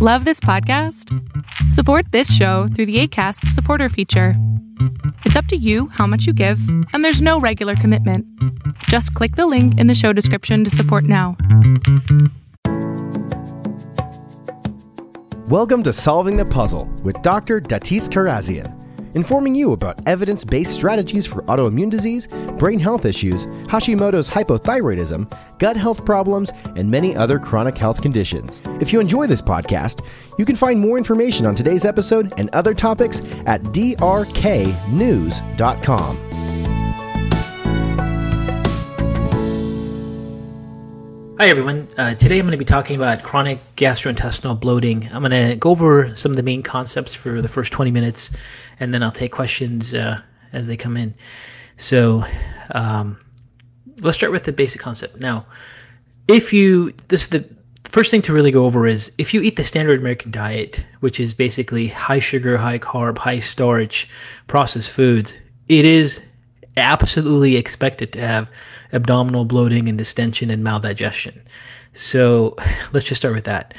Love 0.00 0.24
this 0.24 0.38
podcast? 0.38 1.12
Support 1.72 2.12
this 2.12 2.32
show 2.32 2.68
through 2.68 2.86
the 2.86 3.00
ACAST 3.00 3.48
supporter 3.48 3.88
feature. 3.88 4.34
It's 5.24 5.34
up 5.34 5.46
to 5.46 5.56
you 5.56 5.88
how 5.88 6.06
much 6.06 6.24
you 6.24 6.32
give, 6.32 6.60
and 6.92 7.04
there's 7.04 7.20
no 7.20 7.40
regular 7.40 7.74
commitment. 7.74 8.24
Just 8.84 9.12
click 9.14 9.34
the 9.34 9.48
link 9.48 9.76
in 9.76 9.88
the 9.88 9.96
show 9.96 10.12
description 10.12 10.62
to 10.62 10.70
support 10.70 11.02
now. 11.02 11.36
Welcome 15.48 15.82
to 15.82 15.92
Solving 15.92 16.36
the 16.36 16.46
Puzzle 16.48 16.84
with 17.02 17.20
Dr. 17.22 17.60
Datis 17.60 18.08
Kharrazian, 18.08 18.72
informing 19.18 19.52
you 19.52 19.72
about 19.72 19.98
evidence 20.06 20.44
based 20.44 20.72
strategies 20.72 21.26
for 21.26 21.42
autoimmune 21.42 21.90
disease, 21.90 22.28
brain 22.56 22.78
health 22.78 23.04
issues, 23.04 23.46
Hashimoto's 23.66 24.30
hypothyroidism, 24.30 25.28
gut 25.58 25.76
health 25.76 26.04
problems, 26.04 26.52
and 26.76 26.88
many 26.88 27.16
other 27.16 27.40
chronic 27.40 27.76
health 27.76 28.00
conditions. 28.00 28.62
If 28.80 28.92
you 28.92 29.00
enjoy 29.00 29.26
this 29.26 29.42
podcast, 29.42 30.06
you 30.38 30.44
can 30.44 30.54
find 30.54 30.78
more 30.78 30.98
information 30.98 31.46
on 31.46 31.56
today's 31.56 31.84
episode 31.84 32.32
and 32.38 32.48
other 32.50 32.74
topics 32.74 33.18
at 33.44 33.60
drknews.com. 33.64 34.78
Hi, 41.40 41.46
everyone. 41.46 41.86
Uh, 41.96 42.16
today 42.16 42.40
I'm 42.40 42.46
going 42.46 42.50
to 42.50 42.58
be 42.58 42.64
talking 42.64 42.96
about 42.96 43.22
chronic 43.22 43.60
gastrointestinal 43.76 44.58
bloating. 44.58 45.08
I'm 45.12 45.22
going 45.22 45.30
to 45.30 45.54
go 45.54 45.70
over 45.70 46.12
some 46.16 46.32
of 46.32 46.36
the 46.36 46.42
main 46.42 46.64
concepts 46.64 47.14
for 47.14 47.40
the 47.40 47.46
first 47.46 47.70
20 47.70 47.92
minutes, 47.92 48.32
and 48.80 48.94
then 48.94 49.02
I'll 49.02 49.10
take 49.10 49.32
questions 49.32 49.94
uh, 49.94 50.20
as 50.52 50.66
they 50.66 50.76
come 50.76 50.96
in. 50.96 51.14
So, 51.76 52.24
um, 52.72 53.18
let's 54.00 54.16
start 54.16 54.32
with 54.32 54.44
the 54.44 54.52
basic 54.52 54.80
concept. 54.80 55.18
Now, 55.18 55.46
if 56.28 56.52
you, 56.52 56.92
this 57.08 57.22
is 57.22 57.28
the 57.28 57.48
first 57.84 58.10
thing 58.10 58.22
to 58.22 58.32
really 58.32 58.50
go 58.50 58.64
over 58.64 58.86
is 58.86 59.10
if 59.18 59.32
you 59.32 59.40
eat 59.40 59.56
the 59.56 59.64
standard 59.64 60.00
American 60.00 60.30
diet, 60.30 60.84
which 61.00 61.18
is 61.18 61.34
basically 61.34 61.88
high 61.88 62.18
sugar, 62.18 62.56
high 62.56 62.78
carb, 62.78 63.18
high 63.18 63.38
starch, 63.38 64.08
processed 64.46 64.90
foods, 64.90 65.32
it 65.68 65.84
is 65.84 66.20
absolutely 66.76 67.56
expected 67.56 68.12
to 68.12 68.20
have 68.20 68.48
abdominal 68.92 69.44
bloating 69.44 69.88
and 69.88 69.98
distension 69.98 70.50
and 70.50 70.64
maldigestion. 70.64 71.36
So 71.92 72.56
let's 72.92 73.06
just 73.06 73.20
start 73.20 73.34
with 73.34 73.44
that. 73.44 73.74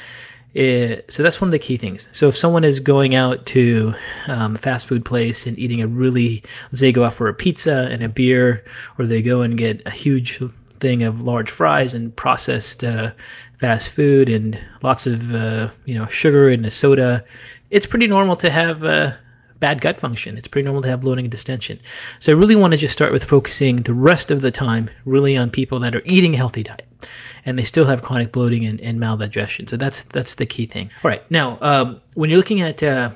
It, 0.54 1.10
so 1.10 1.22
that's 1.22 1.40
one 1.40 1.48
of 1.48 1.52
the 1.52 1.58
key 1.60 1.76
things. 1.76 2.08
So 2.12 2.28
if 2.28 2.36
someone 2.36 2.64
is 2.64 2.80
going 2.80 3.14
out 3.14 3.46
to 3.46 3.94
um, 4.26 4.56
a 4.56 4.58
fast 4.58 4.88
food 4.88 5.04
place 5.04 5.46
and 5.46 5.56
eating 5.58 5.80
a 5.80 5.86
really, 5.86 6.42
let's 6.72 6.80
say, 6.80 6.90
go 6.90 7.04
out 7.04 7.14
for 7.14 7.28
a 7.28 7.34
pizza 7.34 7.88
and 7.90 8.02
a 8.02 8.08
beer, 8.08 8.64
or 8.98 9.06
they 9.06 9.22
go 9.22 9.42
and 9.42 9.56
get 9.56 9.80
a 9.86 9.90
huge 9.90 10.42
thing 10.80 11.02
of 11.02 11.22
large 11.22 11.50
fries 11.50 11.94
and 11.94 12.14
processed 12.16 12.82
uh, 12.82 13.12
fast 13.58 13.92
food 13.92 14.28
and 14.28 14.58
lots 14.82 15.06
of 15.06 15.32
uh, 15.34 15.70
you 15.84 15.94
know 15.94 16.06
sugar 16.06 16.48
and 16.48 16.66
a 16.66 16.70
soda, 16.70 17.24
it's 17.70 17.86
pretty 17.86 18.08
normal 18.08 18.34
to 18.36 18.50
have 18.50 18.82
uh, 18.82 19.12
bad 19.60 19.80
gut 19.80 20.00
function. 20.00 20.36
It's 20.36 20.48
pretty 20.48 20.64
normal 20.64 20.82
to 20.82 20.88
have 20.88 21.02
bloating 21.02 21.26
and 21.26 21.30
distension. 21.30 21.78
So 22.18 22.32
I 22.32 22.34
really 22.34 22.56
want 22.56 22.72
to 22.72 22.76
just 22.76 22.92
start 22.92 23.12
with 23.12 23.22
focusing 23.24 23.82
the 23.82 23.94
rest 23.94 24.30
of 24.30 24.40
the 24.40 24.50
time 24.50 24.90
really 25.04 25.36
on 25.36 25.50
people 25.50 25.78
that 25.80 25.94
are 25.94 26.02
eating 26.04 26.34
a 26.34 26.36
healthy 26.38 26.62
diet 26.62 26.86
and 27.44 27.58
they 27.58 27.64
still 27.64 27.84
have 27.84 28.02
chronic 28.02 28.32
bloating 28.32 28.64
and, 28.64 28.80
and 28.80 28.98
maldigestion. 28.98 29.68
So 29.68 29.76
that's 29.76 30.04
that's 30.04 30.34
the 30.36 30.46
key 30.46 30.66
thing. 30.66 30.90
All 31.04 31.10
right, 31.10 31.28
now 31.30 31.58
um, 31.60 32.00
when 32.14 32.30
you're 32.30 32.38
looking 32.38 32.60
at 32.60 32.82
uh, 32.82 33.10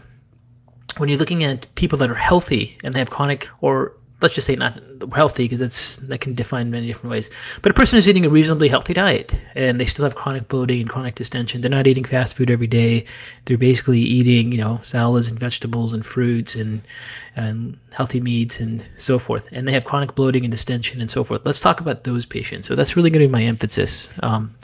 when 0.96 1.08
you're 1.08 1.18
looking 1.18 1.44
at 1.44 1.72
people 1.74 1.98
that 1.98 2.10
are 2.10 2.14
healthy 2.14 2.78
and 2.84 2.94
they 2.94 2.98
have 2.98 3.10
chronic 3.10 3.48
or 3.60 3.94
let's 4.24 4.34
just 4.34 4.46
say 4.46 4.56
not 4.56 4.80
healthy 5.14 5.44
because 5.44 5.60
that's 5.60 5.98
that 5.98 6.22
can 6.22 6.32
define 6.32 6.70
many 6.70 6.86
different 6.86 7.10
ways. 7.10 7.30
But 7.60 7.70
a 7.70 7.74
person 7.74 7.98
is 7.98 8.08
eating 8.08 8.24
a 8.24 8.30
reasonably 8.30 8.68
healthy 8.68 8.94
diet 8.94 9.36
and 9.54 9.78
they 9.78 9.84
still 9.84 10.04
have 10.04 10.14
chronic 10.14 10.48
bloating 10.48 10.80
and 10.80 10.88
chronic 10.88 11.14
distension. 11.14 11.60
They're 11.60 11.70
not 11.70 11.86
eating 11.86 12.04
fast 12.04 12.34
food 12.36 12.50
every 12.50 12.66
day. 12.66 13.04
They're 13.44 13.58
basically 13.58 14.00
eating, 14.00 14.50
you 14.50 14.58
know, 14.58 14.80
salads 14.82 15.28
and 15.28 15.38
vegetables 15.38 15.92
and 15.92 16.04
fruits 16.06 16.54
and 16.54 16.80
and 17.36 17.76
healthy 17.92 18.20
meats 18.20 18.60
and 18.60 18.84
so 18.96 19.18
forth. 19.18 19.46
And 19.52 19.68
they 19.68 19.72
have 19.72 19.84
chronic 19.84 20.14
bloating 20.14 20.44
and 20.44 20.50
distension 20.50 21.02
and 21.02 21.10
so 21.10 21.22
forth. 21.22 21.42
Let's 21.44 21.60
talk 21.60 21.80
about 21.80 22.04
those 22.04 22.24
patients. 22.24 22.66
So 22.66 22.74
that's 22.74 22.96
really 22.96 23.10
going 23.10 23.20
to 23.20 23.28
be 23.28 23.32
my 23.32 23.44
emphasis. 23.44 24.08
Um, 24.22 24.54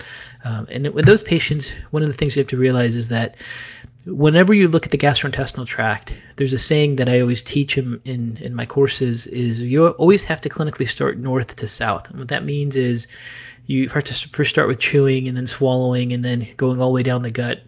um, 0.45 0.67
and 0.71 0.89
with 0.95 1.05
those 1.05 1.23
patients, 1.23 1.73
one 1.91 2.03
of 2.03 2.09
the 2.09 2.15
things 2.15 2.35
you 2.35 2.41
have 2.41 2.49
to 2.49 2.57
realize 2.57 2.97
is 2.97 3.09
that 3.09 3.37
whenever 4.07 4.55
you 4.55 4.69
look 4.69 4.87
at 4.87 4.93
the 4.93 4.99
gastrointestinal 4.99 5.67
tract, 5.67 6.19
there's 6.37 6.53
a 6.53 6.59
saying 6.59 6.97
that 6.97 7.09
I 7.09 7.21
always 7.21 7.43
teach 7.43 7.75
them 7.75 8.01
in, 8.05 8.39
in 8.39 8.55
my 8.55 8.67
courses 8.67 9.27
is 9.29 9.61
you 9.61 9.89
always 9.89 10.25
have 10.25 10.41
to 10.43 10.49
clinically 10.49 10.89
start 10.89 11.19
north 11.19 11.57
to 11.57 11.67
south. 11.67 12.09
And 12.11 12.19
what 12.19 12.29
that 12.29 12.45
means 12.45 12.77
is 12.77 13.07
you 13.67 13.89
have 13.91 14.05
to 14.05 14.29
first 14.29 14.51
start 14.51 14.69
with 14.69 14.79
chewing 14.79 15.29
and 15.29 15.37
then 15.37 15.47
swallowing 15.47 16.13
and 16.13 16.25
then 16.25 16.47
going 16.57 16.81
all 16.81 16.89
the 16.89 16.95
way 16.95 17.03
down 17.03 17.23
the 17.23 17.31
gut. 17.31 17.63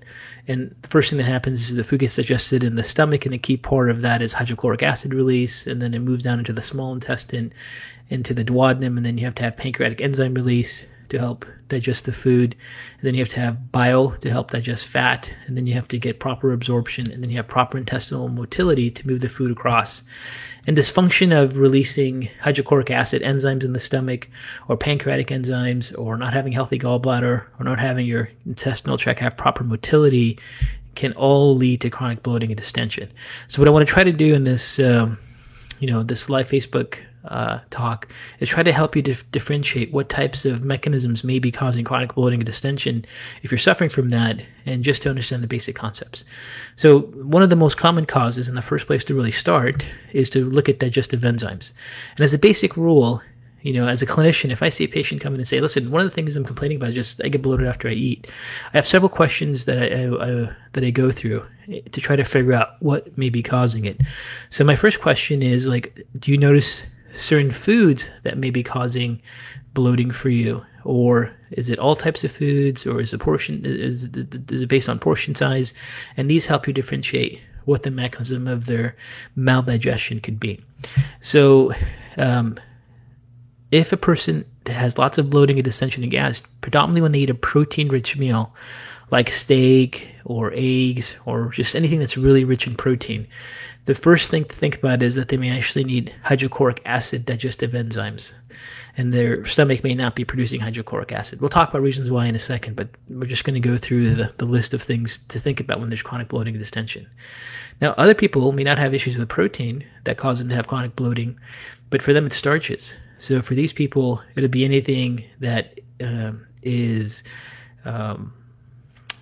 And 0.49 0.75
the 0.83 0.89
first 0.89 1.11
thing 1.11 1.19
that 1.19 1.25
happens 1.25 1.69
is 1.69 1.77
the 1.77 1.85
food 1.85 2.01
gets 2.01 2.17
digested 2.17 2.65
in 2.65 2.75
the 2.75 2.83
stomach, 2.83 3.25
and 3.25 3.35
a 3.35 3.39
key 3.39 3.57
part 3.57 3.89
of 3.91 4.01
that 4.01 4.21
is 4.21 4.33
hydrochloric 4.33 4.83
acid 4.83 5.15
release, 5.15 5.69
and 5.69 5.81
then 5.81 5.95
it 5.95 6.01
moves 6.01 6.25
down 6.25 6.41
into 6.41 6.53
the 6.53 6.61
small 6.61 6.93
intestine, 6.93 7.53
into 8.09 8.35
the 8.35 8.45
duodenum, 8.45 8.97
and 8.97 9.07
then 9.07 9.19
you 9.19 9.25
have 9.25 9.37
to 9.37 9.45
have 9.45 9.57
pancreatic 9.57 10.01
enzyme 10.01 10.35
release, 10.35 10.85
to 11.13 11.19
help 11.19 11.47
digest 11.69 12.07
the 12.07 12.13
food. 12.13 12.57
And 12.99 13.07
then 13.07 13.15
you 13.15 13.21
have 13.21 13.29
to 13.31 13.41
have 13.41 13.71
bile 13.71 14.11
to 14.11 14.31
help 14.31 14.51
digest 14.51 14.89
fat. 14.89 15.33
And 15.47 15.57
then 15.57 15.67
you 15.67 15.75
have 15.75 15.89
to 15.89 15.99
get 15.99 16.21
proper 16.21 16.53
absorption. 16.53 17.11
And 17.13 17.23
then 17.23 17.31
you 17.31 17.37
have 17.37 17.47
proper 17.47 17.79
intestinal 17.79 18.29
motility 18.29 18.91
to 18.91 19.07
move 19.07 19.21
the 19.21 19.29
food 19.29 19.51
across. 19.51 20.05
And 20.67 20.77
this 20.77 20.91
function 20.91 21.33
of 21.33 21.59
releasing 21.59 22.29
hydrochloric 22.41 22.91
acid 22.91 23.21
enzymes 23.23 23.63
in 23.63 23.73
the 23.73 23.81
stomach, 23.81 24.29
or 24.69 24.77
pancreatic 24.77 25.29
enzymes, 25.29 25.97
or 25.99 26.17
not 26.17 26.33
having 26.33 26.53
healthy 26.53 26.79
gallbladder, 26.79 27.45
or 27.59 27.65
not 27.65 27.79
having 27.79 28.07
your 28.07 28.31
intestinal 28.47 28.97
tract 28.97 29.21
have 29.21 29.37
proper 29.37 29.65
motility, 29.65 30.39
can 30.95 31.13
all 31.15 31.57
lead 31.57 31.81
to 31.81 31.91
chronic 31.91 32.23
bloating 32.23 32.51
and 32.51 32.57
distension. 32.59 33.11
So 33.49 33.61
what 33.61 33.69
I 33.69 33.71
want 33.71 33.87
to 33.87 33.93
try 33.93 34.05
to 34.05 34.13
do 34.13 34.35
in 34.35 34.45
this, 34.45 34.79
um, 34.79 35.19
you 35.79 35.91
know, 35.91 36.03
this 36.03 36.31
live 36.31 36.49
Facebook 36.49 36.99
uh, 37.27 37.61
talk 37.71 38.09
is 38.41 38.49
try 38.49 38.63
to 38.63 38.73
help 38.73 38.97
you 38.97 39.03
dif- 39.03 39.31
differentiate 39.31 39.93
what 39.93 40.09
types 40.09 40.45
of 40.45 40.65
mechanisms 40.65 41.23
may 41.25 41.39
be 41.39 41.53
causing 41.53 41.85
chronic 41.85 42.15
bloating 42.15 42.41
and 42.41 42.47
distension 42.47 43.05
if 43.43 43.51
you're 43.51 43.59
suffering 43.59 43.91
from 43.91 44.09
that, 44.09 44.41
and 44.67 44.85
just 44.85 45.03
to 45.03 45.11
understand 45.11 45.43
the 45.43 45.49
basic 45.49 45.77
concepts. 45.77 46.25
So, 46.77 47.01
one 47.01 47.43
of 47.43 47.51
the 47.51 47.57
most 47.57 47.77
common 47.77 48.07
causes, 48.07 48.49
and 48.49 48.57
the 48.57 48.63
first 48.63 48.87
place 48.87 49.05
to 49.05 49.15
really 49.15 49.33
start, 49.33 49.87
is 50.13 50.31
to 50.31 50.45
look 50.45 50.69
at 50.69 50.79
digestive 50.79 51.21
enzymes. 51.21 51.73
And 52.17 52.21
as 52.21 52.35
a 52.35 52.39
basic 52.39 52.77
rule, 52.77 53.23
you 53.63 53.73
know, 53.73 53.87
as 53.87 54.03
a 54.03 54.07
clinician, 54.07 54.51
if 54.51 54.63
I 54.63 54.69
see 54.69 54.85
a 54.85 54.89
patient 54.89 55.21
come 55.21 55.35
in 55.35 55.41
and 55.41 55.47
say, 55.47 55.61
"Listen, 55.61 55.91
one 55.93 56.01
of 56.01 56.07
the 56.09 56.15
things 56.15 56.35
I'm 56.35 56.45
complaining 56.45 56.79
about 56.79 56.91
is 56.91 56.97
just 56.97 57.23
I 57.25 57.29
get 57.29 57.43
bloated 57.43 57.67
after 57.67 57.89
I 57.89 57.93
eat," 57.93 58.27
I 58.75 58.79
have 58.79 58.87
several 58.87 59.09
questions 59.09 59.67
that 59.67 59.79
I, 59.79 59.87
I, 59.87 60.47
I, 60.47 60.51
that 60.73 60.85
I 60.85 60.91
go 60.91 61.13
through 61.13 61.45
to 61.69 62.01
try 62.01 62.17
to 62.17 62.25
figure 62.25 62.53
out 62.53 62.71
what 62.81 63.17
may 63.17 63.31
be 63.31 63.43
causing 63.43 63.85
it. 63.85 64.01
So 64.51 64.65
my 64.65 64.75
first 64.75 65.01
question 65.01 65.43
is 65.43 65.69
like, 65.69 66.05
do 66.19 66.33
you 66.33 66.39
notice 66.39 66.87
certain 67.13 67.51
foods 67.51 68.11
that 68.23 68.39
may 68.39 68.51
be 68.51 68.63
causing 68.63 69.21
bloating 69.75 70.11
for 70.11 70.29
you? 70.29 70.65
Or 70.85 71.33
is 71.53 71.71
it 71.71 71.79
all 71.79 71.95
types 71.95 72.25
of 72.25 72.33
foods? 72.33 72.87
Or 72.87 73.01
is 73.01 73.15
it 73.15 73.19
portion 73.19 73.65
is, 73.65 74.09
is 74.15 74.63
it 74.63 74.69
based 74.69 74.89
on 74.89 74.99
portion 74.99 75.35
size? 75.35 75.75
And 76.17 76.31
these 76.31 76.47
help 76.47 76.67
you 76.67 76.73
differentiate 76.73 77.41
what 77.65 77.85
the 77.85 77.91
mechanism 77.91 78.49
of 78.49 78.67
their 78.67 78.97
maldigestion 79.37 80.23
could 80.23 80.41
be. 80.41 80.61
So 81.21 81.73
um, 82.17 82.59
if 83.71 83.93
a 83.93 83.97
person 83.97 84.45
has 84.67 84.99
lots 84.99 85.19
of 85.19 85.31
bloating 85.31 85.59
and 85.59 85.65
distension 85.65 86.03
and 86.03 86.11
gas 86.13 86.43
predominantly 86.61 87.01
when 87.01 87.13
they 87.13 87.21
eat 87.21 87.31
a 87.31 87.35
protein 87.35 87.89
rich 87.89 88.17
meal 88.17 88.53
like 89.13 89.31
steak 89.31 90.09
or 90.25 90.53
eggs 90.57 91.15
or 91.27 91.51
just 91.51 91.77
anything 91.77 92.01
that's 92.01 92.17
really 92.17 92.45
rich 92.45 92.67
in 92.67 92.75
protein 92.75 93.27
the 93.85 93.95
first 93.95 94.31
thing 94.31 94.45
to 94.45 94.55
think 94.55 94.77
about 94.77 95.03
is 95.03 95.17
that 95.17 95.29
they 95.29 95.37
may 95.37 95.51
actually 95.51 95.85
need 95.85 96.15
hydrochloric 96.23 96.81
acid 96.85 97.25
digestive 97.25 97.73
enzymes, 97.73 98.33
and 98.97 99.13
their 99.13 99.45
stomach 99.45 99.83
may 99.83 99.95
not 99.95 100.15
be 100.15 100.25
producing 100.25 100.61
hydrochloric 100.61 101.11
acid. 101.11 101.41
We'll 101.41 101.51
talk 101.51 101.71
about 101.71 101.83
reasons 101.83 102.11
why 102.11 102.27
in 102.27 102.37
a 102.37 102.41
second, 102.41 102.77
but 102.77 102.89
we're 103.09 103.27
just 103.27 103.43
going 103.43 103.61
to 103.61 103.69
go 103.69 103.77
through 103.77 104.15
the, 104.15 104.33
the 104.39 104.45
list 104.45 104.73
of 104.73 104.83
things 104.83 105.19
to 105.29 105.41
think 105.41 105.59
about 105.59 105.81
when 105.81 105.89
there's 105.89 106.03
chronic 106.03 106.29
bloating 106.29 106.55
and 106.55 106.63
distension. 106.63 107.09
Now, 107.81 107.95
other 107.99 108.15
people 108.15 108.53
may 108.53 108.63
not 108.63 108.79
have 108.79 108.95
issues 108.95 109.17
with 109.17 109.29
protein 109.29 109.85
that 110.05 110.17
cause 110.17 110.39
them 110.39 110.49
to 110.51 110.55
have 110.55 110.69
chronic 110.69 110.95
bloating, 110.95 111.37
but 111.91 112.03
for 112.03 112.13
them 112.13 112.27
it's 112.27 112.37
starches. 112.37 112.97
So 113.17 113.43
for 113.43 113.57
these 113.57 113.73
people, 113.73 114.23
it'll 114.37 114.49
be 114.49 114.65
anything 114.65 115.25
that 115.41 115.81
um, 116.01 116.47
is 116.63 117.25
um, 117.85 118.33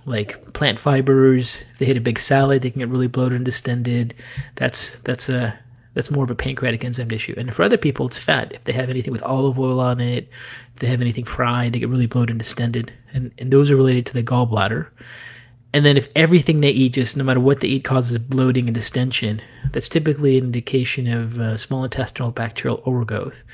like 0.07 0.53
plant 0.55 0.79
fibers. 0.79 1.63
If 1.73 1.79
they 1.79 1.87
hit 1.87 1.97
a 1.97 2.01
big 2.01 2.19
salad, 2.19 2.63
they 2.63 2.71
can 2.71 2.81
get 2.81 2.89
really 2.89 3.07
bloated 3.07 3.37
and 3.37 3.45
distended. 3.45 4.15
That's 4.57 4.97
that's 4.97 5.29
a 5.29 5.59
that's 5.95 6.11
more 6.11 6.25
of 6.25 6.31
a 6.31 6.37
pancreatic 6.37 6.85
enzyme 6.85 7.11
issue. 7.11 7.35
And 7.37 7.53
for 7.53 7.63
other 7.63 7.77
people, 7.77 8.07
it's 8.07 8.19
fat. 8.19 8.53
If 8.53 8.65
they 8.65 8.73
have 8.73 8.91
anything 8.91 9.13
with 9.13 9.23
olive 9.23 9.59
oil 9.59 9.81
on 9.81 10.01
it, 10.01 10.29
if 10.75 10.81
they 10.81 10.87
have 10.87 11.01
anything 11.01 11.25
fried, 11.25 11.73
they 11.73 11.81
get 11.81 11.89
really 11.89 12.07
bloated 12.07 12.31
and 12.31 12.39
distended. 12.39 12.93
And 13.13 13.33
and 13.39 13.51
those 13.51 13.71
are 13.71 13.77
related 13.77 14.07
to 14.07 14.13
the 14.15 14.23
gallbladder. 14.23 14.87
And 15.73 15.87
then 15.87 15.97
if 15.97 16.09
everything 16.17 16.61
they 16.61 16.71
eat, 16.71 16.95
just 16.95 17.17
no 17.17 17.23
matter 17.23 17.39
what 17.39 17.61
they 17.61 17.69
eat, 17.69 17.85
causes 17.85 18.19
bloating 18.19 18.67
and 18.67 18.75
distension, 18.75 19.41
that's 19.73 19.89
typically 19.89 20.37
an 20.37 20.47
indication 20.47 21.07
of 21.07 21.39
uh, 21.39 21.57
small 21.57 21.85
intestinal 21.85 22.33
bacterial 22.33 22.83
overgrowth. 22.87 23.45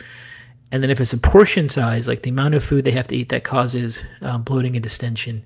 And 0.72 0.82
then 0.82 0.90
if 0.90 1.00
it's 1.00 1.12
a 1.12 1.18
portion 1.18 1.68
size, 1.68 2.08
like 2.08 2.22
the 2.22 2.30
amount 2.30 2.54
of 2.54 2.64
food 2.64 2.84
they 2.84 2.90
have 2.90 3.06
to 3.08 3.16
eat 3.16 3.28
that 3.28 3.44
causes 3.44 4.04
um, 4.20 4.42
bloating 4.42 4.74
and 4.74 4.82
distension, 4.82 5.44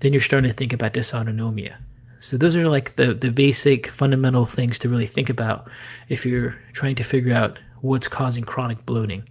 then 0.00 0.12
you're 0.12 0.20
starting 0.20 0.50
to 0.50 0.56
think 0.56 0.72
about 0.72 0.92
dysautonomia. 0.92 1.74
So 2.20 2.36
those 2.36 2.56
are 2.56 2.68
like 2.68 2.96
the 2.96 3.14
the 3.14 3.30
basic 3.30 3.86
fundamental 3.88 4.44
things 4.44 4.78
to 4.80 4.88
really 4.88 5.06
think 5.06 5.30
about 5.30 5.70
if 6.08 6.26
you're 6.26 6.56
trying 6.72 6.96
to 6.96 7.04
figure 7.04 7.32
out 7.32 7.58
what's 7.80 8.08
causing 8.08 8.44
chronic 8.44 8.84
bloating. 8.86 9.22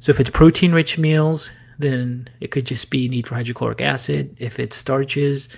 So 0.00 0.10
if 0.10 0.20
it's 0.20 0.30
protein 0.30 0.72
rich 0.72 0.98
meals, 0.98 1.50
then 1.78 2.28
it 2.40 2.50
could 2.50 2.64
just 2.64 2.90
be 2.90 3.08
need 3.08 3.26
for 3.26 3.34
hydrochloric 3.34 3.80
acid. 3.80 4.36
If 4.38 4.58
it's 4.60 4.76
starches, 4.76 5.48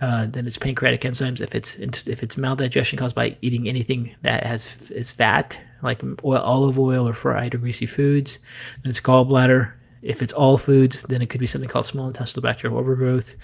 uh, 0.00 0.26
then 0.26 0.46
it's 0.46 0.58
pancreatic 0.58 1.00
enzymes. 1.02 1.40
If 1.40 1.54
it's 1.54 1.76
if 1.78 2.22
it's 2.22 2.36
maldigestion 2.36 2.98
caused 2.98 3.14
by 3.14 3.36
eating 3.42 3.68
anything 3.68 4.14
that 4.22 4.44
has 4.44 4.90
is 4.90 5.10
fat, 5.10 5.60
like 5.82 6.02
oil, 6.24 6.38
olive 6.38 6.78
oil 6.78 7.08
or 7.08 7.12
fried 7.12 7.54
or 7.54 7.58
greasy 7.58 7.86
foods, 7.86 8.38
then 8.82 8.90
it's 8.90 9.00
gallbladder. 9.00 9.72
If 10.02 10.22
it's 10.22 10.32
all 10.32 10.58
foods, 10.58 11.02
then 11.04 11.22
it 11.22 11.30
could 11.30 11.40
be 11.40 11.48
something 11.48 11.68
called 11.68 11.86
small 11.86 12.06
intestinal 12.06 12.42
bacterial 12.42 12.78
overgrowth. 12.78 13.34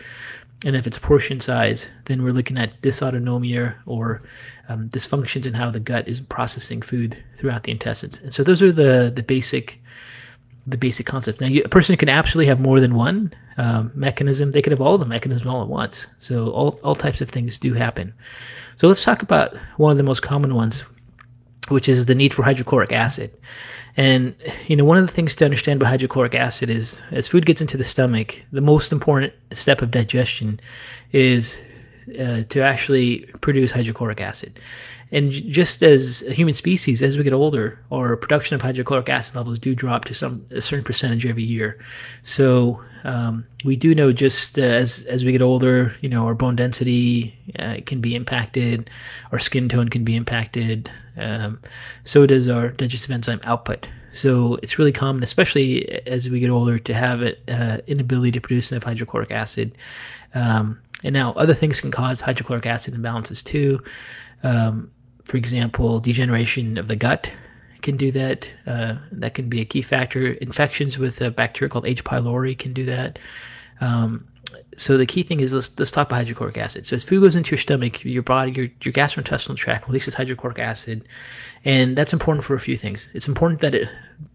And 0.64 0.76
if 0.76 0.86
it's 0.86 0.98
portion 0.98 1.40
size, 1.40 1.88
then 2.04 2.22
we're 2.22 2.32
looking 2.32 2.56
at 2.56 2.80
dysautonomia 2.80 3.74
or 3.86 4.22
um, 4.68 4.88
dysfunctions 4.88 5.46
in 5.46 5.52
how 5.54 5.70
the 5.70 5.80
gut 5.80 6.06
is 6.06 6.20
processing 6.20 6.80
food 6.80 7.20
throughout 7.34 7.64
the 7.64 7.72
intestines. 7.72 8.20
And 8.20 8.32
so 8.32 8.44
those 8.44 8.62
are 8.62 8.72
the 8.72 9.12
the 9.14 9.24
basic 9.24 9.80
the 10.66 10.78
basic 10.78 11.06
concept. 11.06 11.40
Now, 11.40 11.48
you, 11.48 11.62
a 11.64 11.68
person 11.68 11.96
can 11.96 12.08
absolutely 12.08 12.46
have 12.46 12.60
more 12.60 12.80
than 12.80 12.94
one 12.94 13.32
um, 13.56 13.90
mechanism. 13.94 14.50
They 14.50 14.62
could 14.62 14.72
have 14.72 14.80
all 14.80 14.98
the 14.98 15.06
mechanism 15.06 15.48
all 15.48 15.62
at 15.62 15.68
once. 15.68 16.06
So 16.18 16.50
all, 16.50 16.78
all 16.82 16.94
types 16.94 17.20
of 17.20 17.30
things 17.30 17.58
do 17.58 17.74
happen. 17.74 18.12
So 18.76 18.88
let's 18.88 19.04
talk 19.04 19.22
about 19.22 19.56
one 19.76 19.92
of 19.92 19.98
the 19.98 20.02
most 20.02 20.20
common 20.20 20.54
ones, 20.54 20.84
which 21.68 21.88
is 21.88 22.06
the 22.06 22.14
need 22.14 22.34
for 22.34 22.42
hydrochloric 22.42 22.92
acid. 22.92 23.30
And 23.96 24.34
you 24.66 24.76
know, 24.76 24.84
one 24.84 24.98
of 24.98 25.06
the 25.06 25.12
things 25.12 25.36
to 25.36 25.44
understand 25.44 25.80
about 25.80 25.90
hydrochloric 25.90 26.34
acid 26.34 26.68
is 26.68 27.00
as 27.12 27.28
food 27.28 27.46
gets 27.46 27.60
into 27.60 27.76
the 27.76 27.84
stomach, 27.84 28.42
the 28.52 28.60
most 28.60 28.90
important 28.90 29.32
step 29.52 29.82
of 29.82 29.92
digestion 29.92 30.58
is 31.12 31.60
uh, 32.18 32.42
to 32.48 32.60
actually 32.60 33.20
produce 33.40 33.72
hydrochloric 33.72 34.20
acid. 34.20 34.60
And 35.12 35.30
just 35.30 35.82
as 35.82 36.22
a 36.22 36.32
human 36.32 36.54
species, 36.54 37.02
as 37.02 37.16
we 37.16 37.22
get 37.22 37.32
older, 37.32 37.78
our 37.92 38.16
production 38.16 38.56
of 38.56 38.62
hydrochloric 38.62 39.08
acid 39.08 39.36
levels 39.36 39.60
do 39.60 39.74
drop 39.74 40.06
to 40.06 40.14
some 40.14 40.44
a 40.50 40.60
certain 40.60 40.84
percentage 40.84 41.24
every 41.24 41.44
year. 41.44 41.78
So 42.22 42.80
um, 43.04 43.46
we 43.64 43.76
do 43.76 43.94
know 43.94 44.12
just 44.12 44.58
uh, 44.58 44.62
as 44.62 45.04
as 45.04 45.24
we 45.24 45.30
get 45.32 45.42
older, 45.42 45.94
you 46.00 46.08
know, 46.08 46.26
our 46.26 46.34
bone 46.34 46.56
density 46.56 47.38
uh, 47.58 47.76
can 47.86 48.00
be 48.00 48.16
impacted, 48.16 48.90
our 49.30 49.38
skin 49.38 49.68
tone 49.68 49.88
can 49.88 50.04
be 50.04 50.16
impacted. 50.16 50.90
Um, 51.16 51.60
so 52.02 52.26
does 52.26 52.48
our 52.48 52.70
digestive 52.70 53.12
enzyme 53.12 53.40
output. 53.44 53.86
So 54.10 54.58
it's 54.62 54.78
really 54.78 54.92
common, 54.92 55.22
especially 55.22 55.88
as 56.06 56.30
we 56.30 56.40
get 56.40 56.50
older, 56.50 56.78
to 56.78 56.94
have 56.94 57.20
an 57.20 57.34
uh, 57.48 57.78
inability 57.86 58.32
to 58.32 58.40
produce 58.40 58.72
enough 58.72 58.84
hydrochloric 58.84 59.30
acid. 59.30 59.76
Um, 60.34 60.80
and 61.04 61.12
now 61.12 61.32
other 61.34 61.54
things 61.54 61.80
can 61.80 61.90
cause 61.90 62.20
hydrochloric 62.20 62.66
acid 62.66 62.94
imbalances 62.94 63.44
too. 63.44 63.80
Um, 64.42 64.90
for 65.24 65.36
example, 65.36 66.00
degeneration 66.00 66.76
of 66.76 66.88
the 66.88 66.96
gut 66.96 67.32
can 67.82 67.96
do 67.96 68.10
that. 68.10 68.52
Uh, 68.66 68.96
that 69.12 69.34
can 69.34 69.48
be 69.48 69.60
a 69.60 69.64
key 69.64 69.82
factor. 69.82 70.32
Infections 70.32 70.98
with 70.98 71.20
a 71.20 71.30
bacteria 71.30 71.70
called 71.70 71.86
H. 71.86 72.02
pylori 72.02 72.58
can 72.58 72.72
do 72.72 72.84
that. 72.86 73.18
Um, 73.80 74.26
so 74.76 74.96
the 74.96 75.06
key 75.06 75.22
thing 75.22 75.40
is 75.40 75.52
let's, 75.52 75.70
let's 75.78 75.90
talk 75.90 76.08
about 76.08 76.16
hydrochloric 76.16 76.58
acid. 76.58 76.86
So 76.86 76.96
as 76.96 77.04
food 77.04 77.20
goes 77.20 77.36
into 77.36 77.52
your 77.52 77.58
stomach, 77.58 78.04
your 78.04 78.22
body, 78.22 78.52
your, 78.52 78.68
your 78.82 78.92
gastrointestinal 78.92 79.56
tract 79.56 79.86
releases 79.88 80.14
hydrochloric 80.14 80.58
acid, 80.58 81.06
and 81.64 81.96
that's 81.96 82.12
important 82.12 82.44
for 82.44 82.54
a 82.54 82.60
few 82.60 82.76
things. 82.76 83.08
It's 83.14 83.28
important 83.28 83.60
that 83.60 83.74
it 83.74 83.88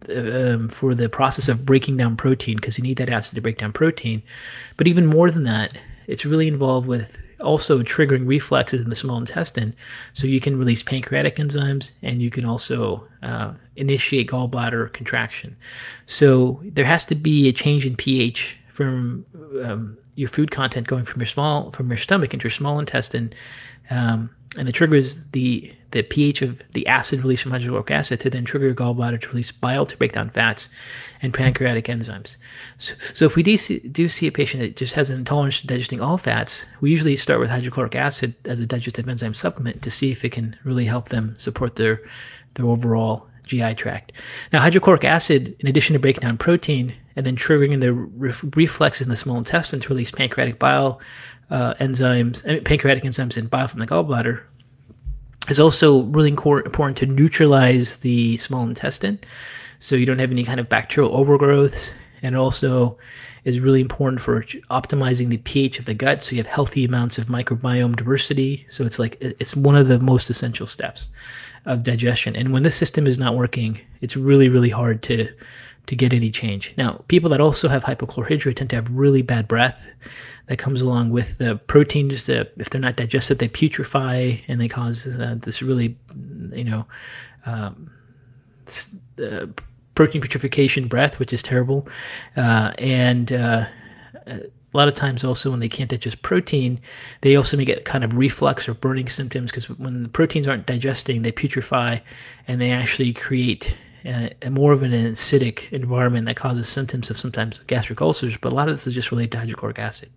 um, 0.10 0.68
for 0.68 0.96
the 0.96 1.10
process 1.10 1.48
of 1.48 1.66
breaking 1.66 1.98
down 1.98 2.16
protein 2.18 2.56
because 2.56 2.78
you 2.78 2.84
need 2.84 2.98
that 2.98 3.10
acid 3.10 3.36
to 3.36 3.42
break 3.42 3.58
down 3.58 3.72
protein. 3.72 4.22
But 4.78 4.88
even 4.88 5.06
more 5.06 5.32
than 5.32 5.44
that, 5.44 5.78
it's 6.10 6.26
really 6.26 6.48
involved 6.48 6.88
with 6.88 7.22
also 7.40 7.82
triggering 7.84 8.28
reflexes 8.28 8.82
in 8.82 8.90
the 8.90 8.96
small 8.96 9.18
intestine. 9.18 9.74
So 10.14 10.28
you 10.28 10.42
can 10.42 10.58
release 10.58 10.84
pancreatic 10.84 11.38
enzymes 11.38 11.92
and 12.02 12.22
you 12.22 12.30
can 12.30 12.46
also 12.46 13.08
uh, 13.24 13.54
initiate 13.76 14.30
gallbladder 14.30 14.92
contraction. 14.92 15.56
So 16.06 16.62
there 16.66 16.86
has 16.86 17.06
to 17.06 17.16
be 17.16 17.48
a 17.48 17.54
change 17.54 17.86
in 17.86 17.96
pH 17.96 18.58
from 18.74 19.26
um, 19.64 19.98
your 20.16 20.30
food 20.30 20.52
content 20.52 20.88
going 20.88 21.04
from 21.04 21.22
your 21.22 21.28
small 21.28 21.72
from 21.72 21.90
your 21.90 21.98
stomach 21.98 22.34
into 22.34 22.46
your 22.46 22.52
small 22.52 22.80
intestine 22.80 23.32
um, 23.90 24.30
and 24.58 24.68
the 24.68 24.72
trigger 24.72 24.96
is 24.96 25.18
the 25.32 25.72
the 25.92 26.04
pH 26.04 26.42
of 26.42 26.60
the 26.74 26.86
acid 26.88 27.22
released 27.22 27.44
from 27.44 27.52
hydrochloric 27.52 27.90
acid 27.90 28.20
to 28.20 28.30
then 28.30 28.46
trigger 28.46 28.68
your 28.68 28.76
gallbladder 28.76 29.20
to 29.20 29.28
release 29.30 29.52
bile 29.52 29.86
to 29.86 29.98
break 29.98 30.14
down 30.14 30.30
fats 30.30 30.70
and 31.22 31.34
pancreatic 31.34 31.86
enzymes. 31.86 32.38
So, 32.78 32.94
so 33.14 33.26
if 33.26 33.36
we 33.36 33.44
do 33.44 33.58
see, 33.58 33.80
do 33.80 34.08
see 34.08 34.28
a 34.28 34.32
patient 34.32 34.62
that 34.62 34.76
just 34.76 34.94
has 34.94 35.10
an 35.10 35.18
intolerance 35.18 35.62
to 35.62 35.68
digesting 35.68 36.02
all 36.02 36.18
fats, 36.18 36.66
we 36.82 36.92
usually 36.92 37.16
start 37.16 37.40
with 37.40 37.50
hydrochloric 37.50 37.96
acid 37.96 38.36
as 38.46 38.60
a 38.60 38.66
digestive 38.66 39.10
enzyme 39.10 39.34
supplement 39.34 39.82
to 39.82 39.92
see 39.92 40.12
if 40.12 40.24
it 40.24 40.32
can 40.32 40.56
really 40.64 40.86
help 40.86 41.10
them 41.10 41.34
support 41.38 41.76
their 41.76 42.02
their 42.56 42.66
overall 42.66 43.28
GI 43.46 43.76
tract. 43.76 44.12
Now, 44.54 44.62
hydrochloric 44.62 45.04
acid, 45.04 45.56
in 45.60 45.68
addition 45.68 45.94
to 45.94 46.00
breaking 46.00 46.22
down 46.22 46.38
protein 46.38 46.94
and 47.16 47.26
then 47.26 47.36
triggering 47.36 47.82
the 47.82 47.94
re- 47.94 48.34
reflexes 48.56 49.08
in 49.08 49.10
the 49.10 49.16
small 49.16 49.38
intestine 49.38 49.80
to 49.80 49.90
release 49.90 50.12
pancreatic 50.12 50.60
bile 50.60 51.02
uh, 51.50 51.74
enzymes, 51.76 52.44
pancreatic 52.64 53.04
enzymes 53.04 53.38
and 53.38 53.50
bile 53.50 53.68
from 53.68 53.80
the 53.80 53.88
gallbladder, 53.88 54.42
is 55.50 55.60
also 55.60 56.04
really 56.04 56.30
important 56.30 56.98
to 56.98 57.06
neutralize 57.06 57.98
the 57.98 58.38
small 58.38 58.64
intestine. 58.64 59.20
So 59.80 59.96
you 59.96 60.06
don't 60.06 60.20
have 60.20 60.32
any 60.32 60.44
kind 60.44 60.60
of 60.60 60.70
bacterial 60.70 61.12
overgrowths. 61.14 61.94
And 62.22 62.36
also 62.36 62.98
is 63.46 63.62
really 63.62 63.80
important 63.80 64.22
for 64.22 64.44
optimizing 64.70 65.30
the 65.30 65.38
pH 65.38 65.80
of 65.80 65.86
the 65.86 65.94
gut. 65.94 66.22
So 66.22 66.36
you 66.36 66.40
have 66.40 66.48
healthy 66.48 66.84
amounts 66.84 67.18
of 67.18 67.28
microbiome 67.28 67.96
diversity. 67.96 68.66
So 68.68 68.86
it's 68.86 69.00
like 69.00 69.18
it's 69.22 69.56
one 69.56 69.78
of 69.78 69.88
the 69.88 70.00
most 70.00 70.30
essential 70.30 70.68
steps 70.68 71.08
of 71.66 71.84
digestion. 71.84 72.36
And 72.36 72.52
when 72.52 72.64
this 72.64 72.76
system 72.76 73.08
is 73.08 73.18
not 73.18 73.38
working 73.38 73.80
it's 74.02 74.16
really 74.16 74.50
really 74.50 74.70
hard 74.70 75.02
to 75.04 75.28
to 75.88 75.96
get 75.96 76.14
any 76.14 76.30
change. 76.30 76.74
Now 76.78 77.04
people 77.08 77.30
that 77.32 77.42
also 77.42 77.68
have 77.68 77.84
hypochlorhydria 77.84 78.56
tend 78.56 78.70
to 78.72 78.76
have 78.76 78.90
really 78.92 79.22
bad 79.22 79.48
breath 79.48 79.88
that 80.48 80.58
comes 80.58 80.82
along 80.82 81.12
with 81.12 81.38
the 81.38 81.56
proteins 81.68 82.26
that 82.26 82.54
if 82.58 82.70
they're 82.70 82.82
not 82.82 82.96
digested 82.96 83.40
they 83.40 83.50
putrefy 83.50 84.42
and 84.48 84.60
they 84.60 84.68
cause 84.68 85.08
uh, 85.08 85.36
this 85.42 85.62
really 85.62 85.98
you 86.54 86.64
know 86.64 86.86
um, 87.46 87.90
uh, 89.24 89.46
protein 89.96 90.22
putrefaction 90.22 90.88
breath 90.88 91.20
which 91.20 91.34
is 91.34 91.44
terrible. 91.44 91.88
Uh, 92.38 92.74
and 92.78 93.34
uh, 93.34 93.66
a 94.28 94.78
lot 94.78 94.88
of 94.88 94.94
times 94.94 95.24
also 95.24 95.50
when 95.50 95.60
they 95.60 95.70
can't 95.70 95.90
digest 95.90 96.22
protein 96.22 96.80
they 97.22 97.36
also 97.36 97.58
may 97.58 97.66
get 97.66 97.86
kind 97.86 98.04
of 98.04 98.14
reflux 98.14 98.70
or 98.70 98.74
burning 98.74 99.10
symptoms 99.10 99.52
because 99.52 99.70
when 99.70 100.04
the 100.04 100.10
proteins 100.10 100.48
aren't 100.48 100.66
digesting 100.68 101.22
they 101.22 101.32
putrefy 101.32 102.00
and 102.48 102.62
they 102.62 102.72
actually 102.72 103.14
create 103.14 103.76
a 104.06 104.50
more 104.50 104.72
of 104.72 104.84
an 104.84 104.92
acidic 104.92 105.72
environment 105.72 106.26
that 106.26 106.36
causes 106.36 106.68
symptoms 106.68 107.10
of 107.10 107.18
sometimes 107.18 107.60
gastric 107.68 108.02
ulcers, 108.02 108.38
but 108.38 108.52
a 108.52 108.56
lot 108.56 108.70
of 108.70 108.76
this 108.76 108.88
is 108.88 108.94
just 108.94 109.12
related 109.12 109.32
to 109.32 109.40
hydrochloric 109.40 109.80
acid. 109.80 110.10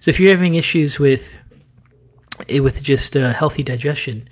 So 0.00 0.10
if 0.10 0.18
you're 0.18 0.34
having 0.34 0.56
issues 0.56 0.98
with 0.98 1.38
eh, 2.48 2.58
with 2.58 2.82
just 2.82 3.16
uh, 3.16 3.32
healthy 3.32 3.62
digestion, 3.62 4.28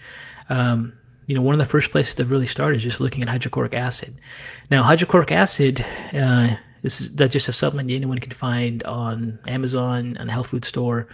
um, 0.49 0.93
you 1.27 1.35
know, 1.35 1.43
one 1.43 1.55
of 1.55 1.61
the 1.61 1.67
first 1.67 1.91
places 1.91 2.15
to 2.17 2.25
really 2.25 2.47
start 2.47 2.75
is 2.77 2.83
just 2.83 3.01
looking 3.01 3.23
at 3.23 3.29
hydrochloric 3.29 3.75
acid. 3.75 4.15
Now, 4.71 4.83
hydrochloric 4.83 5.33
acid 5.33 5.85
uh, 6.13 6.57
this 6.83 7.01
is 7.01 7.15
that's 7.15 7.33
just 7.33 7.49
a 7.49 7.53
supplement 7.53 7.91
anyone 7.91 8.19
can 8.19 8.33
find 8.33 8.83
on 8.85 9.39
Amazon, 9.47 10.17
on 10.19 10.29
a 10.29 10.33
health 10.33 10.49
food 10.49 10.65
store. 10.65 11.09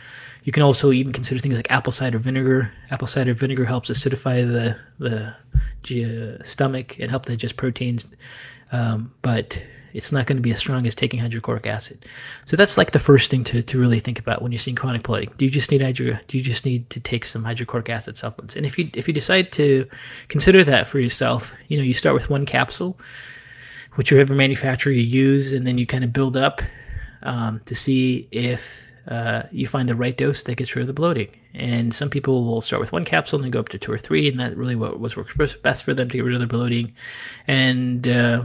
You 0.45 0.53
can 0.53 0.63
also 0.63 0.93
even 0.93 1.13
consider 1.13 1.41
things 1.41 1.57
like 1.57 1.71
apple 1.71 1.93
cider 1.93 2.19
vinegar. 2.19 2.73
Apple 2.91 3.07
cider 3.07 3.35
vinegar 3.35 3.65
helps 3.65 3.91
acidify 3.91 4.47
the 4.47 4.77
the 4.99 5.35
stomach 6.43 6.99
and 6.99 7.11
help 7.11 7.27
digest 7.27 7.57
proteins, 7.57 8.15
um, 8.73 9.13
but 9.23 9.63
it's 9.95 10.13
not 10.13 10.27
going 10.27 10.37
to 10.37 10.43
be 10.43 10.51
as 10.51 10.59
strong 10.59 10.87
as 10.87 10.95
taking 10.95 11.19
hydrochloric 11.19 11.67
acid. 11.67 12.05
So 12.45 12.57
that's 12.57 12.77
like 12.77 12.93
the 12.93 12.99
first 12.99 13.31
thing 13.31 13.43
to, 13.45 13.63
to 13.63 13.79
really 13.79 14.01
think 14.01 14.19
about 14.19 14.43
when 14.43 14.53
you're 14.53 14.59
seeing 14.59 14.77
chronic 14.77 15.03
bloating. 15.03 15.31
Do 15.39 15.47
you 15.47 15.51
just 15.51 15.71
need 15.71 15.81
hydro? 15.81 16.19
Do 16.29 16.37
you 16.37 16.45
just 16.45 16.67
need 16.67 16.89
to 16.91 17.01
take 17.01 17.25
some 17.25 17.43
hydrochloric 17.43 17.89
acid 17.89 18.17
supplements? 18.17 18.57
And 18.57 18.65
if 18.65 18.79
you 18.79 18.91
if 18.95 19.07
you 19.07 19.15
decide 19.15 19.53
to 19.53 19.87
consider 20.29 20.65
that 20.65 20.87
for 20.87 20.99
yourself, 20.99 21.55
you 21.69 21.77
know 21.77 21.85
you 21.85 21.95
start 21.95 22.15
with 22.15 22.31
one 22.31 22.47
capsule 22.47 22.99
whichever 23.99 24.33
manufacturer 24.33 24.93
you 24.93 25.03
use, 25.03 25.53
and 25.53 25.67
then 25.67 25.77
you 25.77 25.85
kind 25.85 26.05
of 26.05 26.13
build 26.13 26.37
up 26.37 26.63
um, 27.25 27.61
to 27.65 27.75
see 27.75 28.29
if 28.31 28.81
uh, 29.09 29.43
you 29.51 29.67
find 29.67 29.89
the 29.89 29.95
right 29.97 30.17
dose 30.17 30.45
that 30.45 30.55
gets 30.55 30.77
rid 30.77 30.83
of 30.83 30.87
the 30.87 30.93
bloating. 30.93 31.29
And 31.53 31.93
some 31.93 32.09
people 32.09 32.45
will 32.45 32.61
start 32.61 32.79
with 32.79 32.93
one 32.93 33.05
capsule 33.05 33.39
and 33.39 33.45
then 33.45 33.51
go 33.51 33.59
up 33.59 33.71
to 33.71 33.79
two 33.79 33.91
or 33.91 33.99
three, 33.99 34.29
and 34.29 34.39
that 34.39 34.57
really 34.57 34.77
what 34.77 35.01
was 35.01 35.17
works 35.17 35.35
best 35.57 35.83
for 35.83 35.95
them 35.95 36.09
to 36.09 36.17
get 36.17 36.25
rid 36.25 36.35
of 36.35 36.41
the 36.41 36.47
bloating. 36.47 36.95
And 37.49 38.07
uh, 38.07 38.45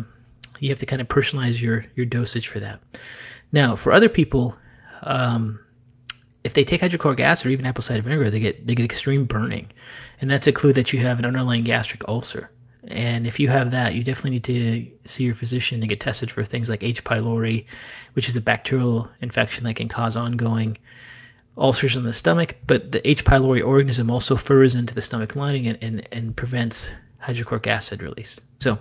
you 0.59 0.69
have 0.69 0.79
to 0.79 0.87
kind 0.87 1.01
of 1.01 1.07
personalize 1.07 1.61
your 1.61 1.85
your 1.95 2.07
dosage 2.07 2.47
for 2.47 2.59
that. 2.59 2.79
Now, 3.51 3.75
for 3.75 3.91
other 3.91 4.09
people, 4.09 4.57
um, 5.03 5.59
if 6.43 6.55
they 6.55 6.63
take 6.63 6.81
hydrochloric 6.81 7.19
acid 7.19 7.45
or 7.45 7.49
even 7.51 7.67
apple 7.67 7.83
cider 7.83 8.01
vinegar, 8.01 8.31
they 8.31 8.39
get 8.39 8.65
they 8.65 8.73
get 8.73 8.85
extreme 8.85 9.25
burning, 9.25 9.69
and 10.19 10.31
that's 10.31 10.47
a 10.47 10.51
clue 10.51 10.73
that 10.73 10.91
you 10.91 10.99
have 10.99 11.19
an 11.19 11.25
underlying 11.25 11.63
gastric 11.63 12.07
ulcer. 12.07 12.49
And 12.87 13.25
if 13.25 13.39
you 13.39 13.47
have 13.47 13.71
that, 13.71 13.93
you 13.95 14.03
definitely 14.03 14.31
need 14.31 14.43
to 14.43 14.91
see 15.07 15.23
your 15.23 15.35
physician 15.35 15.81
and 15.81 15.89
get 15.89 16.01
tested 16.01 16.29
for 16.29 16.43
things 16.43 16.69
like 16.69 16.83
H. 16.83 17.03
pylori, 17.03 17.65
which 18.13 18.27
is 18.27 18.35
a 18.35 18.41
bacterial 18.41 19.09
infection 19.21 19.63
that 19.63 19.75
can 19.75 19.87
cause 19.87 20.17
ongoing 20.17 20.77
ulcers 21.57 21.95
in 21.95 22.03
the 22.03 22.13
stomach, 22.13 22.55
but 22.67 22.91
the 22.91 23.07
H. 23.07 23.23
pylori 23.25 23.65
organism 23.65 24.09
also 24.09 24.35
furs 24.35 24.75
into 24.75 24.93
the 24.93 25.01
stomach 25.01 25.35
lining 25.35 25.67
and, 25.67 25.77
and, 25.81 26.07
and 26.11 26.35
prevents 26.35 26.91
hydrochloric 27.19 27.67
acid 27.67 28.01
release. 28.01 28.39
So 28.59 28.77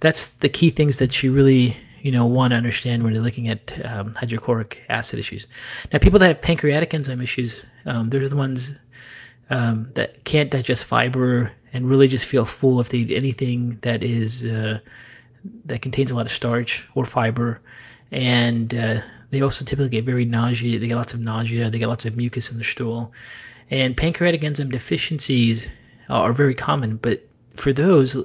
that's 0.00 0.28
the 0.28 0.48
key 0.48 0.70
things 0.70 0.96
that 0.98 1.22
you 1.22 1.32
really 1.32 1.76
you 2.00 2.10
know 2.10 2.26
want 2.26 2.50
to 2.50 2.56
understand 2.56 3.04
when 3.04 3.12
you're 3.12 3.22
looking 3.22 3.48
at 3.48 3.84
um, 3.86 4.12
hydrochloric 4.14 4.82
acid 4.88 5.18
issues. 5.18 5.46
Now, 5.92 5.98
people 5.98 6.18
that 6.18 6.28
have 6.28 6.42
pancreatic 6.42 6.94
enzyme 6.94 7.20
issues, 7.20 7.66
um, 7.86 8.10
they're 8.10 8.28
the 8.28 8.36
ones 8.36 8.74
um, 9.50 9.90
that 9.94 10.24
can't 10.24 10.50
digest 10.50 10.84
fiber 10.84 11.52
and 11.72 11.88
really 11.88 12.08
just 12.08 12.26
feel 12.26 12.44
full 12.44 12.80
if 12.80 12.88
they 12.90 12.98
eat 12.98 13.10
anything 13.10 13.78
that 13.82 14.02
is 14.02 14.46
uh, 14.46 14.78
that 15.64 15.82
contains 15.82 16.10
a 16.10 16.16
lot 16.16 16.26
of 16.26 16.32
starch 16.32 16.86
or 16.94 17.04
fiber, 17.04 17.60
and 18.10 18.74
uh, 18.74 19.00
they 19.30 19.40
also 19.40 19.64
typically 19.64 19.88
get 19.88 20.04
very 20.04 20.24
nausea. 20.24 20.78
They 20.78 20.88
get 20.88 20.96
lots 20.96 21.14
of 21.14 21.20
nausea. 21.20 21.70
They 21.70 21.78
get 21.78 21.88
lots 21.88 22.04
of 22.04 22.16
mucus 22.16 22.50
in 22.50 22.58
the 22.58 22.64
stool, 22.64 23.12
and 23.70 23.96
pancreatic 23.96 24.44
enzyme 24.44 24.70
deficiencies 24.70 25.70
are 26.08 26.32
very 26.32 26.54
common. 26.54 26.96
But 26.96 27.26
for 27.56 27.72
those, 27.72 28.16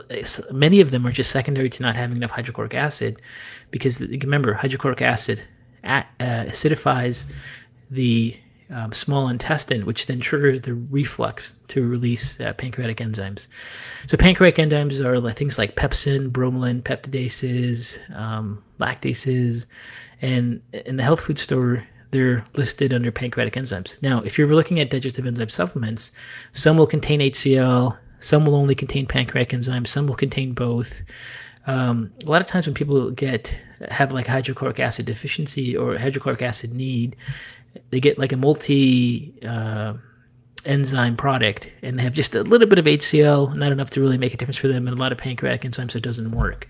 many 0.51 0.81
of 0.81 0.91
them 0.91 1.05
are 1.05 1.11
just 1.11 1.31
secondary 1.31 1.69
to 1.69 1.83
not 1.83 1.95
having 1.95 2.17
enough 2.17 2.31
hydrochloric 2.31 2.73
acid, 2.73 3.21
because 3.71 3.99
remember, 4.01 4.53
hydrochloric 4.53 5.01
acid 5.01 5.43
uh, 5.83 6.03
acidifies 6.19 7.27
the 7.91 8.35
um, 8.69 8.91
small 8.91 9.29
intestine, 9.29 9.85
which 9.85 10.07
then 10.07 10.19
triggers 10.19 10.61
the 10.61 10.73
reflux 10.73 11.55
to 11.69 11.87
release 11.87 12.39
uh, 12.39 12.53
pancreatic 12.53 12.97
enzymes. 12.97 13.47
So 14.07 14.17
pancreatic 14.17 14.57
enzymes 14.57 15.03
are 15.03 15.31
things 15.31 15.57
like 15.57 15.75
pepsin, 15.75 16.29
bromelain, 16.29 16.81
peptidases, 16.81 17.99
um, 18.15 18.63
lactases, 18.79 19.65
and 20.21 20.61
in 20.73 20.97
the 20.97 21.03
health 21.03 21.21
food 21.21 21.37
store, 21.37 21.83
they're 22.11 22.45
listed 22.55 22.93
under 22.93 23.11
pancreatic 23.11 23.53
enzymes. 23.53 24.01
Now, 24.01 24.21
if 24.21 24.37
you're 24.37 24.47
looking 24.47 24.79
at 24.79 24.89
digestive 24.89 25.25
enzyme 25.27 25.49
supplements, 25.49 26.11
some 26.53 26.77
will 26.77 26.87
contain 26.87 27.19
HCl, 27.19 27.97
some 28.19 28.45
will 28.45 28.55
only 28.55 28.75
contain 28.75 29.05
pancreatic 29.05 29.57
enzymes, 29.57 29.87
some 29.87 30.07
will 30.07 30.15
contain 30.15 30.53
both. 30.53 31.03
Um, 31.67 32.11
a 32.25 32.29
lot 32.29 32.41
of 32.41 32.47
times 32.47 32.65
when 32.65 32.73
people 32.73 33.11
get 33.11 33.59
have 33.89 34.11
like 34.11 34.25
hydrochloric 34.25 34.79
acid 34.79 35.05
deficiency 35.05 35.75
or 35.75 35.97
hydrochloric 35.97 36.41
acid 36.41 36.73
need, 36.73 37.15
they 37.89 37.99
get 37.99 38.17
like 38.17 38.31
a 38.31 38.37
multi 38.37 39.33
uh, 39.45 39.93
enzyme 40.65 41.15
product 41.15 41.71
and 41.81 41.97
they 41.97 42.03
have 42.03 42.13
just 42.13 42.35
a 42.35 42.43
little 42.43 42.67
bit 42.67 42.79
of 42.79 42.85
HCl, 42.85 43.55
not 43.57 43.71
enough 43.71 43.89
to 43.91 44.01
really 44.01 44.17
make 44.17 44.33
a 44.33 44.37
difference 44.37 44.57
for 44.57 44.67
them, 44.67 44.87
and 44.87 44.97
a 44.97 44.99
lot 44.99 45.11
of 45.11 45.17
pancreatic 45.17 45.61
enzymes, 45.61 45.91
so 45.91 45.97
it 45.97 46.03
doesn't 46.03 46.31
work. 46.31 46.67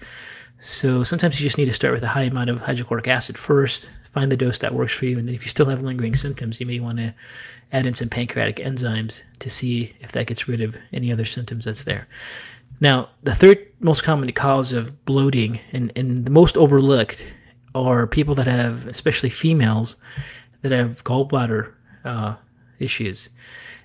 So 0.59 1.03
sometimes 1.03 1.39
you 1.39 1.45
just 1.45 1.57
need 1.57 1.65
to 1.65 1.73
start 1.73 1.93
with 1.93 2.03
a 2.03 2.07
high 2.07 2.23
amount 2.23 2.49
of 2.49 2.59
hydrochloric 2.59 3.07
acid 3.07 3.37
first, 3.37 3.89
find 4.13 4.31
the 4.31 4.37
dose 4.37 4.57
that 4.59 4.73
works 4.73 4.93
for 4.93 5.05
you, 5.05 5.17
and 5.19 5.27
then 5.27 5.35
if 5.35 5.43
you 5.43 5.49
still 5.49 5.67
have 5.67 5.83
lingering 5.83 6.15
symptoms, 6.15 6.59
you 6.59 6.65
may 6.65 6.79
want 6.79 6.97
to 6.97 7.13
add 7.71 7.85
in 7.85 7.93
some 7.93 8.09
pancreatic 8.09 8.57
enzymes 8.57 9.21
to 9.39 9.49
see 9.49 9.93
if 9.99 10.11
that 10.13 10.27
gets 10.27 10.47
rid 10.47 10.61
of 10.61 10.75
any 10.93 11.11
other 11.11 11.25
symptoms 11.25 11.65
that's 11.65 11.83
there. 11.83 12.07
Now, 12.79 13.09
the 13.23 13.35
third 13.35 13.65
most 13.79 14.03
common 14.03 14.31
cause 14.31 14.71
of 14.71 15.05
bloating 15.05 15.59
and, 15.71 15.91
and 15.95 16.25
the 16.25 16.31
most 16.31 16.57
overlooked 16.57 17.23
are 17.75 18.07
people 18.07 18.35
that 18.35 18.47
have, 18.47 18.87
especially 18.87 19.29
females, 19.29 19.97
that 20.61 20.71
have 20.71 21.03
gallbladder 21.03 21.73
uh, 22.05 22.35
issues. 22.79 23.29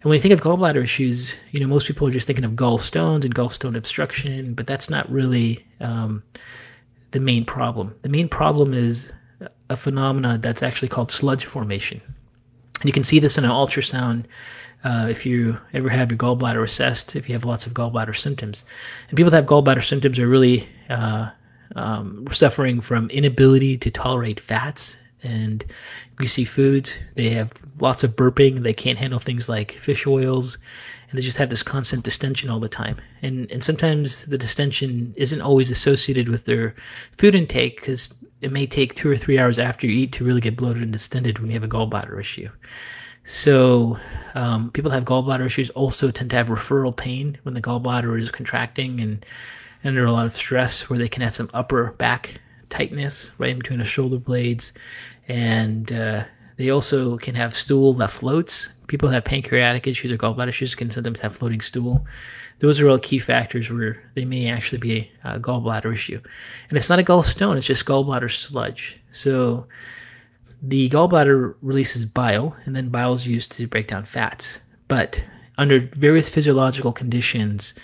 And 0.02 0.08
when 0.08 0.16
you 0.16 0.22
think 0.22 0.34
of 0.34 0.40
gallbladder 0.40 0.82
issues, 0.82 1.38
you 1.52 1.60
know, 1.60 1.68
most 1.68 1.86
people 1.86 2.08
are 2.08 2.10
just 2.10 2.26
thinking 2.26 2.44
of 2.44 2.52
gallstones 2.52 3.24
and 3.24 3.34
gallstone 3.34 3.76
obstruction, 3.76 4.54
but 4.54 4.66
that's 4.66 4.90
not 4.90 5.10
really 5.10 5.64
um, 5.80 6.22
the 7.12 7.20
main 7.20 7.44
problem. 7.44 7.94
The 8.02 8.08
main 8.08 8.28
problem 8.28 8.74
is 8.74 9.12
a 9.70 9.76
phenomena 9.76 10.38
that's 10.38 10.62
actually 10.62 10.88
called 10.88 11.10
sludge 11.10 11.44
formation. 11.44 12.00
And 12.80 12.88
you 12.88 12.92
can 12.92 13.04
see 13.04 13.20
this 13.20 13.38
in 13.38 13.44
an 13.44 13.50
ultrasound 13.50 14.24
uh, 14.84 15.06
if 15.08 15.24
you 15.24 15.56
ever 15.72 15.88
have 15.88 16.10
your 16.10 16.18
gallbladder 16.18 16.64
assessed, 16.64 17.14
if 17.14 17.28
you 17.28 17.34
have 17.34 17.44
lots 17.44 17.66
of 17.66 17.72
gallbladder 17.72 18.16
symptoms. 18.16 18.64
And 19.08 19.16
people 19.16 19.30
that 19.30 19.36
have 19.36 19.46
gallbladder 19.46 19.84
symptoms 19.84 20.18
are 20.18 20.26
really 20.26 20.68
uh, 20.90 21.30
um, 21.76 22.26
suffering 22.32 22.80
from 22.80 23.08
inability 23.10 23.78
to 23.78 23.90
tolerate 23.90 24.40
fats 24.40 24.96
and 25.22 25.64
greasy 26.16 26.44
foods. 26.44 26.98
They 27.14 27.30
have 27.30 27.52
lots 27.80 28.04
of 28.04 28.16
burping. 28.16 28.62
They 28.62 28.74
can't 28.74 28.98
handle 28.98 29.18
things 29.18 29.48
like 29.48 29.72
fish 29.72 30.06
oils, 30.06 30.58
and 31.08 31.18
they 31.18 31.22
just 31.22 31.38
have 31.38 31.50
this 31.50 31.62
constant 31.62 32.04
distension 32.04 32.50
all 32.50 32.60
the 32.60 32.68
time. 32.68 33.00
And 33.22 33.50
and 33.50 33.62
sometimes 33.62 34.24
the 34.24 34.38
distension 34.38 35.14
isn't 35.16 35.40
always 35.40 35.70
associated 35.70 36.28
with 36.28 36.44
their 36.44 36.74
food 37.18 37.34
intake 37.34 37.76
because 37.76 38.12
it 38.40 38.52
may 38.52 38.66
take 38.66 38.94
two 38.94 39.10
or 39.10 39.16
three 39.16 39.38
hours 39.38 39.58
after 39.58 39.86
you 39.86 39.92
eat 39.92 40.12
to 40.12 40.24
really 40.24 40.40
get 40.40 40.56
bloated 40.56 40.82
and 40.82 40.92
distended 40.92 41.38
when 41.38 41.48
you 41.48 41.54
have 41.54 41.64
a 41.64 41.68
gallbladder 41.68 42.18
issue. 42.18 42.48
So, 43.24 43.98
um, 44.34 44.72
people 44.72 44.90
have 44.90 45.04
gallbladder 45.04 45.46
issues 45.46 45.70
also 45.70 46.10
tend 46.10 46.30
to 46.30 46.36
have 46.36 46.48
referral 46.48 46.96
pain 46.96 47.38
when 47.44 47.54
the 47.54 47.62
gallbladder 47.62 48.20
is 48.20 48.32
contracting 48.32 49.00
and 49.00 49.24
under 49.84 50.04
a 50.04 50.12
lot 50.12 50.26
of 50.26 50.36
stress, 50.36 50.90
where 50.90 50.98
they 50.98 51.08
can 51.08 51.22
have 51.22 51.36
some 51.36 51.50
upper 51.54 51.92
back 51.92 52.40
tightness 52.68 53.32
right 53.38 53.50
in 53.50 53.58
between 53.58 53.78
the 53.78 53.84
shoulder 53.84 54.16
blades 54.16 54.72
and 55.28 55.92
uh, 55.92 56.24
they 56.56 56.70
also 56.70 57.16
can 57.18 57.34
have 57.34 57.54
stool 57.54 57.94
that 57.94 58.10
floats. 58.10 58.70
People 58.86 59.08
that 59.08 59.14
have 59.14 59.24
pancreatic 59.24 59.86
issues 59.86 60.12
or 60.12 60.18
gallbladder 60.18 60.48
issues 60.48 60.74
can 60.74 60.90
sometimes 60.90 61.20
have 61.20 61.34
floating 61.34 61.60
stool. 61.60 62.06
Those 62.58 62.80
are 62.80 62.88
all 62.88 62.98
key 62.98 63.18
factors 63.18 63.70
where 63.70 64.02
they 64.14 64.24
may 64.24 64.48
actually 64.48 64.78
be 64.78 65.10
a 65.24 65.40
gallbladder 65.40 65.92
issue. 65.92 66.20
And 66.68 66.78
it's 66.78 66.90
not 66.90 66.98
a 66.98 67.02
gallstone, 67.02 67.56
it's 67.56 67.66
just 67.66 67.86
gallbladder 67.86 68.30
sludge. 68.30 69.00
So 69.10 69.66
the 70.62 70.88
gallbladder 70.90 71.54
releases 71.62 72.04
bile, 72.04 72.56
and 72.64 72.76
then 72.76 72.88
bile 72.88 73.12
is 73.14 73.26
used 73.26 73.50
to 73.52 73.66
break 73.66 73.88
down 73.88 74.04
fats. 74.04 74.60
But 74.86 75.24
under 75.58 75.80
various 75.80 76.30
physiological 76.30 76.92
conditions, 76.92 77.74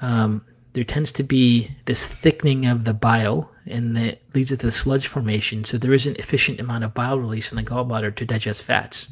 um, 0.00 0.44
there 0.72 0.84
tends 0.84 1.12
to 1.12 1.22
be 1.22 1.70
this 1.84 2.06
thickening 2.06 2.66
of 2.66 2.84
the 2.84 2.94
bile 2.94 3.50
and 3.66 3.96
that 3.96 4.20
leads 4.34 4.48
to 4.48 4.56
the 4.56 4.72
sludge 4.72 5.06
formation. 5.06 5.64
So 5.64 5.78
there 5.78 5.92
is 5.92 6.06
an 6.06 6.16
efficient 6.18 6.60
amount 6.60 6.84
of 6.84 6.94
bile 6.94 7.18
release 7.18 7.52
in 7.52 7.56
the 7.56 7.62
gallbladder 7.62 8.14
to 8.16 8.24
digest 8.24 8.64
fats. 8.64 9.08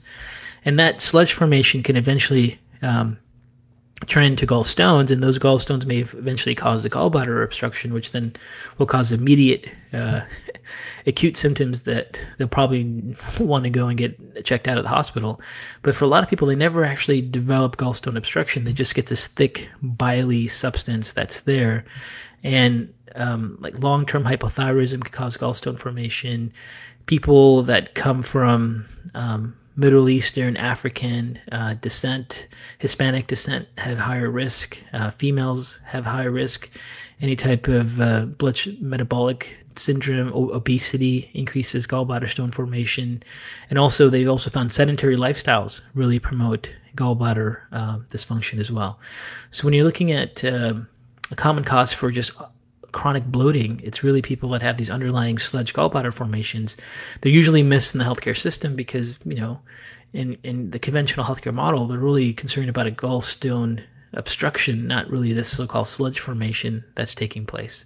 And 0.65 0.79
that 0.79 1.01
sludge 1.01 1.33
formation 1.33 1.83
can 1.83 1.97
eventually 1.97 2.59
um, 2.83 3.19
turn 4.07 4.25
into 4.25 4.47
gallstones, 4.47 5.11
and 5.11 5.23
those 5.23 5.39
gallstones 5.39 5.87
may 5.87 5.99
eventually 5.99 6.55
cause 6.55 6.83
the 6.83 6.91
gallbladder 6.91 7.45
obstruction, 7.45 7.93
which 7.93 8.13
then 8.13 8.35
will 8.79 8.87
cause 8.87 9.13
immediate 9.13 9.69
uh, 9.93 10.21
acute 11.07 11.37
symptoms 11.37 11.81
that 11.81 12.25
they'll 12.39 12.49
probably 12.49 13.15
want 13.39 13.65
to 13.65 13.71
go 13.71 13.89
and 13.89 13.99
get 13.99 14.45
checked 14.45 14.69
out 14.69 14.79
at 14.79 14.85
the 14.85 14.91
hospital. 14.91 15.41
But 15.83 15.95
for 15.95 16.05
a 16.05 16.09
lot 16.09 16.23
of 16.23 16.31
people, 16.31 16.47
they 16.47 16.57
never 16.57 16.85
actually 16.85 17.23
develop 17.23 17.77
gallstone 17.77 18.17
obstruction. 18.17 18.65
They 18.65 18.73
just 18.73 18.95
get 18.95 19.07
this 19.07 19.27
thick, 19.27 19.69
biley 19.83 20.51
substance 20.51 21.13
that's 21.13 21.41
there. 21.41 21.85
And 22.43 22.93
um, 23.17 23.57
like 23.61 23.79
long-term 23.79 24.25
hypothyroidism 24.25 25.03
can 25.03 25.13
cause 25.13 25.37
gallstone 25.37 25.79
formation. 25.79 26.53
People 27.07 27.63
that 27.63 27.95
come 27.95 28.23
from 28.23 28.85
um, 29.15 29.57
Middle 29.77 30.09
Eastern, 30.09 30.57
African 30.57 31.39
uh, 31.53 31.75
descent, 31.75 32.49
Hispanic 32.79 33.27
descent 33.27 33.67
have 33.79 33.99
higher 33.99 34.31
risk. 34.31 34.79
Uh, 34.93 35.11
females 35.11 35.81
have 35.87 36.05
higher 36.05 36.31
risk. 36.31 36.69
Any 37.21 37.37
type 37.37 37.69
of 37.69 38.01
uh, 38.01 38.27
blood 38.27 38.59
metabolic 38.81 39.57
syndrome, 39.77 40.33
obesity 40.33 41.31
increases 41.35 41.87
gallbladder 41.87 42.29
stone 42.29 42.51
formation, 42.51 43.23
and 43.69 43.79
also 43.79 44.09
they've 44.09 44.29
also 44.29 44.51
found 44.51 44.73
sedentary 44.73 45.17
lifestyles 45.17 45.83
really 45.95 46.19
promote 46.19 46.73
gallbladder 46.97 47.61
uh, 47.73 47.99
dysfunction 48.09 48.59
as 48.59 48.71
well. 48.71 48.99
So 49.51 49.65
when 49.65 49.75
you're 49.75 49.85
looking 49.85 50.13
at 50.13 50.45
um, 50.45 50.89
a 51.31 51.37
common 51.37 51.65
cause 51.65 51.93
for 51.93 52.11
just 52.11 52.33
chronic 52.93 53.25
bloating, 53.27 53.81
it's 53.85 54.03
really 54.03 54.23
people 54.23 54.49
that 54.51 54.63
have 54.63 54.77
these 54.77 54.91
underlying 54.91 55.39
sludge 55.39 55.73
gallbladder 55.73 56.13
formations. 56.13 56.77
They're 57.21 57.33
usually 57.33 57.63
missed 57.63 57.95
in 57.95 57.99
the 57.99 58.05
healthcare 58.05 58.37
system 58.37 58.75
because, 58.75 59.19
you 59.25 59.37
know, 59.37 59.61
in, 60.13 60.37
in 60.43 60.71
the 60.71 60.79
conventional 60.79 61.25
healthcare 61.25 61.55
model, 61.55 61.87
they're 61.87 61.99
really 61.99 62.33
concerned 62.33 62.69
about 62.69 62.89
a 62.89 62.91
gallstone 62.91 63.83
obstruction, 64.15 64.89
not 64.89 65.09
really 65.09 65.33
this 65.33 65.49
so-called 65.49 65.87
sludge 65.87 66.19
formation 66.19 66.85
that's 66.97 67.15
taking 67.15 67.47
place. 67.47 67.85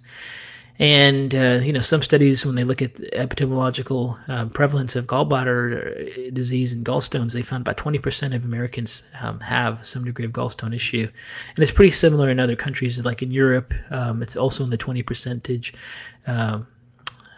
And 0.77 1.33
uh, 1.33 1.59
you 1.63 1.71
know, 1.71 1.79
some 1.79 2.01
studies 2.01 2.45
when 2.45 2.55
they 2.55 2.65
look 2.65 2.81
at 2.81 2.95
the 2.95 3.07
epidemiological 3.11 4.17
uh, 4.27 4.47
prevalence 4.47 4.95
of 4.95 5.07
gallbladder 5.07 6.27
uh, 6.27 6.31
disease 6.33 6.73
and 6.73 6.85
gallstones, 6.85 7.31
they 7.31 7.43
found 7.43 7.61
about 7.61 7.77
20% 7.77 8.35
of 8.35 8.43
Americans 8.43 9.03
um, 9.21 9.39
have 9.39 9.85
some 9.85 10.03
degree 10.03 10.25
of 10.25 10.31
gallstone 10.31 10.75
issue, 10.75 11.07
and 11.55 11.59
it's 11.59 11.71
pretty 11.71 11.91
similar 11.91 12.29
in 12.29 12.41
other 12.41 12.57
countries. 12.57 13.03
Like 13.05 13.21
in 13.21 13.31
Europe, 13.31 13.73
um, 13.89 14.21
it's 14.21 14.35
also 14.35 14.65
in 14.65 14.69
the 14.69 14.77
20 14.77 15.01
percentage, 15.03 15.73
20% 16.27 16.65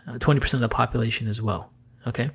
uh, 0.10 0.18
of 0.18 0.60
the 0.60 0.70
population 0.70 1.28
as 1.28 1.40
well. 1.40 1.70
Okay. 2.08 2.32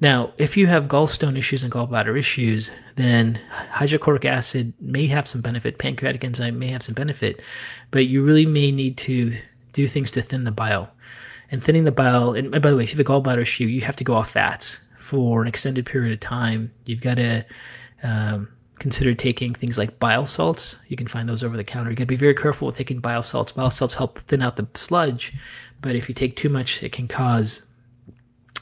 Now, 0.00 0.32
if 0.38 0.56
you 0.56 0.66
have 0.66 0.88
gallstone 0.88 1.38
issues 1.38 1.62
and 1.62 1.72
gallbladder 1.72 2.18
issues, 2.18 2.72
then 2.96 3.40
hydrochloric 3.70 4.24
acid 4.24 4.72
may 4.80 5.06
have 5.06 5.28
some 5.28 5.40
benefit, 5.40 5.78
pancreatic 5.78 6.24
enzyme 6.24 6.58
may 6.58 6.66
have 6.66 6.82
some 6.82 6.96
benefit, 6.96 7.40
but 7.92 8.06
you 8.06 8.24
really 8.24 8.44
may 8.44 8.72
need 8.72 8.98
to 8.98 9.32
do 9.74 9.86
things 9.86 10.10
to 10.12 10.22
thin 10.22 10.44
the 10.44 10.52
bile. 10.52 10.90
And 11.50 11.62
thinning 11.62 11.84
the 11.84 11.92
bile, 11.92 12.32
and 12.32 12.50
by 12.50 12.70
the 12.70 12.76
way, 12.76 12.84
if 12.84 12.92
you 12.92 12.96
have 12.96 13.06
a 13.06 13.10
gallbladder 13.10 13.42
issue, 13.42 13.64
you 13.64 13.82
have 13.82 13.96
to 13.96 14.04
go 14.04 14.14
off 14.14 14.30
fats 14.30 14.80
for 15.04 15.42
an 15.42 15.46
extended 15.46 15.84
period 15.84 16.12
of 16.14 16.20
time, 16.20 16.72
you've 16.86 17.02
got 17.02 17.16
to 17.16 17.44
um, 18.02 18.48
consider 18.78 19.14
taking 19.14 19.54
things 19.54 19.76
like 19.76 19.98
bile 20.00 20.24
salts. 20.24 20.78
You 20.88 20.96
can 20.96 21.06
find 21.06 21.28
those 21.28 21.44
over 21.44 21.56
the 21.56 21.64
counter. 21.64 21.90
You 21.90 21.96
got 21.96 22.04
to 22.04 22.06
be 22.06 22.16
very 22.16 22.34
careful 22.34 22.66
with 22.66 22.76
taking 22.76 23.00
bile 23.00 23.22
salts. 23.22 23.52
Bile 23.52 23.70
salts 23.70 23.94
help 23.94 24.18
thin 24.20 24.42
out 24.42 24.56
the 24.56 24.66
sludge, 24.74 25.34
but 25.82 25.94
if 25.94 26.08
you 26.08 26.14
take 26.14 26.36
too 26.36 26.48
much, 26.48 26.82
it 26.82 26.92
can 26.92 27.06
cause 27.06 27.62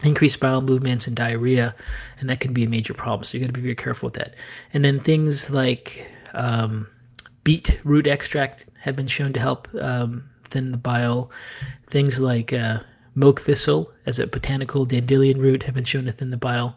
increased 0.02 0.40
bowel 0.40 0.62
movements 0.62 1.06
and 1.06 1.14
diarrhea, 1.14 1.74
and 2.18 2.28
that 2.28 2.40
can 2.40 2.52
be 2.52 2.64
a 2.64 2.68
major 2.68 2.92
problem. 2.92 3.22
So 3.24 3.38
you 3.38 3.44
got 3.44 3.46
to 3.46 3.52
be 3.52 3.62
very 3.62 3.76
careful 3.76 4.08
with 4.08 4.14
that. 4.14 4.34
And 4.74 4.84
then 4.84 4.98
things 4.98 5.48
like 5.48 6.06
um, 6.34 6.88
beet 7.44 7.80
root 7.84 8.08
extract 8.08 8.66
have 8.80 8.96
been 8.96 9.06
shown 9.06 9.32
to 9.34 9.40
help 9.40 9.68
um, 9.80 10.28
thin 10.52 10.70
the 10.70 10.78
bile. 10.78 11.30
Things 11.88 12.20
like 12.20 12.52
uh, 12.52 12.80
milk 13.14 13.40
thistle 13.40 13.90
as 14.06 14.18
a 14.18 14.26
botanical 14.26 14.84
dandelion 14.84 15.40
root 15.40 15.62
have 15.64 15.74
been 15.74 15.84
shown 15.84 16.04
to 16.04 16.12
thin 16.12 16.30
the 16.30 16.36
bile. 16.36 16.76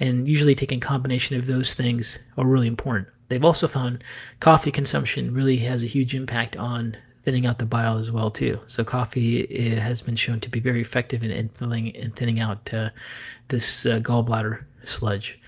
And 0.00 0.28
usually 0.28 0.54
taking 0.54 0.80
combination 0.80 1.36
of 1.36 1.46
those 1.46 1.74
things 1.74 2.18
are 2.36 2.46
really 2.46 2.68
important. 2.68 3.08
They've 3.28 3.44
also 3.44 3.68
found 3.68 4.04
coffee 4.40 4.70
consumption 4.70 5.34
really 5.34 5.56
has 5.58 5.82
a 5.82 5.86
huge 5.86 6.14
impact 6.14 6.56
on 6.56 6.96
thinning 7.22 7.46
out 7.46 7.58
the 7.58 7.66
bile 7.66 7.98
as 7.98 8.10
well 8.10 8.30
too. 8.30 8.58
So 8.66 8.84
coffee 8.84 9.46
eh, 9.50 9.78
has 9.78 10.00
been 10.00 10.16
shown 10.16 10.40
to 10.40 10.48
be 10.48 10.60
very 10.60 10.80
effective 10.80 11.22
in, 11.22 11.30
in 11.30 11.48
thinning 11.48 11.88
in 11.88 12.10
thinning 12.12 12.40
out 12.40 12.72
uh, 12.72 12.90
this 13.48 13.84
uh, 13.84 13.98
gallbladder 13.98 14.64
sludge. 14.84 15.38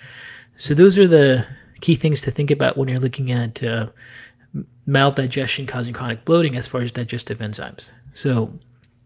So 0.57 0.75
those 0.75 0.99
are 0.99 1.09
the 1.09 1.47
key 1.81 1.95
things 1.95 2.21
to 2.23 2.31
think 2.31 2.50
about 2.50 2.77
when 2.77 2.89
you're 2.89 2.99
looking 2.99 3.33
at 3.33 3.62
uh, 3.62 3.87
maldigestion 4.87 5.69
causing 5.69 5.95
chronic 5.95 6.25
bloating 6.25 6.57
as 6.57 6.66
far 6.66 6.80
as 6.83 6.92
digestive 6.92 7.38
enzymes. 7.38 7.92
So 8.12 8.52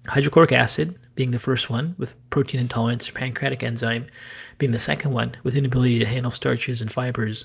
hydrochloric 0.06 0.52
acid 0.52 0.98
being 1.14 1.30
the 1.30 1.38
first 1.38 1.70
one 1.70 1.94
with 1.98 2.14
protein 2.30 2.60
intolerance, 2.60 3.10
pancreatic 3.10 3.62
enzyme 3.62 4.06
being 4.58 4.72
the 4.72 4.78
second 4.78 5.12
one 5.12 5.34
with 5.42 5.54
inability 5.54 5.98
to 5.98 6.06
handle 6.06 6.30
starches 6.30 6.80
and 6.80 6.92
fibers 6.92 7.44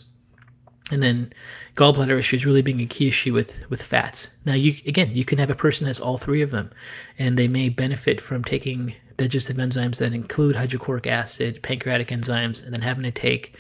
and 0.92 1.04
then 1.04 1.32
gallbladder 1.76 2.18
issues 2.18 2.46
really 2.46 2.62
being 2.62 2.82
a 2.82 2.86
key 2.86 3.08
issue 3.08 3.34
with 3.34 3.70
with 3.70 3.82
fats 3.82 4.30
now 4.46 4.54
you 4.54 4.74
again 4.88 5.16
you 5.16 5.24
can 5.24 5.38
have 5.38 5.50
a 5.50 5.56
person 5.56 5.86
that 5.86 5.90
has 5.90 6.00
all 6.00 6.18
three 6.18 6.42
of 6.42 6.52
them 6.52 6.72
and 7.18 7.38
they 7.38 7.48
may 7.48 7.70
benefit 7.70 8.20
from 8.20 8.44
taking 8.44 8.94
digestive 9.18 9.58
enzymes 9.58 9.98
that 9.98 10.14
include 10.14 10.56
hydrochloric 10.56 11.08
acid 11.08 11.62
pancreatic 11.62 12.10
enzymes 12.10 12.64
and 12.64 12.74
then 12.74 12.82
having 12.82 13.04
to 13.04 13.12
take 13.12 13.56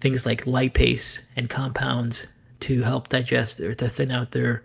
things 0.00 0.26
like 0.26 0.44
lipase 0.44 1.20
and 1.36 1.48
compounds 1.48 2.26
to 2.60 2.82
help 2.82 3.08
digest 3.08 3.60
or 3.60 3.74
to 3.74 3.88
thin 3.88 4.10
out 4.10 4.30
their 4.32 4.62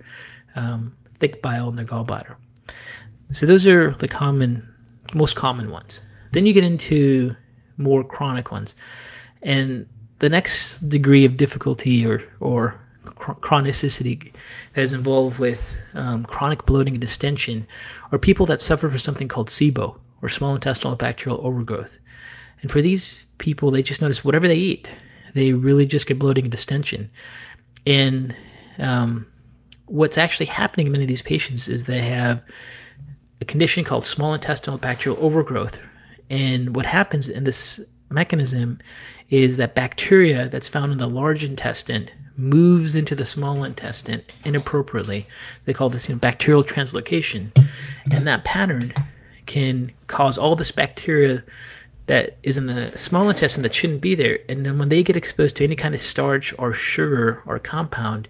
um, 0.56 0.96
thick 1.20 1.42
bile 1.42 1.70
in 1.70 1.76
their 1.76 1.86
gallbladder 1.86 2.36
so 3.32 3.46
those 3.46 3.66
are 3.66 3.92
the 3.96 4.08
common 4.08 4.68
most 5.14 5.36
common 5.36 5.72
ones 5.72 6.02
then 6.32 6.46
you 6.46 6.54
get 6.54 6.64
into 6.64 7.36
more 7.78 8.04
chronic 8.04 8.52
ones 8.52 8.76
and 9.42 9.88
the 10.20 10.30
next 10.30 10.90
degree 10.90 11.26
of 11.26 11.38
difficulty 11.38 12.06
or 12.06 12.22
or 12.40 12.80
chronicity 13.06 14.32
that 14.74 14.82
is 14.82 14.94
involved 14.94 15.40
with 15.40 15.76
um, 15.94 16.26
chronic 16.26 16.66
bloating 16.66 16.94
and 16.94 17.02
distension 17.02 17.66
are 18.12 18.18
people 18.18 18.46
that 18.46 18.62
suffer 18.62 18.90
from 18.90 19.00
something 19.00 19.28
called 19.28 19.48
SIBO 19.48 19.98
or 20.22 20.30
small 20.30 20.54
intestinal 20.54 20.96
bacterial 20.96 21.46
overgrowth. 21.46 22.00
And 22.62 22.72
for 22.72 22.82
these 22.82 23.26
people, 23.38 23.72
they 23.72 23.82
just 23.82 24.02
notice 24.02 24.24
whatever 24.24 24.48
they 24.48 24.56
eat, 24.56 24.96
they 25.34 25.54
really 25.54 25.86
just 25.86 26.08
get 26.08 26.20
bloating 26.20 26.46
and 26.46 26.52
distension. 26.52 27.10
And 27.90 28.36
um, 28.78 29.26
what's 29.88 30.18
actually 30.20 30.46
happening 30.46 30.86
in 30.86 30.92
many 30.92 31.06
of 31.06 31.08
these 31.08 31.24
patients 31.24 31.68
is 31.68 31.86
they 31.86 32.02
have 32.02 32.40
a 33.42 33.46
condition 33.46 33.84
called 33.84 34.06
small 34.06 34.36
intestinal 34.36 34.78
bacterial 34.78 35.22
overgrowth. 35.24 35.82
And 36.30 36.76
what 36.76 36.86
happens 36.86 37.28
in 37.28 37.46
this 37.46 37.80
mechanism 38.12 38.78
is 39.32 39.58
that 39.58 39.74
bacteria 39.74 40.50
that's 40.50 40.70
found 40.70 40.92
in 40.92 41.00
the 41.00 41.08
large 41.08 41.44
intestine 41.44 42.08
moves 42.38 42.94
into 42.94 43.16
the 43.16 43.26
small 43.26 43.64
intestine 43.64 44.22
inappropriately. 44.46 45.26
They 45.66 45.74
call 45.74 45.90
this 45.90 46.08
you 46.08 46.14
know, 46.14 46.20
bacterial 46.20 46.64
translocation. 46.64 47.52
And 48.12 48.28
that 48.28 48.44
pattern 48.44 48.94
can 49.48 49.92
cause 50.06 50.38
all 50.38 50.56
this 50.56 50.72
bacteria 50.72 51.44
that 52.10 52.36
is 52.42 52.58
in 52.58 52.66
the 52.66 52.92
small 52.98 53.30
intestine 53.30 53.62
that 53.62 53.74
shouldn't 53.74 54.02
be 54.02 54.16
there. 54.16 54.40
And 54.50 54.66
then 54.66 54.80
when 54.80 54.90
they 54.90 55.04
get 55.04 55.16
exposed 55.16 55.56
to 55.58 55.64
any 55.64 55.76
kind 55.76 55.94
of 55.94 56.02
starch 56.02 56.54
or 56.58 56.74
sugar 56.74 57.44
or 57.46 57.60
compound, 57.60 58.28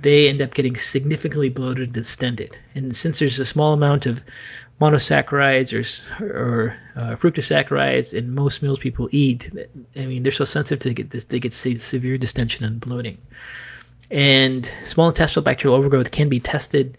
they 0.00 0.30
end 0.30 0.40
up 0.40 0.54
getting 0.54 0.76
significantly 0.76 1.50
bloated 1.50 1.88
and 1.88 1.92
distended. 1.92 2.56
And 2.74 2.96
since 2.96 3.18
there's 3.18 3.38
a 3.38 3.44
small 3.44 3.74
amount 3.74 4.06
of 4.06 4.24
monosaccharides 4.80 5.74
or 5.74 6.24
or 6.24 6.76
uh, 6.96 7.16
fructosaccharides 7.16 8.14
in 8.14 8.34
most 8.34 8.62
meals 8.62 8.78
people 8.78 9.10
eat. 9.12 9.50
I 9.94 10.06
mean, 10.06 10.22
they're 10.22 10.32
so 10.32 10.46
sensitive 10.46 10.80
to 10.80 10.94
get 10.94 11.10
this, 11.10 11.24
they 11.24 11.38
get 11.38 11.52
severe 11.52 12.16
distension 12.16 12.64
and 12.64 12.80
bloating. 12.80 13.18
And 14.10 14.70
small 14.84 15.08
intestinal 15.08 15.44
bacterial 15.44 15.76
overgrowth 15.76 16.12
can 16.12 16.30
be 16.30 16.40
tested 16.40 16.96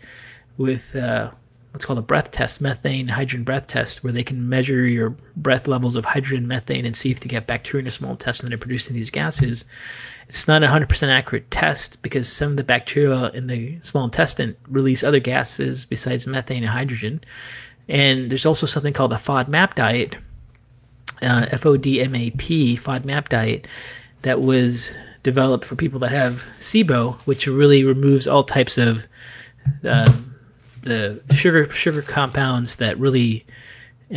with 0.57 0.95
uh, 0.95 1.31
what's 1.71 1.85
called 1.85 1.99
a 1.99 2.03
breath 2.03 2.31
test, 2.31 2.61
methane 2.61 3.07
hydrogen 3.07 3.43
breath 3.43 3.67
test, 3.67 4.03
where 4.03 4.13
they 4.13 4.23
can 4.23 4.49
measure 4.49 4.87
your 4.87 5.11
breath 5.37 5.67
levels 5.67 5.95
of 5.95 6.03
hydrogen 6.03 6.47
methane 6.47 6.85
and 6.85 6.95
see 6.95 7.11
if 7.11 7.23
you 7.23 7.29
get 7.29 7.47
bacteria 7.47 7.79
in 7.79 7.85
your 7.85 7.91
small 7.91 8.11
intestine 8.11 8.49
that 8.49 8.55
are 8.55 8.59
producing 8.59 8.95
these 8.95 9.11
gases. 9.11 9.65
It's 10.27 10.47
not 10.47 10.63
a 10.63 10.67
100% 10.67 11.07
accurate 11.09 11.49
test 11.51 12.01
because 12.01 12.31
some 12.31 12.51
of 12.51 12.57
the 12.57 12.63
bacteria 12.63 13.29
in 13.31 13.47
the 13.47 13.77
small 13.81 14.03
intestine 14.03 14.55
release 14.67 15.03
other 15.03 15.19
gases 15.19 15.85
besides 15.85 16.25
methane 16.27 16.63
and 16.63 16.69
hydrogen. 16.69 17.21
And 17.87 18.29
there's 18.29 18.45
also 18.45 18.65
something 18.65 18.93
called 18.93 19.11
the 19.11 19.17
FODMAP 19.17 19.75
diet, 19.75 20.15
uh, 21.21 21.47
F-O-D-M-A-P, 21.51 22.77
FODMAP 22.77 23.29
diet, 23.29 23.67
that 24.21 24.41
was 24.41 24.93
developed 25.23 25.65
for 25.65 25.75
people 25.75 25.99
that 25.99 26.11
have 26.11 26.45
SIBO, 26.59 27.15
which 27.21 27.47
really 27.47 27.83
removes 27.83 28.27
all 28.27 28.43
types 28.43 28.77
of 28.77 29.05
uh, 29.83 30.11
the 30.81 31.21
sugar 31.33 31.69
sugar 31.73 32.01
compounds 32.01 32.77
that 32.77 32.97
really 32.99 33.45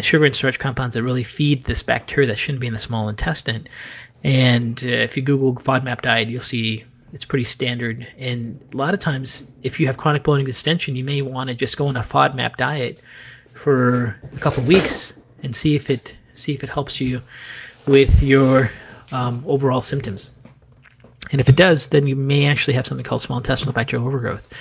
sugar 0.00 0.24
and 0.24 0.34
starch 0.34 0.58
compounds 0.58 0.94
that 0.94 1.02
really 1.02 1.22
feed 1.22 1.64
this 1.64 1.82
bacteria 1.82 2.26
that 2.26 2.38
shouldn't 2.38 2.60
be 2.60 2.66
in 2.66 2.72
the 2.72 2.78
small 2.78 3.08
intestine. 3.08 3.66
And 4.24 4.82
uh, 4.84 4.88
if 4.88 5.16
you 5.16 5.22
Google 5.22 5.54
FODMAP 5.54 6.00
diet, 6.00 6.28
you'll 6.28 6.40
see 6.40 6.84
it's 7.12 7.24
pretty 7.24 7.44
standard. 7.44 8.06
And 8.18 8.58
a 8.72 8.76
lot 8.76 8.94
of 8.94 9.00
times, 9.00 9.44
if 9.62 9.78
you 9.78 9.86
have 9.86 9.98
chronic 9.98 10.22
bloating 10.22 10.46
distension, 10.46 10.96
you 10.96 11.04
may 11.04 11.20
want 11.20 11.48
to 11.48 11.54
just 11.54 11.76
go 11.76 11.86
on 11.88 11.96
a 11.96 12.02
FODMAP 12.02 12.56
diet 12.56 13.00
for 13.52 14.18
a 14.34 14.38
couple 14.38 14.62
weeks 14.64 15.14
and 15.42 15.54
see 15.54 15.74
if 15.74 15.90
it 15.90 16.16
see 16.34 16.54
if 16.54 16.62
it 16.62 16.70
helps 16.70 17.00
you 17.00 17.20
with 17.86 18.22
your 18.22 18.70
um, 19.10 19.44
overall 19.46 19.82
symptoms. 19.82 20.30
And 21.30 21.40
if 21.40 21.48
it 21.48 21.56
does, 21.56 21.88
then 21.88 22.06
you 22.06 22.16
may 22.16 22.46
actually 22.46 22.74
have 22.74 22.86
something 22.86 23.04
called 23.04 23.22
small 23.22 23.38
intestinal 23.38 23.74
bacterial 23.74 24.06
overgrowth. 24.06 24.52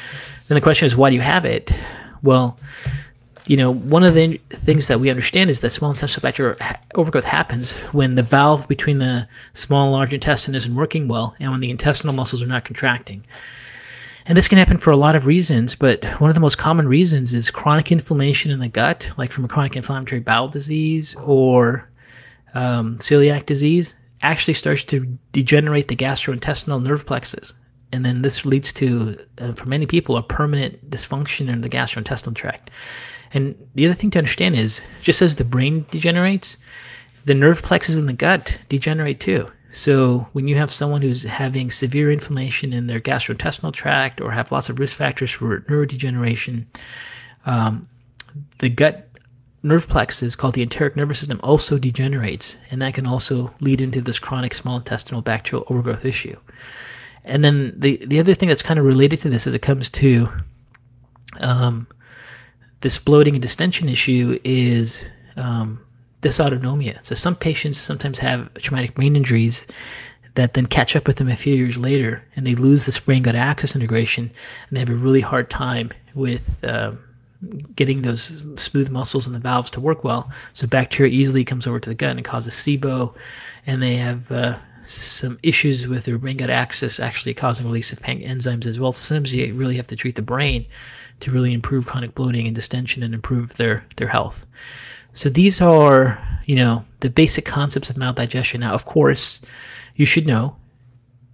Then 0.52 0.58
the 0.58 0.62
question 0.62 0.86
is, 0.86 0.98
why 0.98 1.10
do 1.10 1.16
you 1.16 1.22
have 1.22 1.46
it? 1.46 1.72
Well, 2.24 2.60
you 3.48 3.56
know, 3.56 3.72
one 3.72 4.04
of 4.04 4.16
the 4.16 4.36
things 4.50 4.90
that 4.90 5.00
we 5.00 5.10
understand 5.10 5.50
is 5.50 5.62
that 5.62 5.70
small 5.70 5.92
intestinal 5.92 6.24
bacterial 6.24 6.58
overgrowth 6.96 7.24
happens 7.24 7.72
when 7.94 8.16
the 8.16 8.24
valve 8.24 8.68
between 8.68 8.98
the 8.98 9.26
small 9.54 9.86
and 9.86 9.94
large 9.94 10.14
intestine 10.14 10.54
isn't 10.54 10.76
working 10.76 11.08
well 11.08 11.34
and 11.40 11.52
when 11.52 11.62
the 11.62 11.70
intestinal 11.70 12.14
muscles 12.14 12.42
are 12.42 12.48
not 12.48 12.66
contracting. 12.66 13.24
And 14.26 14.38
this 14.38 14.50
can 14.50 14.58
happen 14.58 14.76
for 14.76 14.92
a 14.92 14.98
lot 14.98 15.16
of 15.16 15.26
reasons, 15.26 15.74
but 15.74 16.04
one 16.20 16.30
of 16.30 16.36
the 16.36 16.42
most 16.42 16.58
common 16.58 16.86
reasons 16.86 17.34
is 17.34 17.50
chronic 17.50 17.90
inflammation 17.90 18.52
in 18.52 18.60
the 18.60 18.68
gut, 18.68 19.10
like 19.16 19.32
from 19.32 19.46
a 19.46 19.48
chronic 19.48 19.78
inflammatory 19.78 20.20
bowel 20.20 20.50
disease 20.50 21.16
or 21.24 21.90
um, 22.56 22.98
celiac 22.98 23.46
disease, 23.46 23.96
actually 24.22 24.56
starts 24.56 24.84
to 24.84 25.18
degenerate 25.32 25.88
the 25.88 25.96
gastrointestinal 25.96 26.84
nerve 26.84 27.06
plexus. 27.06 27.54
And 27.92 28.06
then 28.06 28.22
this 28.22 28.46
leads 28.46 28.72
to, 28.74 29.18
uh, 29.40 29.54
for 29.54 29.68
many 29.68 29.86
people, 29.86 30.18
a 30.18 30.24
permanent 30.24 30.90
dysfunction 30.90 31.50
in 31.50 31.62
the 31.62 31.70
gastrointestinal 31.70 32.36
tract. 32.36 32.70
And 33.34 33.56
the 33.76 33.86
other 33.86 33.96
thing 33.96 34.12
to 34.12 34.18
understand 34.18 34.56
is 34.56 34.82
just 35.02 35.22
as 35.22 35.36
the 35.36 35.44
brain 35.44 35.86
degenerates, 35.92 36.58
the 37.26 37.34
nerve 37.34 37.62
plexus 37.62 37.98
in 37.98 38.06
the 38.06 38.14
gut 38.14 38.60
degenerate 38.70 39.20
too. 39.20 39.50
So 39.72 40.28
when 40.34 40.48
you 40.48 40.58
have 40.58 40.72
someone 40.72 41.02
who's 41.02 41.24
having 41.24 41.72
severe 41.72 42.12
inflammation 42.12 42.74
in 42.74 42.88
their 42.88 43.00
gastrointestinal 43.00 43.72
tract 43.74 44.20
or 44.20 44.32
have 44.32 44.52
lots 44.52 44.68
of 44.70 44.80
risk 44.80 44.98
factors 44.98 45.32
for 45.32 45.62
neurodegeneration, 45.62 46.66
um, 47.46 47.88
the 48.60 48.70
gut 48.70 49.08
nerve 49.64 49.88
plexus 49.88 50.36
called 50.36 50.56
the 50.56 50.66
enteric 50.66 50.96
nervous 50.96 51.20
system 51.20 51.40
also 51.44 51.78
degenerates, 51.78 52.58
and 52.70 52.82
that 52.82 52.96
can 52.96 53.08
also 53.08 53.54
lead 53.62 53.80
into 53.80 54.02
this 54.02 54.20
chronic 54.20 54.54
small 54.54 54.78
intestinal 54.78 55.22
bacterial 55.22 55.66
overgrowth 55.70 56.04
issue. 56.04 56.36
And 57.24 57.44
then 57.44 57.74
the 57.78 58.04
the 58.06 58.20
other 58.20 58.34
thing 58.34 58.50
that's 58.50 58.64
kind 58.64 58.80
of 58.80 58.86
related 58.86 59.20
to 59.22 59.30
this 59.30 59.48
as 59.48 59.54
it 59.54 59.62
comes 59.62 59.90
to 59.92 60.28
um, 61.40 61.88
this 62.82 62.98
bloating 62.98 63.36
and 63.36 63.42
distension 63.42 63.90
issue 63.90 64.40
is 64.44 65.10
um, 65.38 65.80
dysautonomia. 66.22 66.98
So 67.04 67.16
some 67.16 67.36
patients 67.36 67.78
sometimes 67.78 68.20
have 68.20 68.54
traumatic 68.56 68.96
brain 68.96 69.16
injuries 69.16 69.68
that 70.36 70.54
then 70.54 70.66
catch 70.66 70.96
up 70.96 71.08
with 71.08 71.18
them 71.18 71.30
a 71.30 71.36
few 71.36 71.56
years 71.56 71.78
later, 71.78 72.24
and 72.36 72.48
they 72.48 72.56
lose 72.56 72.86
this 72.86 73.00
brain 73.00 73.24
gut 73.24 73.36
axis 73.36 73.76
integration, 73.76 74.26
and 74.26 74.76
they 74.76 74.80
have 74.80 74.90
a 74.90 74.96
really 74.96 75.22
hard 75.22 75.50
time 75.50 75.92
with 76.16 76.64
uh, 76.64 76.94
getting 77.76 78.02
those 78.02 78.44
smooth 78.56 78.90
muscles 78.90 79.26
and 79.28 79.36
the 79.36 79.40
valves 79.40 79.70
to 79.72 79.82
work 79.82 80.04
well. 80.04 80.32
So 80.54 80.68
bacteria 80.68 81.12
easily 81.12 81.44
comes 81.44 81.68
over 81.68 81.80
to 81.80 81.90
the 81.90 81.96
gut 81.96 82.16
and 82.16 82.26
causes 82.26 82.54
SIBO, 82.54 83.14
and 83.68 83.84
they 83.84 83.96
have 83.98 84.32
uh, 84.32 84.58
some 84.84 85.40
issues 85.44 85.88
with 85.88 86.06
their 86.06 86.18
brain 86.18 86.38
gut 86.38 86.50
axis 86.50 87.00
actually 87.00 87.34
causing 87.34 87.66
release 87.66 87.92
of 87.92 88.00
enzymes 88.00 88.66
as 88.66 88.80
well. 88.80 88.92
So 88.92 89.04
sometimes 89.04 89.34
you 89.34 89.54
really 89.54 89.76
have 89.78 89.88
to 89.88 89.96
treat 89.96 90.16
the 90.16 90.22
brain 90.22 90.66
to 91.22 91.32
really 91.32 91.54
improve 91.54 91.86
chronic 91.86 92.16
bloating 92.16 92.48
and 92.48 92.56
distension 92.56 93.04
and 93.04 93.14
improve 93.14 93.56
their 93.58 93.84
their 93.98 94.08
health. 94.08 94.46
So 95.14 95.30
these 95.30 95.62
are, 95.62 96.22
you 96.46 96.56
know, 96.56 96.86
the 97.02 97.10
basic 97.10 97.46
concepts 97.46 97.90
of 97.90 97.98
maldigestion. 97.98 98.62
Now, 98.62 98.74
of 98.74 98.86
course, 98.86 99.42
you 99.96 100.06
should 100.06 100.26
know 100.26 100.56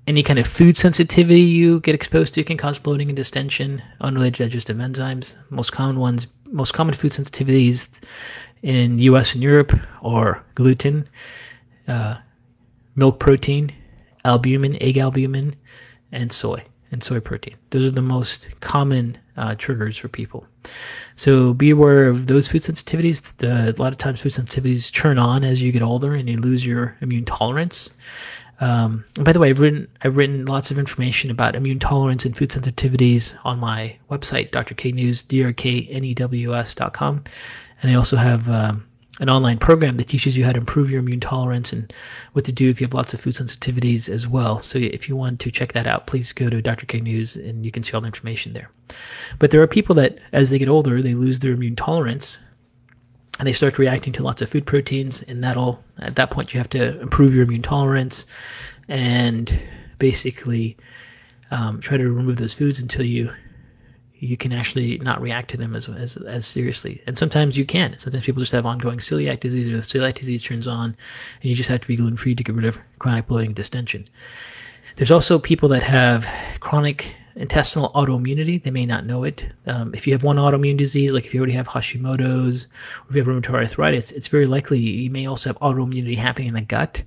any 0.07 0.23
kind 0.23 0.39
of 0.39 0.47
food 0.47 0.77
sensitivity 0.77 1.41
you 1.41 1.81
get 1.81 1.93
exposed 1.93 2.33
to 2.33 2.43
can 2.43 2.57
cause 2.57 2.79
bloating 2.79 3.10
and 3.10 3.15
distension, 3.15 3.81
unrelated 4.01 4.39
digestive 4.39 4.77
enzymes. 4.77 5.36
Most 5.49 5.71
common 5.73 5.99
ones, 5.99 6.27
most 6.45 6.73
common 6.73 6.95
food 6.95 7.12
sensitivities 7.12 7.88
in 8.63 8.99
U.S. 8.99 9.33
and 9.33 9.43
Europe 9.43 9.77
are 10.01 10.43
gluten, 10.55 11.07
uh, 11.88 12.15
milk 12.97 13.19
protein, 13.19 13.71
albumin, 14.25 14.75
egg 14.81 14.97
albumin, 14.97 15.55
and 16.12 16.31
soy 16.31 16.62
and 16.91 17.03
soy 17.03 17.19
protein. 17.19 17.55
Those 17.69 17.86
are 17.86 17.91
the 17.91 18.01
most 18.01 18.49
common 18.60 19.17
uh, 19.38 19.55
triggers 19.55 19.97
for 19.97 20.07
people. 20.07 20.45
So 21.15 21.53
be 21.53 21.69
aware 21.69 22.07
of 22.07 22.27
those 22.27 22.47
food 22.47 22.62
sensitivities. 22.63 23.21
The, 23.38 23.73
a 23.77 23.81
lot 23.81 23.91
of 23.91 23.97
times, 23.97 24.21
food 24.21 24.31
sensitivities 24.31 24.91
turn 24.91 25.17
on 25.17 25.43
as 25.43 25.62
you 25.62 25.71
get 25.71 25.81
older 25.81 26.13
and 26.15 26.27
you 26.27 26.38
lose 26.38 26.65
your 26.65 26.97
immune 27.01 27.25
tolerance. 27.25 27.91
Um, 28.60 29.05
and 29.15 29.25
by 29.25 29.33
the 29.33 29.39
way, 29.39 29.49
I've 29.49 29.60
written 29.60 29.88
I've 30.01 30.17
written 30.17 30.45
lots 30.45 30.71
of 30.71 30.79
information 30.79 31.29
about 31.29 31.55
immune 31.55 31.79
tolerance 31.79 32.25
and 32.25 32.36
food 32.36 32.49
sensitivities 32.49 33.36
on 33.45 33.60
my 33.60 33.95
website, 34.10 34.51
Dr. 34.51 34.73
K 34.73 34.91
News, 34.91 35.23
drknews.com, 35.25 37.23
and 37.81 37.91
I 37.91 37.93
also 37.93 38.17
have 38.17 38.49
um, 38.49 38.83
an 39.19 39.30
online 39.30 39.58
program 39.58 39.97
that 39.97 40.08
teaches 40.08 40.38
you 40.38 40.45
how 40.45 40.51
to 40.51 40.60
improve 40.60 40.91
your 40.91 40.99
immune 40.99 41.19
tolerance 41.19 41.73
and 41.73 41.91
what 42.34 42.45
to 42.45 42.51
do 42.51 42.69
if 42.69 42.80
you 42.80 42.86
have 42.86 42.93
lots 42.93 43.13
of 43.13 43.19
food 43.19 43.34
sensitivities 43.34 44.10
as 44.10 44.27
well. 44.27 44.60
So 44.60 44.77
if 44.77 45.10
you 45.10 45.15
want 45.15 45.39
to 45.39 45.51
check 45.51 45.73
that 45.73 45.88
out, 45.88 46.08
please 46.08 46.32
go 46.32 46.49
to 46.49 46.62
Dr. 46.62 46.86
K 46.86 46.99
News 47.01 47.36
and 47.36 47.65
you 47.65 47.71
can 47.71 47.82
see 47.82 47.93
all 47.93 48.01
the 48.01 48.08
information 48.08 48.53
there. 48.53 48.69
But 49.39 49.51
there 49.51 49.62
are 49.62 49.67
people 49.67 49.95
that, 49.95 50.19
as 50.34 50.49
they 50.49 50.60
get 50.60 50.69
older, 50.69 51.01
they 51.01 51.15
lose 51.15 51.39
their 51.39 51.53
immune 51.53 51.75
tolerance 51.75 52.38
and 53.39 53.47
they 53.47 53.53
start 53.53 53.77
reacting 53.77 54.13
to 54.13 54.23
lots 54.23 54.41
of 54.41 54.49
food 54.49 54.65
proteins 54.65 55.21
and 55.23 55.43
that'll 55.43 55.84
at 55.99 56.15
that 56.15 56.32
point 56.32 56.53
you 56.53 56.60
have 56.60 56.69
to 56.69 56.99
improve 57.01 57.34
your 57.34 57.43
immune 57.43 57.62
tolerance 57.62 58.25
and 58.88 59.60
basically 59.99 60.77
um, 61.51 61.80
try 61.80 61.97
to 61.97 62.10
remove 62.12 62.38
those 62.38 62.53
foods 62.53 62.80
until 62.80 63.06
you 63.06 63.32
you 64.19 64.38
can 64.38 64.51
actually 64.51 64.97
not 64.99 65.21
react 65.21 65.49
to 65.51 65.58
them 65.58 65.75
as, 65.75 65.88
as 65.89 66.17
as 66.17 66.45
seriously. 66.45 67.01
And 67.08 67.17
sometimes 67.17 67.58
you 67.58 67.65
can. 67.65 67.97
Sometimes 67.97 68.25
people 68.25 68.41
just 68.41 68.51
have 68.51 68.65
ongoing 68.65 68.99
celiac 68.99 69.39
disease 69.39 69.67
or 69.67 69.75
the 69.75 69.84
celiac 69.84 70.15
disease 70.15 70.43
turns 70.43 70.67
on 70.67 70.95
and 71.41 71.49
you 71.49 71.56
just 71.56 71.69
have 71.69 71.82
to 71.82 71.88
be 71.88 71.95
gluten 71.95 72.17
free 72.17 72.36
to 72.36 72.43
get 72.43 72.56
rid 72.56 72.65
of 72.65 72.80
chronic 72.99 73.27
bloating 73.27 73.53
distension. 73.53 74.06
There's 74.95 75.12
also 75.12 75.38
people 75.38 75.69
that 75.69 75.84
have 75.84 76.27
chronic 76.60 77.15
intestinal 77.38 77.91
autoimmunity. 77.93 78.62
They 78.62 78.71
may 78.71 78.86
not 78.86 79.06
know 79.06 79.23
it. 79.23 79.45
Um, 79.65 79.93
if 79.93 80.08
you 80.08 80.13
have 80.13 80.23
one 80.23 80.38
autoimmune 80.38 80.78
disease, 80.78 81.13
like 81.13 81.26
if 81.26 81.34
you 81.34 81.39
already 81.39 81.54
have 81.54 81.67
Hashimoto's 81.67 82.65
or 82.65 83.10
if 83.10 83.15
you 83.15 83.23
have 83.23 83.28
rheumatoid 83.28 83.54
arthritis, 83.54 84.12
it's 84.12 84.28
very 84.28 84.45
likely 84.45 84.80
you 84.80 85.10
may 85.10 85.28
also 85.28 85.50
have 85.50 85.60
autoimmunity 85.60 86.17
happening 86.17 86.50
in 86.50 86.54
the 86.56 86.62
gut. 86.62 87.04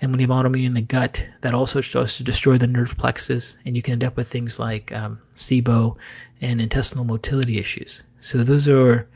And 0.00 0.10
when 0.10 0.20
you 0.20 0.26
have 0.26 0.36
autoimmunity 0.36 0.66
in 0.66 0.74
the 0.74 0.80
gut, 0.82 1.26
that 1.42 1.54
also 1.54 1.80
starts 1.80 2.16
to 2.16 2.24
destroy 2.24 2.58
the 2.58 2.66
nerve 2.66 2.96
plexus, 2.96 3.56
and 3.64 3.76
you 3.76 3.82
can 3.82 3.92
end 3.92 4.04
up 4.04 4.16
with 4.16 4.28
things 4.28 4.58
like 4.58 4.92
um, 4.92 5.20
SIBO 5.34 5.96
and 6.40 6.60
intestinal 6.60 7.04
motility 7.04 7.58
issues. 7.58 8.02
So 8.20 8.38
those 8.38 8.68
are, 8.68 9.08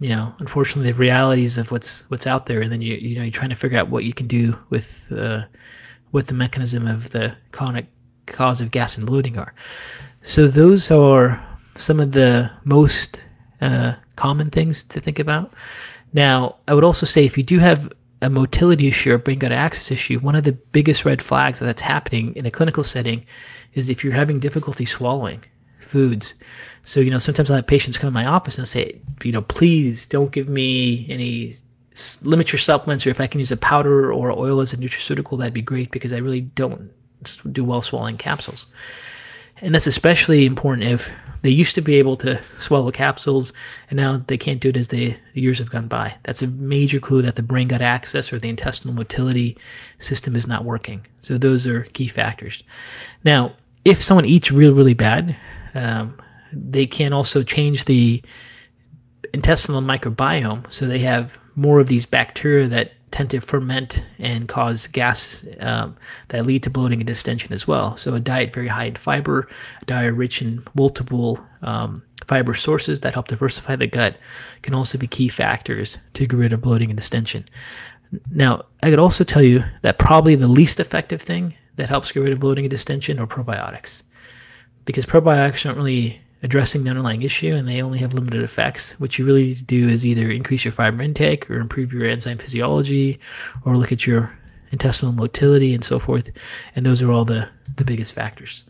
you 0.00 0.08
know, 0.08 0.34
unfortunately 0.38 0.92
the 0.92 0.98
realities 0.98 1.58
of 1.58 1.70
what's 1.70 2.04
what's 2.08 2.26
out 2.26 2.46
there, 2.46 2.60
and 2.60 2.72
then 2.72 2.82
you 2.82 2.94
you 2.94 3.16
know 3.16 3.22
you're 3.22 3.30
trying 3.30 3.50
to 3.50 3.56
figure 3.56 3.78
out 3.78 3.88
what 3.88 4.04
you 4.04 4.12
can 4.12 4.26
do 4.26 4.56
with 4.70 5.12
uh, 5.12 5.42
what 6.10 6.26
the 6.26 6.34
mechanism 6.34 6.86
of 6.86 7.10
the 7.10 7.36
chronic 7.52 7.86
cause 8.26 8.60
of 8.60 8.70
gas 8.70 8.96
and 8.96 9.06
bloating 9.06 9.38
are. 9.38 9.54
So 10.22 10.48
those 10.48 10.90
are 10.90 11.44
some 11.74 12.00
of 12.00 12.12
the 12.12 12.50
most 12.64 13.24
uh, 13.60 13.94
common 14.16 14.50
things 14.50 14.82
to 14.84 15.00
think 15.00 15.18
about. 15.18 15.52
Now, 16.12 16.56
I 16.68 16.74
would 16.74 16.84
also 16.84 17.06
say 17.06 17.24
if 17.24 17.36
you 17.36 17.44
do 17.44 17.58
have 17.58 17.92
a 18.22 18.30
motility 18.30 18.88
issue 18.88 19.12
or 19.12 19.18
brain 19.18 19.38
gut 19.38 19.52
axis 19.52 19.90
issue, 19.90 20.18
one 20.20 20.34
of 20.34 20.44
the 20.44 20.52
biggest 20.52 21.04
red 21.04 21.20
flags 21.20 21.58
that 21.60 21.66
that's 21.66 21.82
happening 21.82 22.34
in 22.34 22.46
a 22.46 22.50
clinical 22.50 22.82
setting 22.82 23.24
is 23.74 23.88
if 23.88 24.02
you're 24.02 24.12
having 24.12 24.40
difficulty 24.40 24.86
swallowing 24.86 25.42
foods. 25.78 26.34
So, 26.84 27.00
you 27.00 27.10
know, 27.10 27.18
sometimes 27.18 27.50
I 27.50 27.56
have 27.56 27.66
patients 27.66 27.98
come 27.98 28.08
in 28.08 28.14
my 28.14 28.26
office 28.26 28.58
and 28.58 28.66
say, 28.66 29.00
you 29.22 29.32
know, 29.32 29.42
please 29.42 30.06
don't 30.06 30.32
give 30.32 30.48
me 30.48 31.06
any 31.08 31.54
limit 32.22 32.52
your 32.52 32.58
supplements 32.58 33.06
or 33.06 33.10
if 33.10 33.20
I 33.20 33.26
can 33.26 33.40
use 33.40 33.52
a 33.52 33.56
powder 33.56 34.12
or 34.12 34.30
oil 34.30 34.60
as 34.60 34.72
a 34.72 34.76
nutraceutical, 34.76 35.38
that'd 35.38 35.54
be 35.54 35.62
great 35.62 35.90
because 35.90 36.12
I 36.12 36.18
really 36.18 36.42
don't 36.42 36.90
do 37.34 37.64
well 37.64 37.82
swallowing 37.82 38.16
capsules. 38.16 38.66
And 39.62 39.74
that's 39.74 39.86
especially 39.86 40.44
important 40.44 40.86
if 40.86 41.10
they 41.42 41.50
used 41.50 41.74
to 41.76 41.80
be 41.80 41.94
able 41.94 42.16
to 42.18 42.40
swallow 42.58 42.90
capsules 42.90 43.52
and 43.88 43.96
now 43.96 44.22
they 44.26 44.36
can't 44.36 44.60
do 44.60 44.68
it 44.68 44.76
as 44.76 44.88
the 44.88 45.16
years 45.34 45.58
have 45.58 45.70
gone 45.70 45.88
by. 45.88 46.14
That's 46.24 46.42
a 46.42 46.48
major 46.48 47.00
clue 47.00 47.22
that 47.22 47.36
the 47.36 47.42
brain 47.42 47.68
gut 47.68 47.80
axis 47.80 48.32
or 48.32 48.38
the 48.38 48.48
intestinal 48.48 48.94
motility 48.94 49.56
system 49.98 50.36
is 50.36 50.46
not 50.46 50.64
working. 50.64 51.06
So 51.22 51.38
those 51.38 51.66
are 51.66 51.82
key 51.94 52.08
factors. 52.08 52.62
Now, 53.24 53.52
if 53.84 54.02
someone 54.02 54.26
eats 54.26 54.50
really, 54.50 54.74
really 54.74 54.94
bad, 54.94 55.36
um, 55.74 56.20
they 56.52 56.86
can 56.86 57.12
also 57.12 57.42
change 57.42 57.84
the 57.84 58.22
intestinal 59.32 59.80
microbiome 59.80 60.70
so 60.72 60.86
they 60.86 60.98
have 60.98 61.38
more 61.54 61.80
of 61.80 61.86
these 61.86 62.06
bacteria 62.06 62.66
that 62.66 62.92
tend 63.10 63.30
to 63.30 63.40
ferment 63.40 64.04
and 64.18 64.48
cause 64.48 64.86
gas 64.88 65.44
um, 65.60 65.96
that 66.28 66.44
lead 66.44 66.62
to 66.62 66.70
bloating 66.70 67.00
and 67.00 67.06
distension 67.06 67.52
as 67.52 67.66
well. 67.66 67.96
So 67.96 68.14
a 68.14 68.20
diet 68.20 68.52
very 68.52 68.68
high 68.68 68.84
in 68.84 68.96
fiber, 68.96 69.48
a 69.82 69.84
diet 69.84 70.14
rich 70.14 70.42
in 70.42 70.62
multiple 70.74 71.40
um, 71.62 72.02
fiber 72.26 72.54
sources 72.54 73.00
that 73.00 73.14
help 73.14 73.28
diversify 73.28 73.76
the 73.76 73.86
gut 73.86 74.16
can 74.62 74.74
also 74.74 74.98
be 74.98 75.06
key 75.06 75.28
factors 75.28 75.98
to 76.14 76.26
get 76.26 76.36
rid 76.36 76.52
of 76.52 76.62
bloating 76.62 76.90
and 76.90 76.98
distension. 76.98 77.44
Now, 78.30 78.64
I 78.82 78.90
could 78.90 78.98
also 78.98 79.24
tell 79.24 79.42
you 79.42 79.64
that 79.82 79.98
probably 79.98 80.34
the 80.34 80.48
least 80.48 80.80
effective 80.80 81.22
thing 81.22 81.54
that 81.76 81.88
helps 81.88 82.12
get 82.12 82.20
rid 82.20 82.32
of 82.32 82.40
bloating 82.40 82.64
and 82.64 82.70
distension 82.70 83.18
are 83.18 83.26
probiotics. 83.26 84.02
Because 84.84 85.06
probiotics 85.06 85.64
don't 85.64 85.76
really 85.76 86.20
addressing 86.42 86.84
the 86.84 86.90
underlying 86.90 87.22
issue 87.22 87.54
and 87.54 87.68
they 87.68 87.82
only 87.82 87.98
have 87.98 88.14
limited 88.14 88.42
effects. 88.42 88.98
What 89.00 89.18
you 89.18 89.24
really 89.24 89.46
need 89.46 89.56
to 89.56 89.64
do 89.64 89.88
is 89.88 90.04
either 90.04 90.30
increase 90.30 90.64
your 90.64 90.72
fiber 90.72 91.02
intake 91.02 91.50
or 91.50 91.56
improve 91.56 91.92
your 91.92 92.06
enzyme 92.06 92.38
physiology 92.38 93.18
or 93.64 93.76
look 93.76 93.92
at 93.92 94.06
your 94.06 94.32
intestinal 94.70 95.12
motility 95.12 95.74
and 95.74 95.84
so 95.84 95.98
forth. 95.98 96.30
And 96.74 96.84
those 96.84 97.02
are 97.02 97.10
all 97.10 97.24
the, 97.24 97.48
the 97.76 97.84
biggest 97.84 98.12
factors. 98.12 98.64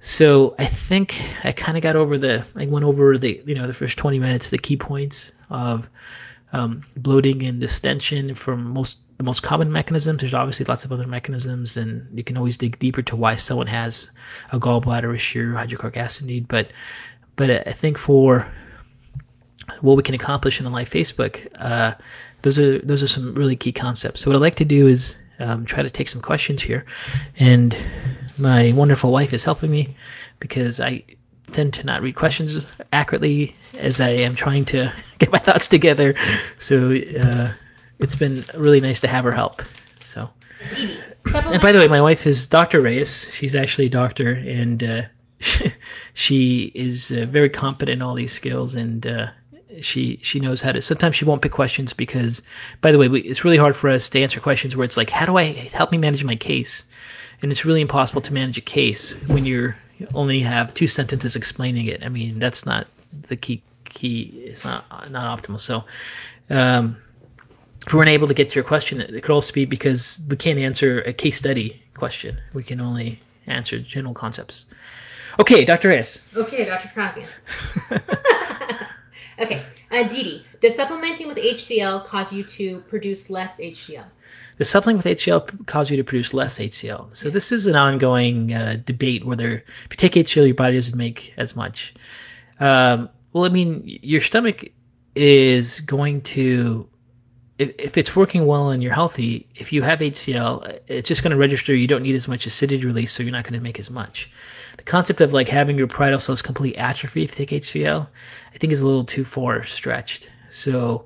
So 0.00 0.54
I 0.58 0.66
think 0.66 1.20
I 1.44 1.52
kind 1.52 1.76
of 1.76 1.82
got 1.82 1.96
over 1.96 2.18
the, 2.18 2.44
I 2.54 2.66
went 2.66 2.84
over 2.84 3.18
the, 3.18 3.42
you 3.44 3.54
know, 3.54 3.66
the 3.66 3.74
first 3.74 3.98
20 3.98 4.18
minutes, 4.18 4.50
the 4.50 4.58
key 4.58 4.76
points 4.76 5.32
of 5.50 5.88
um, 6.52 6.82
bloating 6.96 7.42
and 7.42 7.60
distension 7.60 8.34
from 8.34 8.70
most 8.70 8.98
the 9.18 9.24
most 9.24 9.42
common 9.42 9.70
mechanisms. 9.72 10.20
There's 10.20 10.34
obviously 10.34 10.64
lots 10.64 10.84
of 10.84 10.92
other 10.92 11.06
mechanisms, 11.06 11.76
and 11.76 12.06
you 12.16 12.24
can 12.24 12.36
always 12.36 12.56
dig 12.56 12.78
deeper 12.78 13.02
to 13.02 13.16
why 13.16 13.34
someone 13.34 13.66
has 13.66 14.10
a 14.52 14.60
gallbladder 14.60 15.14
issue, 15.14 15.54
hydrochloric 15.54 15.96
acid 15.96 16.26
need. 16.26 16.48
But 16.48 16.70
but 17.36 17.50
I 17.50 17.72
think 17.72 17.98
for 17.98 18.50
what 19.80 19.96
we 19.96 20.02
can 20.02 20.14
accomplish 20.14 20.60
in 20.60 20.66
a 20.66 20.70
live 20.70 20.88
Facebook, 20.88 21.46
uh, 21.56 21.94
those 22.42 22.58
are 22.58 22.78
those 22.80 23.02
are 23.02 23.08
some 23.08 23.34
really 23.34 23.56
key 23.56 23.72
concepts. 23.72 24.20
So 24.20 24.30
what 24.30 24.36
I'd 24.36 24.42
like 24.42 24.56
to 24.56 24.64
do 24.64 24.86
is 24.86 25.16
um, 25.40 25.64
try 25.64 25.82
to 25.82 25.90
take 25.90 26.08
some 26.08 26.22
questions 26.22 26.62
here, 26.62 26.86
and 27.38 27.76
my 28.38 28.72
wonderful 28.72 29.10
wife 29.10 29.32
is 29.32 29.44
helping 29.44 29.70
me 29.70 29.96
because 30.38 30.80
I 30.80 31.02
tend 31.52 31.74
to 31.74 31.84
not 31.84 32.02
read 32.02 32.14
questions 32.14 32.66
accurately 32.92 33.54
as 33.78 34.00
I 34.00 34.10
am 34.10 34.34
trying 34.34 34.64
to 34.66 34.92
get 35.18 35.32
my 35.32 35.38
thoughts 35.38 35.68
together. 35.68 36.14
So 36.58 36.96
uh, 37.20 37.52
it's 37.98 38.16
been 38.16 38.44
really 38.54 38.80
nice 38.80 39.00
to 39.00 39.08
have 39.08 39.24
her 39.24 39.32
help. 39.32 39.62
So, 40.00 40.30
and 41.24 41.60
by 41.60 41.72
the 41.72 41.78
way, 41.78 41.88
my 41.88 42.00
wife 42.00 42.26
is 42.26 42.46
Dr. 42.46 42.80
Reyes. 42.80 43.28
She's 43.32 43.54
actually 43.54 43.86
a 43.86 43.90
doctor, 43.90 44.32
and 44.32 44.82
uh, 44.82 45.02
she 46.14 46.72
is 46.74 47.12
uh, 47.12 47.26
very 47.28 47.50
competent 47.50 47.90
in 47.90 48.02
all 48.02 48.14
these 48.14 48.32
skills, 48.32 48.74
and 48.74 49.06
uh, 49.06 49.28
she 49.80 50.18
she 50.22 50.40
knows 50.40 50.62
how 50.62 50.72
to. 50.72 50.80
Sometimes 50.80 51.16
she 51.16 51.24
won't 51.24 51.42
pick 51.42 51.52
questions 51.52 51.92
because, 51.92 52.42
by 52.80 52.92
the 52.92 52.98
way, 52.98 53.08
we, 53.08 53.20
it's 53.20 53.44
really 53.44 53.56
hard 53.56 53.76
for 53.76 53.90
us 53.90 54.08
to 54.10 54.22
answer 54.22 54.40
questions 54.40 54.76
where 54.76 54.84
it's 54.84 54.96
like, 54.96 55.10
"How 55.10 55.26
do 55.26 55.36
I 55.36 55.44
help 55.44 55.92
me 55.92 55.98
manage 55.98 56.24
my 56.24 56.36
case?" 56.36 56.84
And 57.42 57.52
it's 57.52 57.64
really 57.64 57.80
impossible 57.80 58.20
to 58.22 58.32
manage 58.32 58.58
a 58.58 58.62
case 58.62 59.14
when 59.28 59.44
you're 59.44 59.68
you 59.68 59.74
only 60.14 60.40
have 60.40 60.74
two 60.74 60.86
sentences 60.86 61.36
explaining 61.36 61.86
it. 61.86 62.04
I 62.04 62.08
mean, 62.08 62.38
that's 62.38 62.66
not 62.66 62.86
the 63.28 63.36
key 63.36 63.62
key. 63.84 64.42
It's 64.44 64.64
not 64.64 64.84
not 65.10 65.38
optimal. 65.38 65.60
So. 65.60 65.84
Um, 66.50 66.96
if 67.86 67.94
we 67.94 67.98
weren't 67.98 68.10
able 68.10 68.28
to 68.28 68.34
get 68.34 68.50
to 68.50 68.54
your 68.54 68.64
question, 68.64 69.00
it 69.00 69.22
could 69.22 69.32
also 69.32 69.52
be 69.52 69.64
because 69.64 70.20
we 70.28 70.36
can't 70.36 70.58
answer 70.58 71.00
a 71.02 71.12
case 71.12 71.38
study 71.38 71.80
question. 71.94 72.38
We 72.52 72.62
can 72.62 72.80
only 72.80 73.18
answer 73.46 73.78
general 73.78 74.12
concepts. 74.12 74.66
Okay, 75.38 75.64
Dr. 75.64 75.92
S. 75.92 76.20
Okay, 76.36 76.64
Dr. 76.66 76.88
Kharrazian. 76.88 77.28
Okay, 79.40 79.62
uh, 79.92 80.02
Didi, 80.02 80.44
does 80.60 80.74
supplementing 80.74 81.28
with 81.28 81.36
HCl 81.36 82.04
cause 82.04 82.32
you 82.32 82.42
to 82.42 82.80
produce 82.88 83.30
less 83.30 83.60
HCl? 83.60 84.04
The 84.58 84.64
supplementing 84.64 85.08
with 85.08 85.18
HCl 85.18 85.66
cause 85.66 85.90
you 85.90 85.96
to 85.96 86.04
produce 86.04 86.34
less 86.34 86.58
HCl. 86.58 87.14
So 87.16 87.30
this 87.30 87.52
is 87.52 87.66
an 87.66 87.76
ongoing 87.76 88.52
uh, 88.52 88.78
debate 88.84 89.24
whether 89.24 89.64
if 89.84 89.88
you 89.90 89.96
take 89.96 90.12
HCl, 90.12 90.46
your 90.46 90.54
body 90.54 90.76
doesn't 90.76 90.98
make 90.98 91.32
as 91.36 91.54
much. 91.56 91.94
Um, 92.60 93.08
well, 93.32 93.44
I 93.44 93.50
mean, 93.50 93.82
your 93.84 94.20
stomach 94.20 94.70
is 95.14 95.80
going 95.80 96.22
to 96.22 96.88
if, 97.58 97.72
if 97.78 97.96
it's 97.98 98.14
working 98.14 98.46
well 98.46 98.70
and 98.70 98.82
you're 98.82 98.94
healthy, 98.94 99.46
if 99.56 99.72
you 99.72 99.82
have 99.82 99.98
HCl, 99.98 100.78
it's 100.86 101.08
just 101.08 101.22
going 101.22 101.32
to 101.32 101.36
register. 101.36 101.74
You 101.74 101.88
don't 101.88 102.02
need 102.02 102.14
as 102.14 102.28
much 102.28 102.46
acidity 102.46 102.86
release, 102.86 103.12
so 103.12 103.22
you're 103.22 103.32
not 103.32 103.44
going 103.44 103.54
to 103.54 103.60
make 103.60 103.78
as 103.78 103.90
much. 103.90 104.30
The 104.76 104.84
concept 104.84 105.20
of 105.20 105.32
like 105.32 105.48
having 105.48 105.76
your 105.76 105.88
parietal 105.88 106.20
cells 106.20 106.40
completely 106.40 106.78
atrophy 106.78 107.24
if 107.24 107.38
you 107.38 107.46
take 107.46 107.62
HCl, 107.62 108.06
I 108.54 108.58
think 108.58 108.72
is 108.72 108.80
a 108.80 108.86
little 108.86 109.04
too 109.04 109.24
far 109.24 109.64
stretched. 109.64 110.30
So 110.50 111.04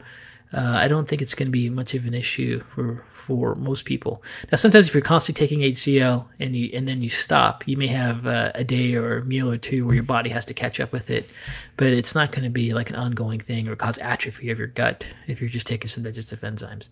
uh, 0.53 0.75
I 0.77 0.88
don't 0.88 1.09
think 1.09 1.23
it's 1.23 1.35
going 1.35 1.49
to 1.49 1.53
be 1.53 1.71
much 1.71 1.95
of 1.95 2.05
an 2.07 2.15
issue 2.15 2.62
for 2.75 3.03
for 3.27 3.55
most 3.55 3.85
people. 3.85 4.23
Now, 4.51 4.57
sometimes 4.57 4.89
if 4.89 4.95
you're 4.95 5.03
constantly 5.03 5.47
taking 5.47 5.61
HCl 5.61 6.27
and 6.41 6.57
you 6.57 6.71
and 6.75 6.89
then 6.89 7.03
you 7.03 7.09
stop, 7.09 7.67
you 7.67 7.77
may 7.77 7.87
have 7.87 8.27
uh, 8.27 8.53
a 8.55 8.65
day 8.65 8.95
or 8.95 9.19
a 9.19 9.25
meal 9.25 9.51
or 9.51 9.57
two 9.57 9.87
where 9.87 9.95
your 9.95 10.05
body 10.05 10.31
has 10.31 10.45
to 10.47 10.55
catch 10.55 10.81
up 10.81 10.93
with 10.93 11.11
it, 11.11 11.31
but 11.77 11.89
it's 11.93 12.15
not 12.15 12.33
going 12.33 12.45
to 12.45 12.51
be 12.51 12.75
like 12.75 12.91
an 12.91 12.97
ongoing 12.97 13.41
thing 13.41 13.69
or 13.69 13.77
cause 13.77 13.99
atrophy 13.99 14.51
of 14.51 14.59
your 14.59 14.69
gut 14.69 15.07
if 15.29 15.41
you're 15.41 15.51
just 15.51 15.67
taking 15.67 15.89
some 15.89 16.03
digestive 16.03 16.41
enzymes. 16.41 16.89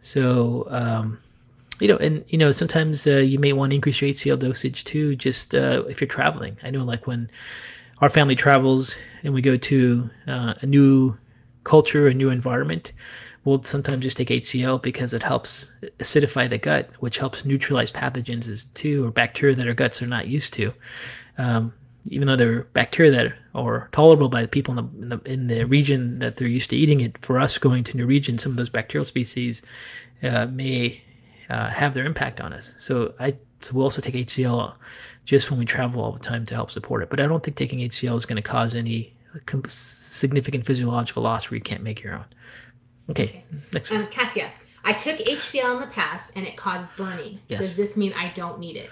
So. 0.00 0.66
Um, 0.70 1.18
you 1.80 1.88
know, 1.88 1.96
and 1.96 2.24
you 2.28 2.38
know, 2.38 2.52
sometimes 2.52 3.04
uh, 3.04 3.16
you 3.16 3.40
may 3.40 3.52
want 3.52 3.70
to 3.70 3.74
increase 3.74 4.00
your 4.00 4.08
HCl 4.08 4.38
dosage 4.38 4.84
too, 4.84 5.16
just 5.16 5.56
uh, 5.56 5.82
if 5.88 6.00
you're 6.00 6.06
traveling. 6.06 6.56
I 6.62 6.70
know, 6.70 6.84
like 6.84 7.08
when 7.08 7.28
our 8.00 8.08
family 8.08 8.36
travels 8.36 8.96
and 9.24 9.34
we 9.34 9.42
go 9.42 9.56
to 9.56 10.08
uh, 10.28 10.54
a 10.60 10.66
new 10.66 11.16
culture, 11.64 12.06
a 12.06 12.14
new 12.14 12.30
environment, 12.30 12.92
we'll 13.44 13.62
sometimes 13.62 14.02
just 14.02 14.16
take 14.16 14.28
HCl 14.28 14.82
because 14.82 15.12
it 15.14 15.22
helps 15.22 15.68
acidify 15.98 16.48
the 16.48 16.58
gut, 16.58 16.90
which 17.00 17.18
helps 17.18 17.44
neutralize 17.44 17.92
pathogens 17.92 18.48
as 18.48 18.64
too, 18.66 19.06
or 19.06 19.10
bacteria 19.10 19.54
that 19.54 19.66
our 19.66 19.74
guts 19.74 20.02
are 20.02 20.06
not 20.06 20.28
used 20.28 20.52
to. 20.54 20.72
Um, 21.38 21.72
even 22.08 22.28
though 22.28 22.36
they're 22.36 22.64
bacteria 22.74 23.10
that 23.10 23.32
are 23.54 23.88
tolerable 23.92 24.28
by 24.28 24.42
the 24.42 24.48
people 24.48 24.78
in 24.78 24.84
the, 24.84 25.02
in 25.02 25.08
the, 25.08 25.32
in 25.32 25.46
the 25.46 25.64
region 25.64 26.18
that 26.18 26.36
they're 26.36 26.48
used 26.48 26.70
to 26.70 26.76
eating 26.76 27.00
it, 27.00 27.16
for 27.24 27.40
us 27.40 27.56
going 27.56 27.82
to 27.84 27.96
new 27.96 28.06
regions, 28.06 28.42
some 28.42 28.52
of 28.52 28.56
those 28.56 28.68
bacterial 28.68 29.04
species 29.04 29.62
uh, 30.22 30.46
may 30.46 31.02
uh, 31.48 31.68
have 31.68 31.94
their 31.94 32.04
impact 32.04 32.40
on 32.40 32.52
us. 32.52 32.74
So 32.78 33.14
I 33.18 33.34
so 33.60 33.74
we'll 33.74 33.84
also 33.84 34.02
take 34.02 34.14
HCl 34.14 34.74
just 35.24 35.50
when 35.50 35.58
we 35.58 35.64
travel 35.64 36.02
all 36.02 36.12
the 36.12 36.18
time 36.18 36.44
to 36.46 36.54
help 36.54 36.70
support 36.70 37.02
it. 37.02 37.08
But 37.08 37.20
I 37.20 37.26
don't 37.26 37.42
think 37.42 37.56
taking 37.56 37.78
HCl 37.78 38.14
is 38.14 38.26
going 38.26 38.36
to 38.36 38.42
cause 38.42 38.74
any 38.74 39.14
significant 39.66 40.66
physiological 40.66 41.22
loss 41.22 41.50
where 41.50 41.56
you 41.56 41.62
can't 41.62 41.82
make 41.82 42.02
your 42.02 42.14
own. 42.14 42.24
Okay, 43.10 43.44
next 43.72 43.90
one. 43.90 44.02
Um, 44.02 44.06
Katia, 44.08 44.50
I 44.84 44.92
took 44.92 45.16
HCl 45.16 45.74
in 45.74 45.80
the 45.80 45.86
past 45.86 46.32
and 46.36 46.46
it 46.46 46.56
caused 46.56 46.88
burning. 46.96 47.40
Yes. 47.48 47.60
Does 47.60 47.76
this 47.76 47.96
mean 47.96 48.12
I 48.14 48.28
don't 48.34 48.58
need 48.58 48.76
it? 48.76 48.90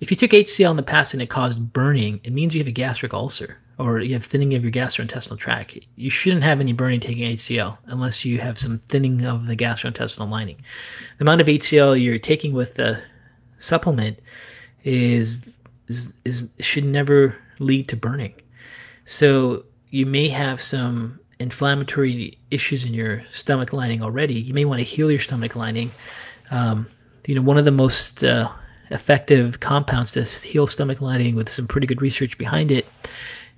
If 0.00 0.10
you 0.10 0.16
took 0.16 0.30
HCl 0.30 0.70
in 0.70 0.76
the 0.76 0.82
past 0.82 1.12
and 1.12 1.22
it 1.22 1.28
caused 1.28 1.72
burning, 1.72 2.20
it 2.24 2.32
means 2.32 2.54
you 2.54 2.60
have 2.60 2.68
a 2.68 2.72
gastric 2.72 3.12
ulcer 3.12 3.58
or 3.78 4.00
you 4.00 4.12
have 4.12 4.24
thinning 4.24 4.54
of 4.54 4.62
your 4.62 4.72
gastrointestinal 4.72 5.38
tract. 5.38 5.78
You 5.96 6.10
shouldn't 6.10 6.42
have 6.42 6.60
any 6.60 6.74
burning 6.74 7.00
taking 7.00 7.22
HCl 7.36 7.78
unless 7.86 8.24
you 8.24 8.38
have 8.38 8.58
some 8.58 8.80
thinning 8.88 9.24
of 9.24 9.46
the 9.46 9.56
gastrointestinal 9.56 10.28
lining. 10.28 10.56
The 11.18 11.24
amount 11.24 11.40
of 11.40 11.46
HCl 11.46 12.02
you're 12.02 12.18
taking 12.18 12.52
with 12.52 12.74
the 12.74 13.02
supplement 13.58 14.18
is 14.84 15.38
is, 15.88 16.14
is 16.24 16.48
should 16.60 16.84
never 16.84 17.36
lead 17.58 17.88
to 17.88 17.96
burning. 17.96 18.34
So 19.04 19.64
you 19.88 20.06
may 20.06 20.28
have 20.28 20.60
some 20.60 21.18
inflammatory 21.40 22.38
issues 22.50 22.84
in 22.84 22.94
your 22.94 23.22
stomach 23.32 23.72
lining 23.72 24.02
already, 24.02 24.34
you 24.34 24.54
may 24.54 24.64
want 24.64 24.78
to 24.78 24.84
heal 24.84 25.10
your 25.10 25.18
stomach 25.18 25.56
lining. 25.56 25.90
Um, 26.50 26.86
you 27.26 27.34
know, 27.34 27.42
one 27.42 27.58
of 27.58 27.64
the 27.64 27.70
most 27.70 28.22
uh, 28.22 28.48
effective 28.90 29.60
compounds 29.60 30.12
to 30.12 30.22
heal 30.22 30.66
stomach 30.66 31.00
lining 31.00 31.34
with 31.34 31.48
some 31.48 31.66
pretty 31.66 31.86
good 31.86 32.02
research 32.02 32.36
behind 32.38 32.70
it 32.70 32.86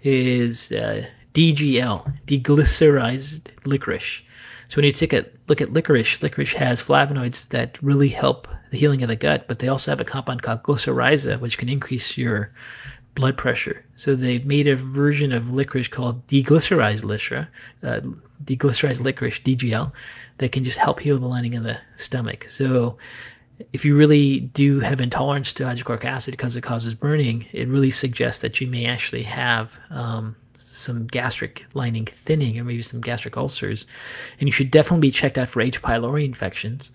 is 0.02 0.72
uh, 0.72 1.04
DGL, 1.34 2.12
deglycerized 2.26 3.50
licorice. 3.66 4.22
So 4.68 4.76
when 4.76 4.84
you 4.84 4.92
take 4.92 5.12
a 5.12 5.26
look 5.48 5.60
at 5.60 5.72
licorice, 5.72 6.22
licorice 6.22 6.54
has 6.54 6.82
flavonoids 6.82 7.48
that 7.48 7.82
really 7.82 8.08
help 8.08 8.48
the 8.70 8.78
healing 8.78 9.02
of 9.02 9.08
the 9.08 9.16
gut, 9.16 9.46
but 9.46 9.58
they 9.58 9.68
also 9.68 9.90
have 9.90 10.00
a 10.00 10.04
compound 10.04 10.42
called 10.42 10.62
glycyrrhiza, 10.62 11.40
which 11.40 11.58
can 11.58 11.68
increase 11.68 12.16
your 12.16 12.50
blood 13.14 13.37
pressure. 13.37 13.85
So 13.96 14.14
they 14.14 14.38
made 14.38 14.66
a 14.66 14.77
version 14.77 15.33
of 15.33 15.53
licorice 15.53 15.88
called 15.88 16.27
deglycerized 16.27 17.05
licorice, 17.05 17.46
uh, 17.83 18.01
deglycerized 18.44 19.01
licorice 19.01 19.40
(DGL) 19.40 19.92
that 20.38 20.53
can 20.53 20.64
just 20.64 20.79
help 20.79 21.01
heal 21.01 21.18
the 21.18 21.27
lining 21.27 21.55
of 21.55 21.64
the 21.64 21.79
stomach. 21.94 22.46
So 22.48 22.96
if 23.72 23.85
you 23.85 23.96
really 23.96 24.40
do 24.40 24.81
have 24.81 25.01
intolerance 25.01 25.53
to 25.55 25.66
hydrochloric 25.66 26.05
acid 26.05 26.33
because 26.33 26.57
it 26.57 26.62
causes 26.62 26.94
burning, 26.94 27.46
it 27.53 27.68
really 27.68 27.90
suggests 27.90 28.40
that 28.40 28.61
you 28.61 28.66
may 28.66 28.87
actually 28.87 29.22
have 29.22 29.79
um, 29.90 30.35
some 30.57 31.07
gastric 31.07 31.66
lining 31.75 32.07
thinning 32.07 32.59
or 32.59 32.64
maybe 32.64 32.83
some 32.83 33.01
gastric 33.01 33.37
ulcers. 33.37 33.87
And 34.40 34.48
you 34.48 34.53
should 34.53 34.70
definitely 34.70 35.09
be 35.09 35.12
checked 35.12 35.38
out 35.38 35.48
for 35.48 35.61
H. 35.61 35.83
pylori 35.83 36.25
infections. 36.25 36.90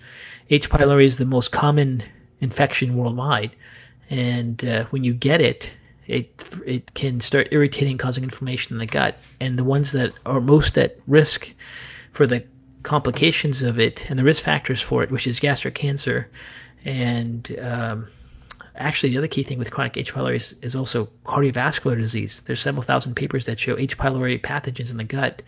H. 0.49 0.69
pylori 0.69 1.05
is 1.05 1.17
the 1.17 1.25
most 1.25 1.51
common 1.51 2.03
infection 2.41 2.95
worldwide. 2.95 3.51
And 4.09 4.63
uh, 4.65 4.85
when 4.85 5.03
you 5.03 5.13
get 5.13 5.41
it, 5.41 5.73
it 6.07 6.43
it 6.65 6.93
can 6.93 7.19
start 7.19 7.49
irritating, 7.51 7.97
causing 7.97 8.23
inflammation 8.23 8.73
in 8.73 8.79
the 8.79 8.85
gut. 8.85 9.17
And 9.39 9.59
the 9.59 9.63
ones 9.63 9.91
that 9.91 10.13
are 10.25 10.41
most 10.41 10.77
at 10.77 10.97
risk 11.07 11.53
for 12.11 12.25
the 12.25 12.43
complications 12.83 13.61
of 13.61 13.79
it 13.79 14.09
and 14.09 14.17
the 14.17 14.23
risk 14.23 14.43
factors 14.43 14.81
for 14.81 15.03
it, 15.03 15.11
which 15.11 15.27
is 15.27 15.39
gastric 15.39 15.75
cancer, 15.75 16.29
and 16.85 17.57
um, 17.61 18.07
actually 18.75 19.09
the 19.09 19.17
other 19.17 19.27
key 19.27 19.43
thing 19.43 19.57
with 19.57 19.71
chronic 19.71 19.97
H. 19.97 20.13
pylori 20.13 20.37
is, 20.37 20.53
is, 20.61 20.75
also 20.75 21.09
cardiovascular 21.25 21.97
disease. 21.97 22.41
There's 22.41 22.61
several 22.61 22.83
thousand 22.83 23.15
papers 23.15 23.45
that 23.45 23.59
show 23.59 23.77
H. 23.77 23.97
pylori 23.97 24.41
pathogens 24.41 24.91
in 24.91 24.97
the 24.97 25.03
gut 25.03 25.41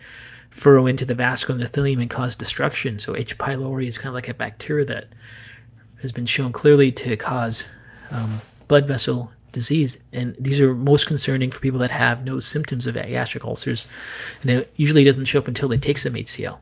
furrow 0.50 0.86
into 0.86 1.04
the 1.04 1.14
vascular 1.14 1.58
endothelium 1.58 2.00
and 2.00 2.10
cause 2.10 2.34
destruction. 2.34 2.98
So 2.98 3.16
H. 3.16 3.38
pylori 3.38 3.86
is 3.86 3.96
kind 3.96 4.08
of 4.08 4.14
like 4.14 4.28
a 4.28 4.34
bacteria 4.34 4.84
that 4.86 5.06
has 6.02 6.12
been 6.12 6.26
shown 6.26 6.52
clearly 6.52 6.92
to 6.92 7.16
cause 7.16 7.64
um, 8.10 8.40
blood 8.68 8.86
vessel 8.86 9.32
disease. 9.52 9.98
And 10.12 10.36
these 10.38 10.60
are 10.60 10.74
most 10.74 11.06
concerning 11.06 11.50
for 11.50 11.60
people 11.60 11.78
that 11.80 11.90
have 11.90 12.24
no 12.24 12.40
symptoms 12.40 12.86
of 12.86 12.94
gastric 12.94 13.44
ulcers. 13.44 13.88
And 14.42 14.50
it 14.50 14.72
usually 14.76 15.04
doesn't 15.04 15.24
show 15.26 15.38
up 15.38 15.48
until 15.48 15.68
they 15.68 15.78
take 15.78 15.98
some 15.98 16.14
HCl. 16.14 16.58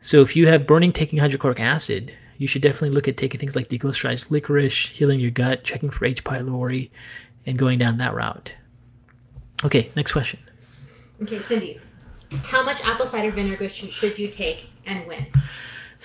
So 0.00 0.20
if 0.20 0.36
you 0.36 0.46
have 0.46 0.66
burning 0.66 0.92
taking 0.92 1.18
hydrochloric 1.18 1.60
acid, 1.60 2.12
you 2.38 2.46
should 2.46 2.62
definitely 2.62 2.90
look 2.90 3.08
at 3.08 3.16
taking 3.16 3.40
things 3.40 3.56
like 3.56 3.68
deglycerized 3.68 4.30
licorice, 4.30 4.88
healing 4.90 5.20
your 5.20 5.30
gut, 5.30 5.64
checking 5.64 5.90
for 5.90 6.04
H. 6.04 6.22
pylori, 6.22 6.90
and 7.46 7.58
going 7.58 7.78
down 7.78 7.98
that 7.98 8.14
route. 8.14 8.54
Okay, 9.64 9.90
next 9.96 10.12
question. 10.12 10.38
Okay, 11.22 11.40
Cindy, 11.40 11.80
how 12.42 12.62
much 12.62 12.78
apple 12.84 13.06
cider 13.06 13.30
vinegar 13.30 13.68
should 13.68 14.18
you 14.18 14.28
take 14.28 14.68
and 14.84 15.06
when? 15.06 15.26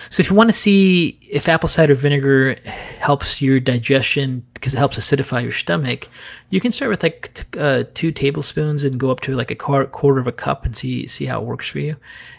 So 0.10 0.22
if 0.22 0.30
you 0.30 0.36
want 0.36 0.50
to 0.50 0.56
see 0.56 1.20
if 1.30 1.48
apple 1.48 1.70
cider 1.70 1.94
vinegar 1.94 2.56
helps 3.00 3.42
your 3.42 3.60
digestion 3.60 4.46
because 4.54 4.74
it 4.74 4.78
helps 4.78 4.98
acidify 4.98 5.44
your 5.44 5.52
stomach, 5.52 6.10
you 6.50 6.60
can 6.60 6.72
start 6.72 6.90
with 6.90 7.04
like 7.04 7.34
t- 7.34 7.60
uh, 7.60 7.84
two 7.94 8.12
tablespoons 8.12 8.84
and 8.84 9.00
go 9.00 9.12
up 9.12 9.22
to 9.22 9.36
like 9.36 9.52
a 9.52 9.56
quarter 9.56 10.20
of 10.20 10.28
a 10.28 10.32
cup 10.32 10.66
and 10.66 10.76
see 10.76 11.08
see 11.08 11.26
how 11.26 11.42
it 11.42 11.46
works 11.46 11.68
for 11.68 11.80
you. 11.80 11.96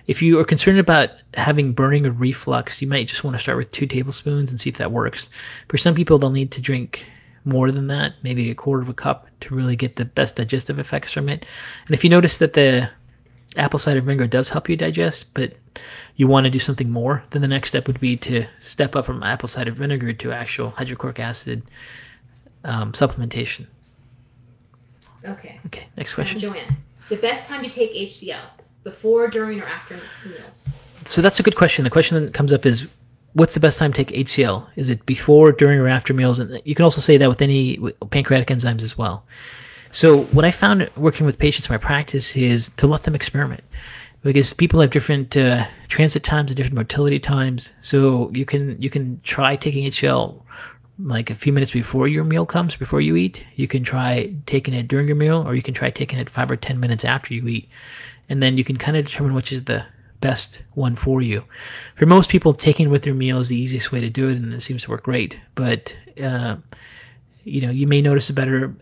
If 0.07 0.21
you 0.21 0.39
are 0.39 0.45
concerned 0.45 0.79
about 0.79 1.11
having 1.35 1.73
burning 1.73 2.07
or 2.07 2.11
reflux, 2.11 2.83
you 2.83 2.89
might 2.89 3.09
just 3.09 3.25
want 3.25 3.37
to 3.37 3.43
start 3.43 3.59
with 3.59 3.71
two 3.71 3.87
tablespoons 3.87 4.51
and 4.51 4.61
see 4.61 4.71
if 4.71 4.79
that 4.79 4.93
works. 4.93 5.31
For 5.69 5.77
some 5.79 5.95
people, 5.95 6.19
they'll 6.19 6.31
need 6.31 6.51
to 6.53 6.63
drink 6.63 7.07
more 7.45 7.73
than 7.73 7.89
that, 7.89 8.15
maybe 8.23 8.51
a 8.51 8.55
quarter 8.55 8.83
of 8.83 8.89
a 8.89 8.95
cup 8.95 9.27
to 9.41 9.55
really 9.55 9.77
get 9.77 9.97
the 9.97 10.05
best 10.05 10.37
digestive 10.37 10.79
effects 10.79 11.13
from 11.13 11.29
it. 11.29 11.45
And 11.87 11.95
if 11.95 12.05
you 12.05 12.11
notice 12.11 12.39
that 12.39 12.53
the 12.53 12.91
apple 13.57 13.79
cider 13.79 14.01
vinegar 14.01 14.27
does 14.27 14.49
help 14.49 14.69
you 14.69 14.77
digest, 14.77 15.33
but 15.35 15.55
you 16.17 16.27
want 16.27 16.45
to 16.45 16.51
do 16.51 16.59
something 16.59 16.91
more, 16.91 17.23
then 17.31 17.43
the 17.43 17.49
next 17.49 17.69
step 17.69 17.87
would 17.87 18.01
be 18.01 18.17
to 18.17 18.47
step 18.59 18.97
up 18.97 19.05
from 19.05 19.23
apple 19.23 19.49
cider 19.49 19.73
vinegar 19.73 20.13
to 20.13 20.33
actual 20.33 20.71
hydrochloric 20.71 21.21
acid 21.21 21.63
um, 22.65 22.93
supplementation. 22.93 23.67
Okay. 25.25 25.61
Okay, 25.67 25.87
next 25.97 26.15
question. 26.15 26.39
Joanne, 26.39 26.77
the 27.09 27.17
best 27.17 27.49
time 27.49 27.63
to 27.63 27.71
take 27.71 27.95
HCl, 27.95 28.41
before, 28.85 29.29
during, 29.29 29.61
or 29.61 29.67
after 29.67 29.99
meals? 30.27 30.69
So 31.05 31.23
that's 31.23 31.41
a 31.41 31.43
good 31.43 31.57
question. 31.57 31.85
The 31.85 31.91
question 31.91 32.23
that 32.25 32.35
comes 32.35 32.53
up 32.53 32.67
is 32.67 32.87
what's 33.35 33.55
the 33.55 33.61
best 33.61 33.79
time 33.79 33.93
to 33.93 34.05
take 34.05 34.27
HCl? 34.27 34.67
Is 34.77 34.89
it 34.89 35.05
before, 35.07 35.53
during, 35.53 35.79
or 35.79 35.89
after 35.89 36.13
meals? 36.13 36.39
And 36.39 36.61
you 36.65 36.75
can 36.75 36.85
also 36.85 37.01
say 37.01 37.17
that 37.17 37.29
with 37.29 37.43
any 37.43 37.79
pancreatic 38.11 38.49
enzymes 38.49 38.83
as 38.83 38.99
well. 38.99 39.25
So 39.93 40.23
what 40.33 40.47
I 40.47 40.51
found 40.51 40.91
working 40.97 41.27
with 41.27 41.39
patients 41.39 41.69
in 41.69 41.73
my 41.75 41.79
practice 41.79 42.35
is 42.35 42.71
to 42.71 42.87
let 42.87 43.03
them 43.03 43.15
experiment 43.15 43.63
because 44.23 44.55
people 44.55 44.81
have 44.81 44.91
different 44.91 45.37
uh, 45.37 45.67
transit 45.89 46.25
times 46.25 46.51
and 46.51 46.57
different 46.57 46.77
motility 46.77 47.21
times. 47.21 47.73
So 47.83 48.31
you 48.33 48.47
can 48.47 48.81
you 48.81 48.89
can 48.89 49.21
try 49.23 49.55
taking 49.55 49.85
HCl 49.85 50.43
like 50.99 51.29
a 51.29 51.35
few 51.35 51.53
minutes 51.53 51.73
before 51.73 52.09
your 52.09 52.25
meal 52.25 52.47
comes, 52.47 52.75
before 52.75 53.03
you 53.03 53.17
eat. 53.17 53.45
You 53.57 53.69
can 53.69 53.85
try 53.85 54.33
taking 54.47 54.73
it 54.73 54.89
during 54.89 55.07
your 55.09 55.17
meal, 55.17 55.47
or 55.47 55.55
you 55.55 55.63
can 55.63 55.75
try 55.75 55.91
taking 55.91 56.19
it 56.19 56.31
five 56.31 56.51
or 56.51 56.57
10 56.57 56.81
minutes 56.81 57.05
after 57.05 57.35
you 57.35 57.47
eat. 57.47 57.69
And 58.31 58.43
then 58.43 58.57
you 58.57 58.65
can 58.65 58.79
kind 58.79 58.97
of 58.97 59.05
determine 59.05 59.35
which 59.35 59.53
is 59.53 59.65
the 59.65 59.85
best 60.21 60.63
one 60.73 60.97
for 60.97 61.21
you. 61.21 61.45
For 61.97 62.07
most 62.07 62.31
people, 62.31 62.55
taking 62.55 62.89
with 62.89 63.03
their 63.03 63.15
meal 63.15 63.41
is 63.41 63.49
the 63.49 63.61
easiest 63.61 63.93
way 63.93 64.01
to 64.01 64.09
do 64.09 64.29
it, 64.29 64.37
and 64.37 64.55
it 64.55 64.63
seems 64.63 64.85
to 64.85 64.91
work 64.91 65.03
great. 65.03 65.39
But 65.55 65.95
uh, 66.23 66.57
you 67.45 67.61
know, 67.61 67.71
you 67.71 67.87
may 67.87 68.01
notice 68.01 68.31
a 68.31 68.35
better 68.35 68.75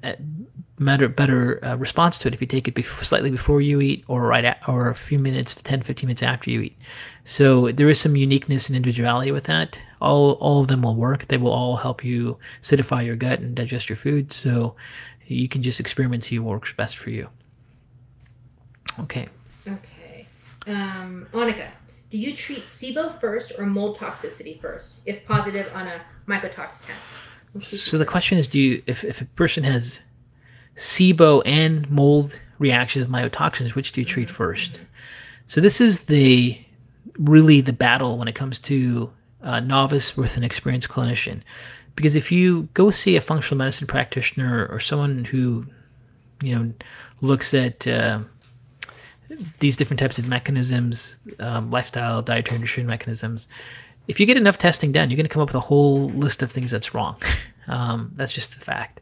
better 0.80 1.08
better 1.08 1.64
uh, 1.64 1.76
response 1.76 2.18
to 2.18 2.28
it 2.28 2.34
if 2.34 2.40
you 2.40 2.46
take 2.46 2.66
it 2.66 2.74
bef- 2.74 3.04
slightly 3.04 3.30
before 3.30 3.60
you 3.60 3.80
eat 3.80 4.02
or 4.08 4.22
right 4.22 4.44
at, 4.44 4.60
or 4.66 4.88
a 4.88 4.94
few 4.94 5.18
minutes 5.18 5.54
10 5.54 5.82
15 5.82 6.06
minutes 6.06 6.22
after 6.22 6.50
you 6.50 6.62
eat. 6.62 6.78
So 7.24 7.70
there 7.72 7.88
is 7.88 8.00
some 8.00 8.16
uniqueness 8.16 8.68
and 8.68 8.76
individuality 8.76 9.30
with 9.30 9.44
that. 9.44 9.80
All 10.00 10.32
all 10.32 10.62
of 10.62 10.68
them 10.68 10.82
will 10.82 10.96
work. 10.96 11.28
They 11.28 11.36
will 11.36 11.52
all 11.52 11.76
help 11.76 12.02
you 12.04 12.38
acidify 12.62 13.04
your 13.04 13.16
gut 13.16 13.40
and 13.40 13.54
digest 13.54 13.88
your 13.88 13.96
food. 13.96 14.32
So 14.32 14.74
you 15.26 15.48
can 15.48 15.62
just 15.62 15.80
experiment 15.80 16.24
see 16.24 16.38
what 16.38 16.50
works 16.50 16.72
best 16.72 16.96
for 16.96 17.10
you. 17.10 17.28
Okay. 18.98 19.28
Okay. 19.66 20.26
Um 20.66 21.28
Monica 21.32 21.70
do 22.10 22.18
you 22.18 22.34
treat 22.34 22.66
SIBO 22.66 23.20
first 23.20 23.52
or 23.58 23.66
mold 23.66 23.96
toxicity 23.96 24.60
first 24.60 24.98
if 25.06 25.24
positive 25.26 25.70
on 25.74 25.86
a 25.86 26.00
mycotox 26.26 26.84
test? 26.84 27.14
So 27.60 27.98
the 27.98 28.06
question 28.06 28.38
is, 28.38 28.46
do 28.46 28.60
you, 28.60 28.82
if, 28.86 29.04
if 29.04 29.20
a 29.20 29.24
person 29.24 29.64
has 29.64 30.02
SIBO 30.80 31.42
and 31.44 31.88
mold 31.90 32.40
reactions 32.58 33.06
mycotoxins, 33.06 33.74
which 33.74 33.92
do 33.92 34.00
you 34.00 34.04
treat 34.06 34.30
first? 34.30 34.80
So 35.46 35.60
this 35.60 35.78
is 35.78 36.00
the 36.00 36.58
really 37.18 37.60
the 37.60 37.72
battle 37.72 38.16
when 38.16 38.28
it 38.28 38.34
comes 38.34 38.58
to 38.60 39.10
a 39.42 39.60
novice 39.60 40.16
with 40.16 40.38
an 40.38 40.42
experienced 40.42 40.88
clinician, 40.88 41.42
because 41.96 42.16
if 42.16 42.32
you 42.32 42.62
go 42.72 42.90
see 42.90 43.16
a 43.16 43.20
functional 43.20 43.58
medicine 43.58 43.86
practitioner 43.86 44.66
or 44.70 44.80
someone 44.80 45.26
who, 45.26 45.62
you 46.42 46.56
know, 46.56 46.72
looks 47.20 47.52
at 47.52 47.86
uh, 47.86 48.20
these 49.58 49.76
different 49.76 50.00
types 50.00 50.18
of 50.18 50.28
mechanisms, 50.28 51.18
um, 51.40 51.70
lifestyle, 51.70 52.22
dietary, 52.22 52.58
nutrition 52.58 52.86
mechanisms, 52.86 53.48
if 54.08 54.18
you 54.18 54.24
get 54.24 54.38
enough 54.38 54.56
testing 54.56 54.92
done, 54.92 55.10
you're 55.10 55.16
going 55.16 55.28
to 55.28 55.32
come 55.32 55.42
up 55.42 55.50
with 55.50 55.56
a 55.56 55.60
whole 55.60 56.08
list 56.10 56.42
of 56.42 56.50
things 56.50 56.70
that's 56.70 56.94
wrong. 56.94 57.16
Um, 57.68 58.10
that's 58.16 58.32
just 58.32 58.52
the 58.54 58.58
fact. 58.58 59.00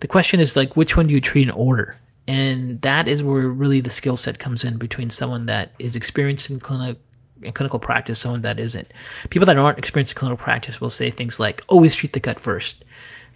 The 0.00 0.08
question 0.08 0.40
is 0.40 0.56
like, 0.56 0.76
which 0.76 0.96
one 0.96 1.06
do 1.06 1.14
you 1.14 1.20
treat 1.20 1.48
in 1.48 1.50
order? 1.50 1.96
And 2.26 2.80
that 2.82 3.08
is 3.08 3.22
where 3.22 3.48
really 3.48 3.80
the 3.80 3.90
skill 3.90 4.16
set 4.16 4.38
comes 4.38 4.64
in 4.64 4.76
between 4.76 5.10
someone 5.10 5.46
that 5.46 5.72
is 5.78 5.96
experienced 5.96 6.50
in 6.50 6.60
clinic 6.60 6.98
in 7.42 7.52
clinical 7.52 7.78
practice, 7.78 8.18
someone 8.18 8.42
that 8.42 8.60
isn't. 8.60 8.92
People 9.30 9.46
that 9.46 9.56
aren't 9.56 9.78
experienced 9.78 10.12
in 10.12 10.18
clinical 10.18 10.42
practice 10.42 10.80
will 10.80 10.90
say 10.90 11.10
things 11.10 11.40
like, 11.40 11.64
always 11.68 11.94
treat 11.94 12.12
the 12.12 12.20
gut 12.20 12.38
first. 12.38 12.84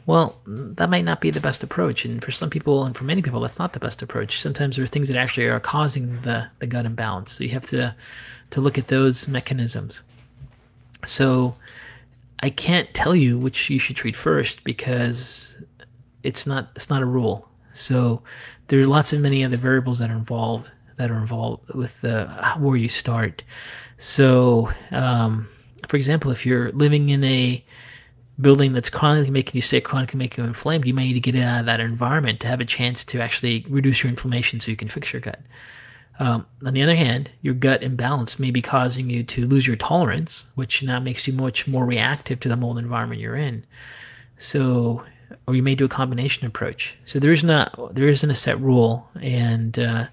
Well, 0.07 0.38
that 0.46 0.90
might 0.90 1.07
not 1.07 1.22
be 1.22 1.31
the 1.31 1.40
best 1.40 1.62
approach. 1.62 2.05
And 2.05 2.22
for 2.22 2.31
some 2.31 2.50
people 2.50 2.85
and 2.85 2.94
for 2.94 3.05
many 3.05 3.22
people, 3.22 3.40
that's 3.40 3.59
not 3.59 3.72
the 3.72 3.81
best 3.81 4.03
approach. 4.03 4.42
Sometimes 4.42 4.77
there 4.77 4.85
are 4.85 4.88
things 4.88 5.09
that 5.09 5.16
actually 5.16 5.46
are 5.46 5.61
causing 5.61 6.20
the, 6.20 6.46
the 6.59 6.66
gut 6.66 6.85
imbalance. 6.85 7.33
So 7.33 7.44
you 7.44 7.50
have 7.50 7.66
to, 7.66 7.94
to 8.50 8.61
look 8.61 8.77
at 8.77 8.88
those 8.88 9.27
mechanisms. 9.27 10.03
So 11.07 11.57
I 12.40 12.50
can't 12.50 12.92
tell 12.92 13.16
you 13.16 13.38
which 13.38 13.70
you 13.70 13.79
should 13.79 13.96
treat 13.96 14.16
first 14.16 14.64
because 14.64 15.57
it's 16.24 16.46
not 16.46 16.70
it's 16.74 16.90
not 16.90 17.02
a 17.02 17.06
rule. 17.06 17.48
So 17.72 18.22
there's 18.68 18.88
lots 18.88 19.12
of 19.12 19.20
many 19.20 19.44
other 19.44 19.56
variables 19.56 19.98
that 19.98 20.10
are 20.10 20.14
involved 20.14 20.70
that 20.96 21.10
are 21.10 21.18
involved 21.18 21.74
with 21.74 22.02
where 22.58 22.76
you 22.76 22.88
start. 22.88 23.42
So, 23.96 24.70
um, 24.90 25.48
for 25.88 25.96
example, 25.96 26.30
if 26.30 26.44
you're 26.46 26.72
living 26.72 27.10
in 27.10 27.24
a 27.24 27.64
building 28.40 28.72
that's 28.72 28.90
chronically 28.90 29.30
making 29.30 29.56
you 29.56 29.62
sick, 29.62 29.84
chronically 29.84 30.18
making 30.18 30.44
you 30.44 30.48
inflamed, 30.48 30.87
you 30.87 30.94
may 30.94 31.06
need 31.06 31.14
to 31.14 31.20
get 31.20 31.37
out 31.37 31.60
of 31.60 31.66
that 31.66 31.80
environment 31.80 32.40
to 32.40 32.48
have 32.48 32.60
a 32.60 32.64
chance 32.64 33.04
to 33.04 33.20
actually 33.20 33.64
reduce 33.68 34.02
your 34.02 34.10
inflammation 34.10 34.60
so 34.60 34.70
you 34.70 34.76
can 34.76 34.88
fix 34.88 35.12
your 35.12 35.20
gut. 35.20 35.40
Um, 36.18 36.46
on 36.64 36.74
the 36.74 36.82
other 36.82 36.94
hand, 36.94 37.30
your 37.42 37.54
gut 37.54 37.82
imbalance 37.82 38.38
may 38.38 38.50
be 38.50 38.62
causing 38.62 39.10
you 39.10 39.24
to 39.24 39.46
lose 39.46 39.66
your 39.66 39.76
tolerance, 39.76 40.46
which 40.54 40.82
now 40.82 41.00
makes 41.00 41.26
you 41.26 41.32
much 41.32 41.66
more 41.66 41.84
reactive 41.84 42.40
to 42.40 42.48
the 42.48 42.56
mold 42.56 42.78
environment 42.78 43.20
you're 43.20 43.37
in. 43.37 43.64
So, 44.37 45.04
or 45.46 45.54
you 45.54 45.62
may 45.62 45.74
do 45.74 45.84
a 45.84 45.88
combination 45.88 46.46
approach. 46.46 46.96
So 47.06 47.18
there 47.18 47.32
is 47.32 47.44
not 47.44 47.94
there 47.94 48.08
isn't 48.08 48.30
a 48.30 48.34
set 48.34 48.60
rule, 48.60 49.08
and 49.20 49.78
uh, 49.78 50.06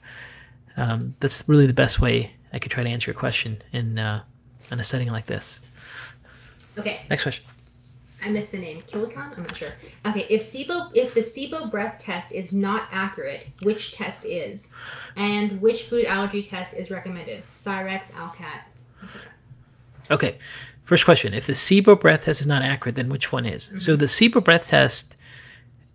um, 0.78 1.16
that's 1.20 1.48
really 1.48 1.68
the 1.68 1.74
best 1.74 2.00
way 2.00 2.32
I 2.54 2.60
could 2.60 2.72
try 2.72 2.84
to 2.84 2.90
answer 2.90 3.12
your 3.12 3.20
question 3.20 3.62
in 3.72 4.00
uh, 4.00 4.24
in 4.72 4.80
a 4.80 4.84
setting 4.84 5.10
like 5.10 5.26
this. 5.26 5.62
Okay. 6.78 7.02
Next 7.10 7.24
question. 7.24 7.46
I 8.24 8.30
missed 8.30 8.52
the 8.52 8.60
name. 8.60 8.84
Kilicon? 8.84 9.36
I'm 9.36 9.44
not 9.44 9.56
sure. 9.56 9.74
Okay, 10.06 10.28
if 10.30 10.44
SIBO 10.44 10.92
if 10.94 11.14
the 11.14 11.22
SIBO 11.22 11.72
breath 11.72 12.00
test 12.00 12.32
is 12.32 12.54
not 12.54 12.88
accurate, 12.92 13.50
which 13.64 13.94
test 13.94 14.26
is? 14.26 14.74
And 15.16 15.60
which 15.60 15.84
food 15.84 16.06
allergy 16.06 16.44
test 16.44 16.76
is 16.76 16.92
recommended? 16.92 17.44
Cyrex, 17.56 18.12
Alcat. 18.12 18.62
Okay. 20.12 20.38
First 20.84 21.06
question. 21.06 21.34
If 21.34 21.48
the 21.48 21.54
SIBO 21.54 22.00
breath 22.00 22.26
test 22.26 22.42
is 22.42 22.48
not 22.48 22.64
accurate, 22.64 22.96
then 22.96 23.10
which 23.10 23.32
one 23.32 23.46
is? 23.46 23.66
Mm-hmm. 23.66 23.80
So 23.80 23.96
the 23.96 24.08
SIBO 24.08 24.44
breath 24.44 24.68
test 24.68 25.16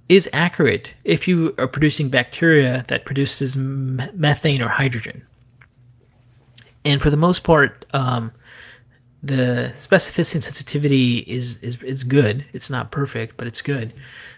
is 0.09 0.29
accurate 0.33 0.94
if 1.05 1.27
you 1.27 1.55
are 1.59 1.66
producing 1.66 2.09
bacteria 2.09 2.85
that 2.88 3.05
produces 3.05 3.57
methane 3.57 4.62
or 4.62 4.68
hydrogen. 4.68 5.27
And 6.85 7.03
for 7.03 7.11
the 7.11 7.16
most 7.16 7.42
part, 7.42 7.85
um, 7.92 8.31
the 9.22 9.72
specificity 9.75 10.37
and 10.37 10.44
sensitivity 10.44 11.18
is, 11.27 11.57
is 11.59 11.83
is 11.83 12.05
good. 12.05 12.44
It's 12.53 12.70
not 12.70 12.92
perfect, 12.92 13.37
but 13.37 13.49
it's 13.49 13.61
good. 13.61 13.92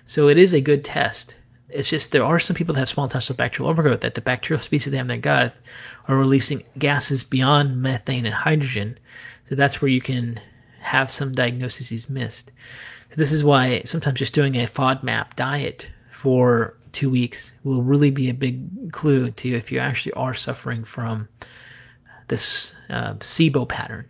So 0.06 0.28
it 0.28 0.38
is 0.38 0.54
a 0.54 0.60
good 0.60 0.82
test. 0.82 1.36
It's 1.68 1.90
just 1.90 2.12
there 2.12 2.24
are 2.24 2.40
some 2.40 2.56
people 2.56 2.74
that 2.74 2.78
have 2.78 2.88
small 2.88 3.04
intestinal 3.04 3.36
bacterial 3.36 3.70
overgrowth 3.70 4.00
that 4.00 4.14
the 4.14 4.22
bacterial 4.22 4.62
species 4.62 4.90
they 4.90 4.96
have 4.96 5.04
in 5.04 5.08
their 5.08 5.18
gut 5.18 5.54
are 6.06 6.16
releasing 6.16 6.62
gases 6.78 7.22
beyond 7.22 7.82
methane 7.82 8.24
and 8.24 8.34
hydrogen. 8.34 8.98
So 9.48 9.54
that's 9.54 9.80
where 9.80 9.90
you 9.90 10.00
can 10.00 10.40
have 10.80 11.10
some 11.10 11.32
diagnoses 11.32 12.08
missed. 12.10 12.52
So 13.10 13.16
this 13.16 13.32
is 13.32 13.42
why 13.42 13.82
sometimes 13.84 14.18
just 14.18 14.34
doing 14.34 14.56
a 14.56 14.66
FODMAP 14.66 15.36
diet 15.36 15.90
for 16.10 16.76
two 16.92 17.08
weeks 17.08 17.52
will 17.64 17.82
really 17.82 18.10
be 18.10 18.28
a 18.28 18.34
big 18.34 18.92
clue 18.92 19.30
to 19.30 19.48
you 19.48 19.56
if 19.56 19.72
you 19.72 19.78
actually 19.78 20.12
are 20.12 20.34
suffering 20.34 20.84
from 20.84 21.28
this 22.28 22.74
uh, 22.90 23.14
SIBO 23.14 23.66
pattern. 23.66 24.06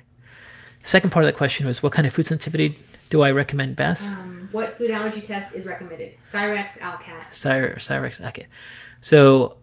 The 0.82 0.88
Second 0.88 1.10
part 1.10 1.24
of 1.24 1.28
the 1.28 1.36
question 1.36 1.66
was 1.66 1.82
what 1.82 1.92
kind 1.92 2.06
of 2.06 2.12
food 2.12 2.26
sensitivity 2.26 2.76
do 3.10 3.22
I 3.22 3.30
recommend 3.30 3.76
best? 3.76 4.04
Um, 4.18 4.48
what 4.52 4.76
food 4.76 4.90
allergy 4.90 5.20
test 5.20 5.54
is 5.54 5.66
recommended? 5.66 6.14
Cyrex, 6.22 6.78
Alcat. 6.78 7.32
Cyr- 7.32 7.76
Cyrex, 7.76 8.26
okay. 8.28 8.46
So, 9.00 9.58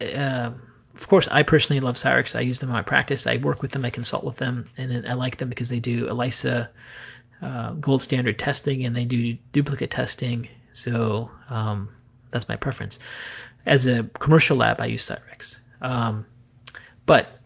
uh, 0.00 0.52
of 0.96 1.08
course, 1.08 1.28
I 1.30 1.42
personally 1.42 1.80
love 1.80 1.96
Cyrex. 1.96 2.34
I 2.34 2.40
use 2.40 2.60
them 2.60 2.70
in 2.70 2.74
my 2.74 2.82
practice. 2.82 3.26
I 3.26 3.36
work 3.36 3.62
with 3.62 3.72
them. 3.72 3.84
I 3.84 3.90
consult 3.90 4.24
with 4.24 4.36
them, 4.36 4.68
and 4.76 5.06
I 5.06 5.12
like 5.12 5.36
them 5.36 5.48
because 5.48 5.68
they 5.68 5.80
do 5.80 6.08
ELISA 6.08 6.68
uh, 7.42 7.72
gold 7.72 8.02
standard 8.02 8.38
testing 8.38 8.84
and 8.84 8.96
they 8.96 9.04
do 9.04 9.36
duplicate 9.52 9.90
testing. 9.90 10.48
So 10.72 11.30
um, 11.50 11.88
that's 12.30 12.48
my 12.48 12.56
preference. 12.56 12.98
As 13.66 13.86
a 13.86 14.04
commercial 14.20 14.56
lab, 14.56 14.80
I 14.80 14.86
use 14.86 15.08
Cyrex. 15.08 15.58
Um, 15.82 16.24
but 17.04 17.40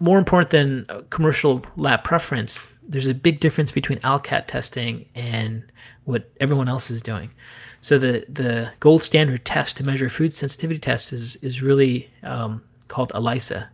more 0.00 0.18
important 0.18 0.50
than 0.50 1.04
commercial 1.10 1.64
lab 1.76 2.02
preference, 2.04 2.68
there's 2.82 3.06
a 3.06 3.14
big 3.14 3.40
difference 3.40 3.70
between 3.70 3.98
ALCAT 4.00 4.46
testing 4.46 5.06
and 5.14 5.62
what 6.04 6.30
everyone 6.40 6.68
else 6.68 6.90
is 6.90 7.02
doing. 7.02 7.30
So 7.82 7.98
the 7.98 8.24
the 8.28 8.70
gold 8.80 9.02
standard 9.02 9.44
test 9.44 9.76
to 9.76 9.84
measure 9.84 10.08
food 10.08 10.34
sensitivity 10.34 10.80
test 10.80 11.12
is 11.12 11.36
is 11.36 11.62
really 11.62 12.10
um, 12.22 12.62
called 12.90 13.12
ELISA, 13.14 13.68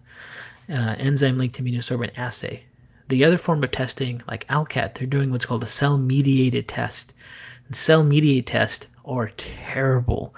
uh, 0.70 0.94
enzyme 0.98 1.38
linked 1.38 1.58
immunosorbent 1.60 2.16
assay. 2.16 2.62
The 3.08 3.24
other 3.24 3.38
form 3.38 3.62
of 3.64 3.70
testing, 3.70 4.22
like 4.28 4.46
ALCAT, 4.48 4.94
they're 4.94 5.06
doing 5.06 5.30
what's 5.30 5.46
called 5.46 5.62
a 5.62 5.66
cell 5.66 5.96
mediated 5.96 6.68
test. 6.68 7.14
cell 7.72 8.04
mediated 8.04 8.46
tests 8.46 8.86
are 9.04 9.30
terrible. 9.36 10.34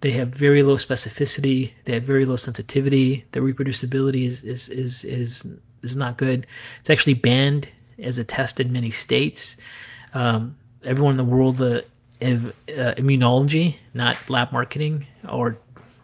They 0.00 0.10
have 0.12 0.28
very 0.28 0.62
low 0.62 0.76
specificity. 0.76 1.72
They 1.84 1.94
have 1.94 2.02
very 2.02 2.24
low 2.26 2.36
sensitivity. 2.36 3.24
Their 3.32 3.42
reproducibility 3.42 4.24
is 4.24 4.44
is 4.44 4.68
is 4.68 5.04
is, 5.04 5.46
is 5.82 5.96
not 5.96 6.16
good. 6.16 6.46
It's 6.80 6.90
actually 6.90 7.14
banned 7.14 7.68
as 8.02 8.18
a 8.18 8.24
test 8.24 8.60
in 8.60 8.72
many 8.72 8.90
states. 8.90 9.56
Um, 10.14 10.56
everyone 10.84 11.12
in 11.12 11.16
the 11.18 11.24
world 11.24 11.60
uh, 11.60 11.82
of 12.20 12.46
uh, 12.46 12.94
immunology, 12.96 13.76
not 13.94 14.16
lab 14.30 14.52
marketing, 14.52 15.06
or 15.28 15.58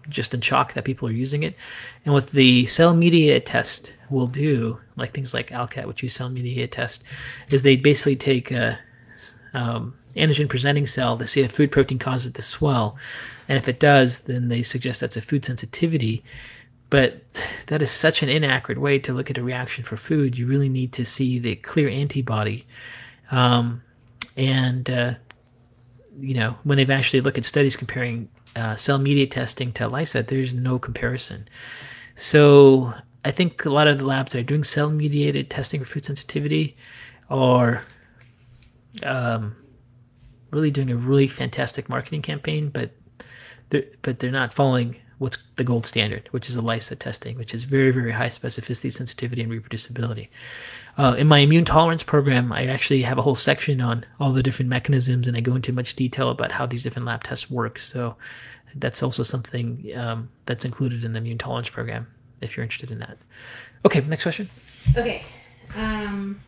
just 0.09 0.35
in 0.35 0.41
shock 0.41 0.75
that 0.75 0.85
people 0.85 1.09
are 1.09 1.13
using 1.13 1.43
it. 1.43 1.55
And 2.05 2.15
what 2.15 2.29
the 2.29 2.67
cell 2.67 2.95
mediated 2.95 3.47
test 3.47 3.95
will 4.11 4.27
do, 4.27 4.79
like 4.97 5.13
things 5.13 5.35
like 5.35 5.51
ALCAT, 5.51 5.87
which 5.87 6.03
use 6.03 6.15
cell 6.15 6.29
mediated 6.29 6.73
test, 6.73 7.05
is 7.51 7.63
they 7.63 7.77
basically 7.77 8.17
take 8.17 8.51
a 8.51 8.79
um, 9.55 9.95
antigen 10.17 10.49
presenting 10.49 10.87
cell 10.87 11.17
to 11.19 11.27
see 11.27 11.41
if 11.41 11.53
food 11.53 11.71
protein 11.71 11.99
causes 11.99 12.29
it 12.29 12.35
to 12.35 12.43
swell. 12.43 12.97
And 13.49 13.59
if 13.59 13.69
it 13.69 13.81
does, 13.81 14.19
then 14.19 14.49
they 14.49 14.63
suggest 14.63 15.01
that's 15.01 15.17
a 15.17 15.23
food 15.23 15.45
sensitivity. 15.45 16.25
But 16.91 17.23
that 17.69 17.81
is 17.81 17.91
such 17.91 18.23
an 18.23 18.29
inaccurate 18.29 18.79
way 18.79 18.99
to 18.99 19.15
look 19.15 19.31
at 19.31 19.39
a 19.39 19.43
reaction 19.43 19.83
for 19.83 19.97
food. 19.97 20.37
You 20.37 20.47
really 20.47 20.69
need 20.69 20.93
to 20.93 21.05
see 21.05 21.39
the 21.39 21.57
clear 21.57 21.89
antibody. 21.89 22.67
Um, 23.31 23.83
and 24.37 24.91
uh, 24.91 25.15
you 26.19 26.35
know, 26.35 26.57
when 26.65 26.77
they've 26.77 26.91
actually 26.91 27.21
looked 27.21 27.39
at 27.39 27.45
studies 27.45 27.77
comparing 27.77 28.29
uh, 28.57 28.77
cell 28.77 28.99
mediated 28.99 29.33
testing 29.33 29.73
to 29.73 29.85
ELISA, 29.85 30.25
there's 30.25 30.55
no 30.55 30.79
comparison. 30.79 31.49
So 32.15 32.93
I 33.25 33.31
think 33.31 33.65
a 33.65 33.71
lot 33.71 33.87
of 33.87 33.99
the 33.99 34.05
labs 34.05 34.33
that 34.33 34.41
are 34.41 34.45
doing 34.45 34.65
cell 34.65 34.91
mediated 34.91 35.51
testing 35.51 35.81
for 35.81 35.87
food 35.87 36.05
sensitivity 36.05 36.77
are 37.31 37.85
um, 39.05 39.57
really 40.51 40.71
doing 40.71 40.91
a 40.91 40.97
really 40.97 41.27
fantastic 41.27 41.89
marketing 41.89 42.23
campaign, 42.23 42.69
but 42.69 42.91
they're, 43.71 43.87
but 44.03 44.19
they're 44.19 44.31
not 44.31 44.53
following 44.53 44.97
what's 45.19 45.39
the 45.57 45.65
gold 45.65 45.87
standard, 45.87 46.29
which 46.33 46.49
is 46.49 46.57
ELISA 46.57 46.97
testing, 46.97 47.39
which 47.39 47.55
is 47.55 47.65
very, 47.65 47.91
very 47.91 48.11
high 48.11 48.29
specificity, 48.29 48.93
sensitivity, 48.93 49.43
and 49.43 49.53
reproducibility. 49.53 50.29
Uh, 50.99 51.15
in 51.17 51.27
my 51.27 51.39
immune 51.39 51.65
tolerance 51.65 52.03
program, 52.03 52.53
I 52.53 52.67
actually 52.67 53.03
have 53.03 53.19
a 53.19 53.23
whole 53.23 53.35
section 53.35 53.81
on 53.81 54.05
all 54.21 54.33
the 54.33 54.43
different 54.43 54.69
mechanisms, 54.69 55.27
and 55.27 55.37
I 55.37 55.41
go 55.41 55.55
into 55.55 55.73
much 55.73 55.95
detail 55.95 56.29
about 56.29 56.53
how 56.53 56.67
these 56.67 56.83
different 56.83 57.07
lab 57.07 57.25
tests 57.25 57.51
work. 57.51 57.79
So 57.79 58.15
that's 58.75 59.03
also 59.03 59.23
something 59.23 59.91
um, 59.97 60.29
that's 60.47 60.65
included 60.65 61.05
in 61.05 61.13
the 61.13 61.19
immune 61.19 61.39
tolerance 61.39 61.71
program 61.71 62.07
if 62.41 62.57
you're 62.57 62.65
interested 62.65 62.91
in 62.91 62.99
that. 62.99 63.17
Okay, 63.87 64.01
next 64.03 64.23
question. 64.23 64.51
Okay. 64.97 65.25
Um, 65.77 66.41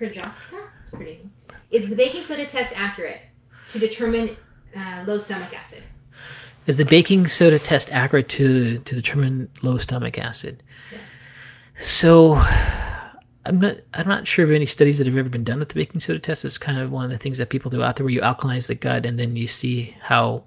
Prajakta? 0.00 0.32
It's 0.80 0.90
pretty. 0.90 1.20
Is 1.70 1.88
the 1.88 1.96
baking 1.96 2.24
soda 2.24 2.46
test 2.46 2.78
accurate 2.78 3.26
to 3.70 3.78
determine 3.78 4.36
uh, 4.76 5.04
low 5.06 5.18
stomach 5.18 5.56
acid? 5.56 5.82
Is 6.66 6.76
the 6.76 6.84
baking 6.84 7.28
soda 7.28 7.58
test 7.58 7.92
accurate 7.92 8.28
to 8.30 8.78
to 8.78 8.94
determine 8.94 9.48
low 9.62 9.78
stomach 9.78 10.18
acid? 10.18 10.62
Yeah. 10.92 10.98
So 11.78 12.42
I'm 13.46 13.60
not 13.60 13.76
I'm 13.94 14.08
not 14.08 14.26
sure 14.26 14.44
of 14.44 14.50
any 14.50 14.66
studies 14.66 14.98
that 14.98 15.06
have 15.06 15.16
ever 15.16 15.28
been 15.28 15.44
done 15.44 15.60
with 15.60 15.68
the 15.68 15.74
baking 15.74 16.00
soda 16.00 16.18
test. 16.18 16.44
It's 16.44 16.58
kind 16.58 16.78
of 16.78 16.90
one 16.90 17.04
of 17.04 17.10
the 17.10 17.18
things 17.18 17.38
that 17.38 17.50
people 17.50 17.70
do 17.70 17.82
out 17.82 17.96
there 17.96 18.04
where 18.04 18.12
you 18.12 18.20
alkalize 18.20 18.66
the 18.66 18.74
gut 18.74 19.06
and 19.06 19.18
then 19.18 19.36
you 19.36 19.46
see 19.46 19.96
how 20.00 20.44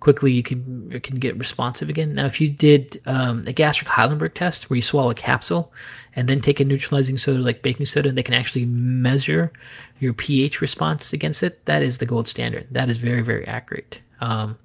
quickly 0.00 0.30
you 0.30 0.42
can 0.42 0.90
you 0.90 1.00
can 1.00 1.18
get 1.18 1.36
responsive 1.38 1.88
again. 1.88 2.14
Now, 2.14 2.26
if 2.26 2.40
you 2.40 2.50
did 2.50 3.00
um, 3.06 3.44
a 3.46 3.52
gastric 3.52 3.88
Heidelberg 3.88 4.34
test 4.34 4.68
where 4.68 4.76
you 4.76 4.82
swallow 4.82 5.10
a 5.10 5.14
capsule 5.14 5.72
and 6.14 6.28
then 6.28 6.40
take 6.40 6.60
a 6.60 6.64
neutralizing 6.64 7.18
soda 7.18 7.40
like 7.40 7.62
baking 7.62 7.86
soda, 7.86 8.08
and 8.08 8.18
they 8.18 8.22
can 8.22 8.34
actually 8.34 8.66
measure 8.66 9.52
your 9.98 10.12
pH 10.12 10.60
response 10.60 11.12
against 11.12 11.42
it, 11.42 11.64
that 11.64 11.82
is 11.82 11.98
the 11.98 12.06
gold 12.06 12.28
standard. 12.28 12.66
That 12.70 12.88
is 12.88 12.98
very 12.98 13.22
very 13.22 13.46
accurate. 13.46 14.00
Um, 14.20 14.58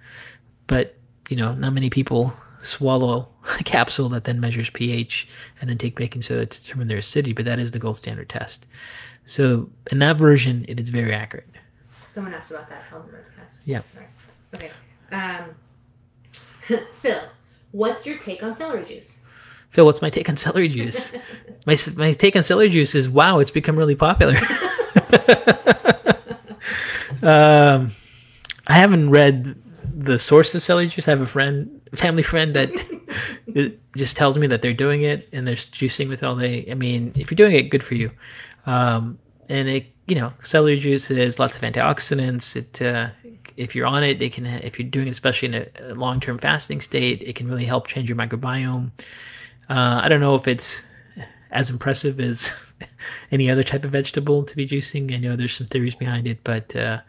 but 0.68 0.96
you 1.30 1.38
know, 1.38 1.54
not 1.54 1.74
many 1.74 1.90
people 1.90 2.34
swallow 2.64 3.28
a 3.60 3.64
capsule 3.64 4.10
that 4.10 4.24
then 4.24 4.40
measures 4.40 4.70
pH 4.70 5.28
and 5.62 5.70
then 5.70 5.78
take 5.78 5.96
baking 5.96 6.22
soda 6.22 6.46
to 6.46 6.62
determine 6.62 6.88
their 6.88 6.98
acidity, 7.00 7.34
but 7.34 7.46
that 7.46 7.60
is 7.60 7.72
the 7.72 7.80
gold 7.80 7.98
standard 7.98 8.30
test. 8.30 8.66
So 9.26 9.70
in 9.92 10.00
that 10.00 10.18
version, 10.18 10.66
it 10.68 10.80
is 10.80 10.90
very 10.90 11.14
accurate. 11.14 11.48
Someone 12.10 12.34
asked 12.34 12.52
about 12.52 12.70
that 12.70 12.84
Heidelberg 12.90 13.26
test. 13.40 13.62
Yeah. 13.66 13.82
Right. 13.96 14.08
Okay. 14.56 14.72
Um, 15.12 15.56
Phil, 16.92 17.22
what's 17.72 18.06
your 18.06 18.18
take 18.18 18.44
on 18.44 18.56
celery 18.56 18.86
juice? 18.86 19.22
Phil, 19.70 19.86
what's 19.86 20.02
my 20.02 20.10
take 20.10 20.30
on 20.30 20.38
celery 20.38 20.68
juice? 20.68 21.14
my 21.66 21.76
my 21.96 22.12
take 22.12 22.36
on 22.36 22.44
celery 22.44 22.70
juice 22.70 22.94
is 22.94 23.10
wow, 23.10 23.40
it's 23.40 23.50
become 23.52 23.76
really 23.76 23.96
popular. 23.96 24.38
um, 27.24 27.92
I 28.68 28.74
haven't 28.74 29.10
read 29.10 29.56
the 29.96 30.20
source 30.20 30.54
of 30.54 30.62
celery 30.62 30.88
juice. 30.88 31.08
I 31.08 31.12
have 31.12 31.22
a 31.22 31.26
friend, 31.26 31.82
family 31.96 32.24
friend 32.24 32.56
that 32.56 32.72
just 33.96 34.18
tells 34.18 34.38
me 34.38 34.48
that 34.48 34.62
they're 34.62 34.74
doing 34.74 35.04
it 35.04 35.28
and 35.32 35.48
they're 35.48 35.56
juicing 35.56 36.10
with 36.10 36.24
all 36.24 36.36
they. 36.36 36.70
I 36.70 36.74
mean, 36.74 37.12
if 37.16 37.30
you're 37.30 37.36
doing 37.36 37.56
it, 37.56 37.70
good 37.70 37.84
for 37.84 37.96
you. 37.96 38.12
Um, 38.66 39.18
and 39.50 39.68
it, 39.68 39.86
you 40.08 40.16
know, 40.16 40.34
celery 40.42 40.78
juice 40.78 41.08
has 41.08 41.40
lots 41.40 41.56
of 41.56 41.62
antioxidants. 41.62 42.56
It, 42.56 42.82
uh, 42.82 43.10
if 43.58 43.76
you're 43.76 43.86
on 43.86 44.04
it, 44.04 44.22
it 44.22 44.34
can. 44.34 44.46
If 44.46 44.80
you're 44.80 44.88
doing 44.88 45.08
it, 45.08 45.12
especially 45.12 45.50
in 45.50 45.54
a, 45.56 45.92
a 45.92 45.96
long-term 45.96 46.40
fasting 46.40 46.82
state, 46.82 47.22
it 47.22 47.36
can 47.36 47.48
really 47.48 47.66
help 47.66 47.88
change 47.88 48.10
your 48.10 48.18
microbiome. 48.18 48.92
Uh, 49.70 50.02
I 50.04 50.10
don't 50.10 50.22
know 50.22 50.36
if 50.36 50.48
it's 50.48 50.84
as 51.52 51.70
impressive 51.70 52.20
as 52.20 52.74
any 53.32 53.50
other 53.50 53.64
type 53.64 53.84
of 53.86 53.92
vegetable 53.92 54.44
to 54.44 54.56
be 54.56 54.68
juicing. 54.68 55.14
I 55.14 55.18
know 55.18 55.36
there's 55.36 55.56
some 55.56 55.68
theories 55.68 55.96
behind 55.96 56.28
it, 56.28 56.40
but 56.44 56.76
uh, 56.76 57.00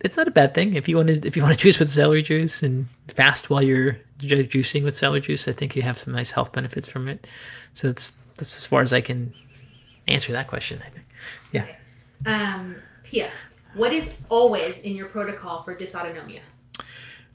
it's 0.00 0.16
not 0.16 0.28
a 0.28 0.30
bad 0.30 0.54
thing 0.54 0.74
if 0.74 0.88
you 0.88 0.96
want 0.96 1.08
to 1.08 1.26
if 1.26 1.36
you 1.36 1.42
want 1.42 1.58
to 1.58 1.62
juice 1.62 1.78
with 1.78 1.90
celery 1.90 2.22
juice 2.22 2.62
and 2.62 2.86
fast 3.08 3.50
while 3.50 3.62
you're 3.62 3.98
ju- 4.18 4.44
juicing 4.44 4.84
with 4.84 4.96
celery 4.96 5.20
juice. 5.20 5.48
I 5.48 5.52
think 5.52 5.74
you 5.76 5.82
have 5.82 5.98
some 5.98 6.12
nice 6.12 6.30
health 6.30 6.52
benefits 6.52 6.88
from 6.88 7.08
it. 7.08 7.26
So 7.74 7.88
that's 7.88 8.12
that's 8.36 8.56
as 8.56 8.66
far 8.66 8.82
as 8.82 8.92
I 8.92 9.00
can 9.00 9.32
answer 10.06 10.32
that 10.32 10.48
question. 10.48 10.80
I 10.84 10.90
think. 10.90 11.06
Yeah. 11.52 11.66
Um, 12.26 12.76
Pia, 13.04 13.30
what 13.74 13.92
is 13.92 14.14
always 14.28 14.78
in 14.80 14.94
your 14.94 15.06
protocol 15.06 15.62
for 15.62 15.74
dysautonomia? 15.74 16.40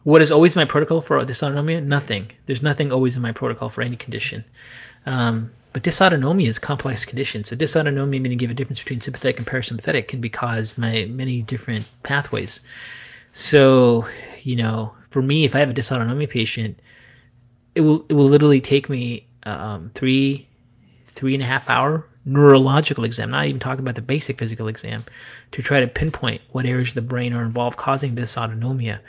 What 0.03 0.21
is 0.21 0.31
always 0.31 0.55
my 0.55 0.65
protocol 0.65 1.01
for 1.01 1.19
dysautonomia? 1.23 1.83
Nothing. 1.83 2.29
There's 2.45 2.61
nothing 2.61 2.91
always 2.91 3.15
in 3.15 3.21
my 3.21 3.31
protocol 3.31 3.69
for 3.69 3.81
any 3.81 3.95
condition. 3.95 4.43
Um, 5.05 5.51
but 5.71 5.83
dysautonomia 5.83 6.47
is 6.47 6.57
a 6.57 6.61
complex 6.61 7.05
condition. 7.05 7.43
So 7.43 7.55
dysautonomia, 7.55 8.21
meaning 8.21 8.37
give 8.37 8.51
a 8.51 8.53
difference 8.53 8.79
between 8.79 9.01
sympathetic 9.01 9.37
and 9.37 9.47
parasympathetic, 9.47 10.07
can 10.07 10.21
be 10.21 10.29
caused 10.29 10.79
by 10.79 11.05
many 11.05 11.41
different 11.41 11.85
pathways. 12.03 12.59
So, 13.31 14.07
you 14.41 14.55
know, 14.55 14.93
for 15.09 15.21
me, 15.21 15.45
if 15.45 15.55
I 15.55 15.59
have 15.59 15.69
a 15.69 15.73
dysautonomia 15.73 16.29
patient, 16.29 16.79
it 17.75 17.81
will 17.81 18.05
it 18.07 18.13
will 18.13 18.25
literally 18.25 18.61
take 18.61 18.89
me 18.89 19.25
um, 19.43 19.89
three 19.95 20.47
three 21.05 21.33
and 21.33 21.43
a 21.43 21.45
half 21.45 21.69
hour 21.69 22.05
neurological 22.25 23.03
exam, 23.03 23.31
not 23.31 23.45
even 23.45 23.59
talking 23.59 23.81
about 23.81 23.95
the 23.95 24.01
basic 24.01 24.39
physical 24.39 24.67
exam, 24.67 25.03
to 25.51 25.61
try 25.61 25.79
to 25.79 25.87
pinpoint 25.87 26.41
what 26.51 26.65
areas 26.65 26.89
of 26.89 26.95
the 26.95 27.01
brain 27.01 27.33
are 27.33 27.43
involved 27.43 27.77
causing 27.77 28.15
dysautonomia. 28.15 28.99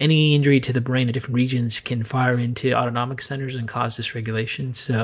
Any 0.00 0.34
injury 0.34 0.60
to 0.60 0.72
the 0.72 0.80
brain 0.80 1.08
at 1.08 1.14
different 1.14 1.36
regions 1.36 1.78
can 1.78 2.02
fire 2.02 2.38
into 2.38 2.74
autonomic 2.74 3.22
centers 3.22 3.54
and 3.54 3.68
cause 3.68 3.96
dysregulation. 3.96 4.74
So, 4.74 4.94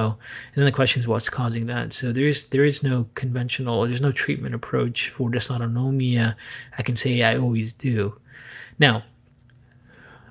and 0.55 0.57
then 0.57 0.65
the 0.65 0.73
question 0.73 1.01
is 1.01 1.07
what's 1.07 1.29
causing 1.29 1.67
that. 1.67 1.93
So 1.93 2.13
there 2.13 2.27
is 2.27 2.47
there 2.47 2.65
is 2.65 2.83
no 2.83 3.07
conventional, 3.15 3.87
there's 3.87 4.01
no 4.01 4.13
treatment 4.13 4.55
approach 4.55 5.09
for 5.11 5.31
dysautonomia. 5.31 6.35
I 6.77 6.83
can 6.83 6.97
say 6.97 7.23
I 7.23 7.39
always 7.39 7.73
do. 7.73 8.19
Now, 8.81 9.05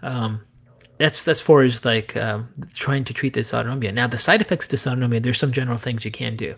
um, 0.01 0.41
that's 0.97 1.23
that's 1.23 1.41
far 1.41 1.61
as 1.63 1.85
like 1.85 2.15
um, 2.17 2.49
trying 2.73 3.05
to 3.05 3.13
treat 3.13 3.33
dysautonomia. 3.35 3.93
Now, 3.93 4.07
the 4.07 4.17
side 4.17 4.41
effects 4.41 4.71
of 4.71 4.77
dysautonomia, 4.77 5.23
there's 5.23 5.39
some 5.39 5.53
general 5.53 5.77
things 5.77 6.03
you 6.03 6.11
can 6.11 6.35
do. 6.35 6.55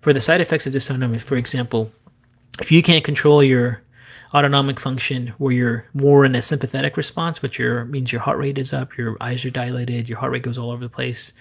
For 0.00 0.12
the 0.12 0.20
side 0.20 0.40
effects 0.40 0.66
of 0.66 0.72
dysautonomia, 0.72 1.20
for 1.20 1.36
example, 1.36 1.90
if 2.60 2.70
you 2.70 2.82
can't 2.82 3.04
control 3.04 3.42
your 3.42 3.82
autonomic 4.34 4.80
function 4.80 5.28
where 5.38 5.52
you're 5.52 5.84
more 5.94 6.24
in 6.24 6.34
a 6.34 6.42
sympathetic 6.42 6.96
response, 6.96 7.42
which 7.42 7.58
your 7.58 7.84
means 7.86 8.12
your 8.12 8.20
heart 8.20 8.38
rate 8.38 8.58
is 8.58 8.72
up, 8.72 8.96
your 8.96 9.16
eyes 9.20 9.44
are 9.44 9.50
dilated, 9.50 10.08
your 10.08 10.18
heart 10.18 10.32
rate 10.32 10.42
goes 10.42 10.58
all 10.58 10.70
over 10.70 10.84
the 10.84 10.88
place. 10.88 11.32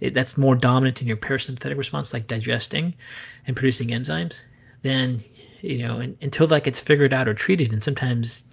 It, 0.00 0.12
that's 0.12 0.36
more 0.36 0.54
dominant 0.54 1.00
in 1.00 1.08
your 1.08 1.16
parasympathetic 1.16 1.78
response, 1.78 2.12
like 2.12 2.26
digesting 2.26 2.94
and 3.46 3.56
producing 3.56 3.88
enzymes. 3.88 4.42
Then, 4.82 5.24
you 5.62 5.78
know, 5.78 5.98
and, 5.98 6.16
until 6.20 6.46
that 6.48 6.64
gets 6.64 6.80
figured 6.80 7.14
out 7.14 7.28
or 7.28 7.34
treated, 7.34 7.72
and 7.72 7.82
sometimes 7.82 8.44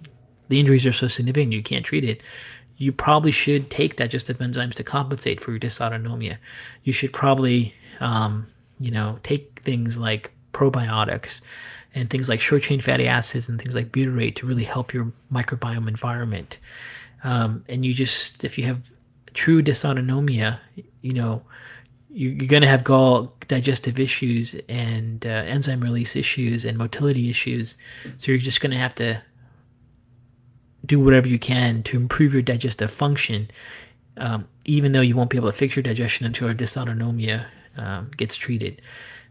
the 0.48 0.60
injuries 0.60 0.86
are 0.86 0.94
so 0.94 1.08
significant 1.08 1.52
you 1.52 1.64
can't 1.64 1.86
treat 1.86 2.06
it, 2.06 2.24
you 2.78 2.92
probably 2.92 3.32
should 3.32 3.70
take 3.70 3.98
digestive 3.98 4.38
enzymes 4.38 4.74
to 4.76 4.84
compensate 4.84 5.42
for 5.42 5.52
your 5.52 5.60
dysautonomia. 5.60 6.38
You 6.84 6.94
should 6.94 7.14
probably, 7.14 7.76
um, 8.00 8.48
you 8.80 8.92
know, 8.92 9.20
take 9.24 9.62
things 9.64 10.00
like 10.00 10.32
probiotics 10.54 11.42
and 11.94 12.10
things 12.10 12.30
like 12.30 12.40
short 12.40 12.64
chain 12.64 12.80
fatty 12.80 13.08
acids 13.08 13.50
and 13.50 13.60
things 13.60 13.76
like 13.76 13.92
butyrate 13.92 14.36
to 14.36 14.46
really 14.46 14.64
help 14.64 14.94
your 14.94 15.12
microbiome 15.32 15.88
environment. 15.88 16.58
Um, 17.24 17.64
and 17.68 17.86
you 17.86 17.94
just, 17.94 18.44
if 18.44 18.58
you 18.58 18.64
have 18.66 18.90
true 19.34 19.62
dysautonomia, 19.62 20.60
you 21.02 21.14
know, 21.14 21.42
you, 22.10 22.32
are 22.44 22.48
going 22.48 22.62
to 22.62 22.68
have 22.68 22.84
gall 22.84 23.34
digestive 23.48 24.00
issues 24.00 24.56
and 24.70 25.26
uh, 25.26 25.30
enzyme 25.30 25.82
release 25.82 26.16
issues 26.16 26.66
and 26.66 26.78
motility 26.78 27.30
issues. 27.30 27.78
So 28.18 28.32
you're 28.32 28.40
just 28.40 28.62
going 28.62 28.72
to 28.72 28.78
have 28.78 28.96
to 28.96 29.22
do 30.86 31.00
whatever 31.00 31.28
you 31.28 31.40
can 31.40 31.84
to 31.84 31.98
improve 31.98 32.34
your 32.34 32.42
digestive 32.42 32.92
function, 32.92 33.50
um, 34.18 34.48
even 34.66 34.92
though 34.92 35.02
you 35.02 35.16
won't 35.16 35.30
be 35.30 35.38
able 35.38 35.52
to 35.52 35.58
fix 35.58 35.76
your 35.76 35.84
digestion 35.84 36.26
until 36.26 36.48
your 36.48 36.56
dysautonomia 36.56 37.46
um, 37.78 38.10
gets 38.18 38.36
treated. 38.36 38.82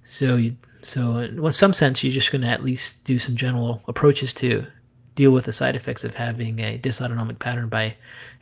So, 0.05 0.37
you, 0.37 0.57
so 0.81 1.19
in 1.19 1.53
some 1.53 1.73
sense, 1.73 2.03
you're 2.03 2.13
just 2.13 2.33
going 2.33 2.43
to 2.43 2.49
at 2.49 2.65
least 2.65 3.05
do 3.05 3.19
some 3.19 3.37
general 3.37 3.83
approaches 3.89 4.33
to 4.35 4.67
deal 5.15 5.33
with 5.33 5.45
the 5.45 5.53
side 5.53 5.77
effects 5.77 6.05
of 6.05 6.15
having 6.15 6.59
a 6.61 6.79
dysautonomic 6.79 7.39
pattern 7.39 7.69
by 7.69 7.95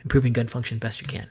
improving 0.03 0.33
gut 0.33 0.49
function 0.49 0.77
best 0.77 1.01
you 1.01 1.07
can. 1.07 1.27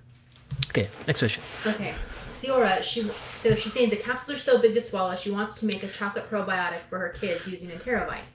Okay, 0.69 0.89
next 1.07 1.21
question. 1.21 1.43
Okay, 1.67 1.95
Ciora, 2.27 2.83
she 2.83 3.09
so 3.27 3.55
she's 3.55 3.73
saying 3.73 3.91
the 3.91 3.97
capsules 3.97 4.37
are 4.37 4.41
so 4.41 4.59
big 4.61 4.75
to 4.75 4.81
swallow. 4.81 5.15
She 5.15 5.31
wants 5.31 5.59
to 5.61 5.67
make 5.67 5.83
a 5.83 5.89
chocolate 5.89 6.31
probiotic 6.31 6.81
for 6.89 6.99
her 6.99 7.11
kids 7.11 7.47
using 7.47 7.71
Enterovite. 7.71 8.27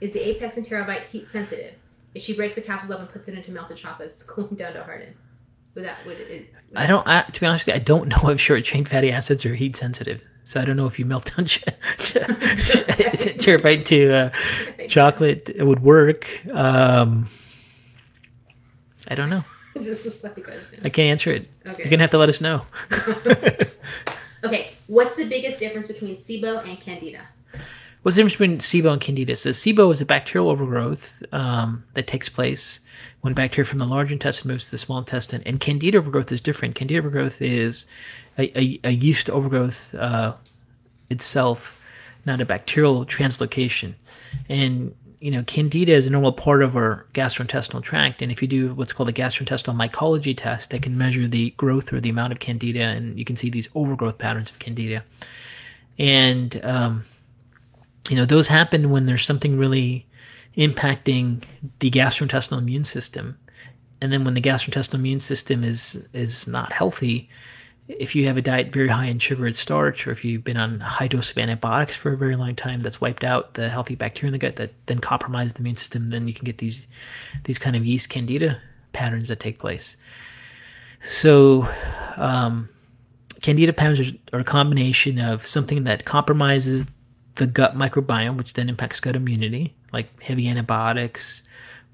Is 0.00 0.12
the 0.12 0.26
Apex 0.26 0.56
Enterovite 0.56 1.06
heat 1.06 1.28
sensitive? 1.28 1.74
If 2.14 2.22
she 2.22 2.34
breaks 2.34 2.54
the 2.54 2.60
capsules 2.60 2.90
up 2.90 3.00
and 3.00 3.08
puts 3.08 3.28
it 3.28 3.34
into 3.34 3.52
melted 3.52 3.76
chocolate, 3.76 4.06
it's 4.10 4.22
cooling 4.22 4.56
down 4.56 4.74
to 4.74 4.82
harden. 4.82 5.14
Would 5.74 5.84
that 5.84 6.04
would 6.06 6.18
it? 6.20 6.30
it 6.30 6.54
would 6.70 6.78
I 6.78 6.86
don't. 6.86 7.06
I, 7.06 7.22
to 7.22 7.40
be 7.40 7.46
honest, 7.46 7.66
with 7.66 7.74
you, 7.74 7.80
I 7.80 7.84
don't 7.84 8.08
know 8.22 8.30
if 8.30 8.40
short 8.40 8.64
chain 8.64 8.84
fatty 8.84 9.10
acids 9.12 9.44
are 9.46 9.54
heat 9.54 9.76
sensitive. 9.76 10.22
So 10.44 10.60
I 10.60 10.64
don't 10.64 10.76
know 10.76 10.86
if 10.86 10.98
you 10.98 11.04
melt 11.04 11.24
down 11.36 11.46
Enterovite 13.22 13.84
to 13.86 14.12
uh, 14.12 14.30
chocolate, 14.88 15.48
it 15.48 15.64
would 15.64 15.82
work. 15.82 16.28
Um, 16.52 17.28
I 19.08 19.14
don't 19.14 19.30
know. 19.30 19.44
this 19.74 20.06
is 20.06 20.22
a 20.22 20.28
question. 20.28 20.80
I 20.84 20.88
can't 20.88 21.10
answer 21.10 21.32
it. 21.32 21.48
Okay. 21.66 21.82
You're 21.82 21.90
gonna 21.90 22.02
have 22.02 22.10
to 22.10 22.18
let 22.18 22.28
us 22.28 22.40
know. 22.40 22.66
Okay, 24.44 24.72
what's 24.88 25.14
the 25.14 25.28
biggest 25.28 25.60
difference 25.60 25.86
between 25.86 26.16
SIBO 26.16 26.66
and 26.66 26.80
Candida? 26.80 27.20
What's 28.02 28.16
the 28.16 28.24
difference 28.24 28.34
between 28.34 28.58
SIBO 28.58 28.92
and 28.92 29.00
Candida? 29.00 29.36
So 29.36 29.50
SIBO 29.50 29.92
is 29.92 30.00
a 30.00 30.06
bacterial 30.06 30.50
overgrowth 30.50 31.22
um, 31.30 31.84
that 31.94 32.08
takes 32.08 32.28
place 32.28 32.80
when 33.20 33.32
bacteria 33.32 33.64
from 33.64 33.78
the 33.78 33.86
large 33.86 34.10
intestine 34.10 34.50
moves 34.50 34.64
to 34.64 34.70
the 34.72 34.78
small 34.78 34.98
intestine, 34.98 35.42
and 35.46 35.60
Candida 35.60 35.98
overgrowth 35.98 36.32
is 36.32 36.40
different. 36.40 36.74
Candida 36.74 36.98
overgrowth 36.98 37.40
is 37.40 37.86
a, 38.38 38.58
a, 38.60 38.80
a 38.82 38.90
yeast 38.90 39.30
overgrowth 39.30 39.94
uh, 39.94 40.34
itself, 41.10 41.78
not 42.26 42.40
a 42.40 42.44
bacterial 42.44 43.06
translocation. 43.06 43.94
And 44.48 44.92
you 45.20 45.30
know, 45.30 45.44
Candida 45.44 45.92
is 45.92 46.08
a 46.08 46.10
normal 46.10 46.32
part 46.32 46.64
of 46.64 46.74
our 46.74 47.06
gastrointestinal 47.14 47.84
tract, 47.84 48.20
and 48.20 48.32
if 48.32 48.42
you 48.42 48.48
do 48.48 48.74
what's 48.74 48.92
called 48.92 49.10
a 49.10 49.12
gastrointestinal 49.12 49.76
mycology 49.76 50.36
test, 50.36 50.70
that 50.70 50.82
can 50.82 50.98
measure 50.98 51.28
the 51.28 51.50
growth 51.50 51.92
or 51.92 52.00
the 52.00 52.10
amount 52.10 52.32
of 52.32 52.40
Candida, 52.40 52.82
and 52.82 53.16
you 53.16 53.24
can 53.24 53.36
see 53.36 53.48
these 53.48 53.68
overgrowth 53.76 54.18
patterns 54.18 54.50
of 54.50 54.58
Candida. 54.58 55.04
And 56.00 56.60
um, 56.64 57.04
you 58.08 58.16
know, 58.16 58.24
those 58.24 58.48
happen 58.48 58.90
when 58.90 59.06
there's 59.06 59.24
something 59.24 59.58
really 59.58 60.06
impacting 60.56 61.42
the 61.78 61.90
gastrointestinal 61.90 62.58
immune 62.58 62.84
system. 62.84 63.38
And 64.00 64.12
then 64.12 64.24
when 64.24 64.34
the 64.34 64.40
gastrointestinal 64.40 64.94
immune 64.94 65.20
system 65.20 65.62
is 65.62 66.06
is 66.12 66.46
not 66.46 66.72
healthy, 66.72 67.28
if 67.88 68.14
you 68.14 68.26
have 68.26 68.36
a 68.36 68.42
diet 68.42 68.72
very 68.72 68.88
high 68.88 69.06
in 69.06 69.18
sugar 69.18 69.46
and 69.46 69.54
starch, 69.54 70.06
or 70.06 70.12
if 70.12 70.24
you've 70.24 70.44
been 70.44 70.56
on 70.56 70.80
a 70.80 70.84
high 70.84 71.08
dose 71.08 71.30
of 71.30 71.38
antibiotics 71.38 71.96
for 71.96 72.12
a 72.12 72.16
very 72.16 72.36
long 72.36 72.54
time, 72.54 72.82
that's 72.82 73.00
wiped 73.00 73.24
out 73.24 73.54
the 73.54 73.68
healthy 73.68 73.94
bacteria 73.94 74.28
in 74.28 74.32
the 74.32 74.38
gut 74.38 74.56
that 74.56 74.72
then 74.86 74.98
compromise 74.98 75.52
the 75.52 75.60
immune 75.60 75.76
system, 75.76 76.10
then 76.10 76.26
you 76.26 76.34
can 76.34 76.44
get 76.44 76.58
these 76.58 76.88
these 77.44 77.58
kind 77.58 77.76
of 77.76 77.86
yeast 77.86 78.08
candida 78.08 78.60
patterns 78.92 79.28
that 79.28 79.40
take 79.40 79.58
place. 79.58 79.96
So, 81.00 81.68
um, 82.16 82.68
candida 83.40 83.72
patterns 83.72 84.00
are, 84.00 84.36
are 84.36 84.40
a 84.40 84.44
combination 84.44 85.18
of 85.18 85.46
something 85.46 85.84
that 85.84 86.04
compromises 86.04 86.86
the 87.36 87.46
gut 87.46 87.74
microbiome, 87.74 88.36
which 88.36 88.52
then 88.52 88.68
impacts 88.68 89.00
gut 89.00 89.16
immunity, 89.16 89.74
like 89.92 90.20
heavy 90.20 90.48
antibiotics, 90.48 91.42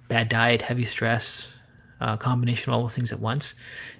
bad 0.09 0.29
diet, 0.29 0.63
heavy 0.63 0.85
stress, 0.85 1.53
uh, 2.01 2.17
combination 2.17 2.71
of 2.71 2.77
all 2.77 2.83
those 2.83 2.95
things 2.95 3.13
at 3.13 3.21
once. 3.21 3.55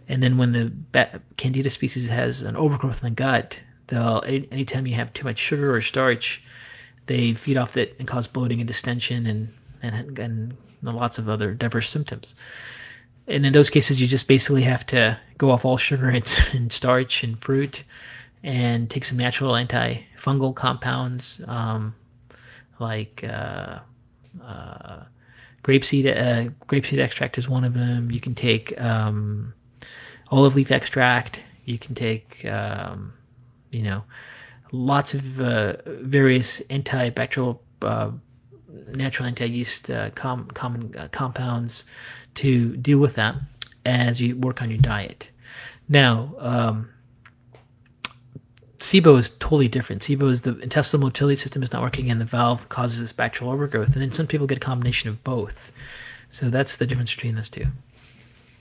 And 0.09 0.23
then 0.23 0.39
when 0.39 0.53
the 0.53 1.21
candida 1.37 1.71
species 1.71 2.09
has 2.09 2.43
an 2.43 2.57
overgrowth 2.57 3.03
in 3.03 3.11
the 3.11 3.15
gut, 3.15 3.61
they'll 3.89 4.23
anytime 4.27 4.87
you 4.87 4.95
have 4.95 5.13
too 5.13 5.25
much 5.25 5.39
sugar 5.39 5.75
or 5.75 5.83
starch, 5.83 6.43
they 7.07 7.35
feed 7.35 7.57
off 7.57 7.77
it 7.77 7.95
and 7.99 8.09
cause 8.09 8.27
bloating 8.27 8.61
and 8.61 8.67
distension 8.67 9.27
and 9.27 9.53
and 9.83 10.19
and 10.19 10.57
lots 10.83 11.19
of 11.19 11.29
other 11.29 11.55
diverse 11.55 11.89
symptoms. 11.89 12.35
And 13.27 13.45
in 13.45 13.53
those 13.53 13.69
cases, 13.69 14.01
you 14.01 14.07
just 14.07 14.27
basically 14.27 14.63
have 14.63 14.87
to 14.87 15.19
go 15.37 15.51
off 15.51 15.65
all 15.65 15.77
sugar 15.77 16.09
and, 16.09 16.39
and 16.55 16.73
starch 16.73 17.23
and 17.23 17.39
fruit, 17.39 17.85
and 18.43 18.89
take 18.89 19.05
some 19.05 19.19
natural 19.19 19.53
antifungal 19.53 20.55
compounds 20.55 21.41
um, 21.47 21.95
like 22.79 23.25
uh, 23.25 23.79
uh, 24.43 25.03
grapeseed. 25.63 26.07
Uh, 26.07 26.51
grapeseed 26.67 26.99
extract 26.99 27.39
is 27.39 27.49
one 27.49 27.65
of 27.65 27.75
them. 27.75 28.11
You 28.11 28.21
can 28.21 28.35
take 28.35 28.79
um, 28.81 29.53
olive 30.31 30.55
leaf 30.55 30.71
extract. 30.71 31.43
You 31.65 31.79
can 31.79 31.95
take, 31.95 32.45
um, 32.47 33.13
you 33.71 33.83
know, 33.83 34.05
lots 34.73 35.15
of 35.15 35.41
uh, 35.41 35.75
various 35.87 36.61
antibacterial, 36.71 37.59
uh, 37.83 38.11
natural 38.89 39.27
anti-yeast 39.27 39.91
uh, 39.91 40.11
com- 40.11 40.47
common 40.49 40.95
compounds 41.11 41.85
to 42.35 42.77
deal 42.77 42.99
with 42.99 43.15
that 43.17 43.35
as 43.85 44.21
you 44.21 44.37
work 44.37 44.63
on 44.63 44.71
your 44.71 44.79
diet. 44.79 45.31
Now, 45.89 46.35
um, 46.39 46.91
SIBO 48.79 49.19
is 49.19 49.31
totally 49.31 49.69
different. 49.69 50.03
SIBO 50.03 50.31
is 50.31 50.43
the 50.43 50.57
intestinal 50.61 51.07
motility 51.07 51.37
system 51.37 51.63
is 51.63 51.73
not 51.73 51.83
working, 51.83 52.11
and 52.11 52.21
the 52.21 52.25
valve 52.25 52.69
causes 52.69 53.01
this 53.01 53.13
bacterial 53.13 53.53
overgrowth. 53.53 53.93
And 53.93 54.03
then 54.03 54.13
some 54.13 54.27
people 54.27 54.47
get 54.47 54.59
a 54.59 54.61
combination 54.61 55.11
of 55.11 55.23
both. 55.25 55.73
So 56.31 56.49
that's 56.49 56.77
the 56.77 56.87
difference 56.87 57.13
between 57.13 57.35
those 57.35 57.51
two. 57.51 57.67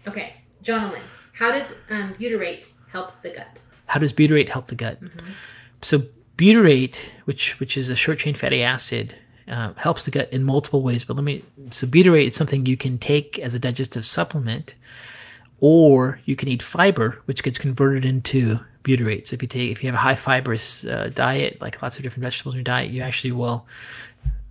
Okay, 0.07 0.33
Jonathan, 0.63 1.01
how 1.33 1.51
does 1.51 1.75
um, 1.89 2.15
butyrate 2.15 2.69
help 2.91 3.21
the 3.21 3.29
gut? 3.29 3.61
How 3.85 3.99
does 3.99 4.13
butyrate 4.13 4.49
help 4.49 4.67
the 4.67 4.75
gut? 4.75 4.99
So 5.81 6.01
butyrate, 6.37 6.99
which 7.25 7.59
which 7.59 7.77
is 7.77 7.89
a 7.89 7.95
short 7.95 8.19
chain 8.19 8.33
fatty 8.33 8.63
acid, 8.63 9.15
uh, 9.47 9.73
helps 9.73 10.05
the 10.05 10.11
gut 10.11 10.31
in 10.31 10.43
multiple 10.43 10.81
ways. 10.81 11.03
But 11.03 11.15
let 11.15 11.23
me 11.23 11.43
so 11.69 11.85
butyrate 11.85 12.27
is 12.27 12.35
something 12.35 12.65
you 12.65 12.77
can 12.77 12.97
take 12.97 13.37
as 13.39 13.53
a 13.53 13.59
digestive 13.59 14.05
supplement, 14.05 14.75
or 15.59 16.19
you 16.25 16.35
can 16.35 16.47
eat 16.47 16.63
fiber, 16.63 17.21
which 17.25 17.43
gets 17.43 17.57
converted 17.57 18.05
into 18.05 18.59
butyrate. 18.87 19.27
So 19.27 19.33
if 19.35 19.41
you 19.41 19.47
take 19.47 19.71
if 19.71 19.83
you 19.83 19.87
have 19.87 19.95
a 19.95 20.07
high 20.07 20.15
fibrous 20.15 20.85
uh, 20.85 21.11
diet, 21.13 21.61
like 21.61 21.81
lots 21.81 21.97
of 21.97 22.03
different 22.03 22.23
vegetables 22.23 22.55
in 22.55 22.59
your 22.59 22.63
diet, 22.63 22.91
you 22.91 23.01
actually 23.01 23.33
will 23.33 23.67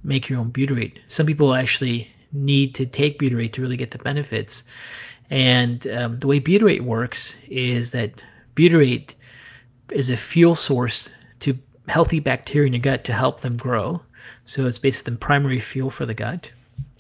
make 0.05 0.29
your 0.29 0.39
own 0.39 0.53
butyrate. 0.53 0.99
Some 1.09 1.27
people 1.27 1.55
actually 1.55 2.09
need 2.33 2.75
to 2.75 2.87
take 2.87 3.19
butyrate 3.19 3.53
to 3.55 3.63
really 3.63 3.77
get 3.77 3.91
the 3.91 3.99
benefits. 3.99 4.65
And 5.31 5.87
um, 5.89 6.19
the 6.21 6.27
way 6.27 6.41
butyrate 6.41 6.83
works 6.83 7.37
is 7.49 7.91
that 7.91 8.23
butyrate 8.55 9.15
is 9.91 10.11
a 10.11 10.17
fuel 10.17 10.55
source 10.55 11.11
to 11.41 11.59
healthy 11.89 12.21
bacteria 12.21 12.67
in 12.67 12.73
your 12.75 12.81
gut 12.81 13.05
to 13.05 13.13
help 13.13 13.41
them 13.41 13.57
grow. 13.57 14.01
So 14.45 14.67
it's 14.67 14.79
basically 14.79 15.15
the 15.15 15.19
primary 15.19 15.61
fuel 15.61 15.91
for 15.91 16.07
the 16.07 16.15
gut. 16.15 16.53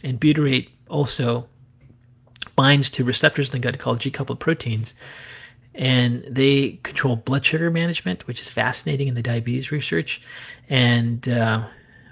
And 0.02 0.20
butyrate 0.20 0.68
also 0.88 1.48
binds 2.56 2.90
to 2.90 3.04
receptors 3.04 3.48
in 3.48 3.60
the 3.60 3.70
gut 3.70 3.78
called 3.78 4.00
G 4.00 4.10
coupled 4.10 4.40
proteins. 4.40 4.94
And 5.76 6.24
they 6.28 6.80
control 6.82 7.16
blood 7.16 7.44
sugar 7.44 7.70
management, 7.70 8.26
which 8.26 8.40
is 8.40 8.48
fascinating 8.48 9.08
in 9.08 9.14
the 9.14 9.22
diabetes 9.22 9.70
research. 9.70 10.20
And 10.68 11.28
uh, 11.28 11.66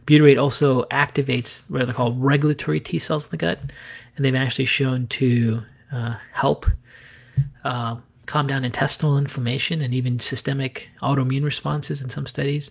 butyrate 0.06 0.40
also 0.40 0.84
activates 0.84 1.68
what 1.70 1.88
are 1.88 1.92
called 1.92 2.22
regulatory 2.22 2.80
T 2.80 2.98
cells 2.98 3.26
in 3.26 3.30
the 3.30 3.36
gut. 3.38 3.60
And 4.16 4.24
they've 4.24 4.34
actually 4.34 4.66
shown 4.66 5.06
to 5.08 5.62
uh, 5.92 6.16
help 6.32 6.66
uh, 7.64 7.96
calm 8.26 8.46
down 8.46 8.64
intestinal 8.64 9.18
inflammation 9.18 9.82
and 9.82 9.94
even 9.94 10.18
systemic 10.18 10.88
autoimmune 11.02 11.44
responses 11.44 12.02
in 12.02 12.08
some 12.08 12.26
studies. 12.26 12.70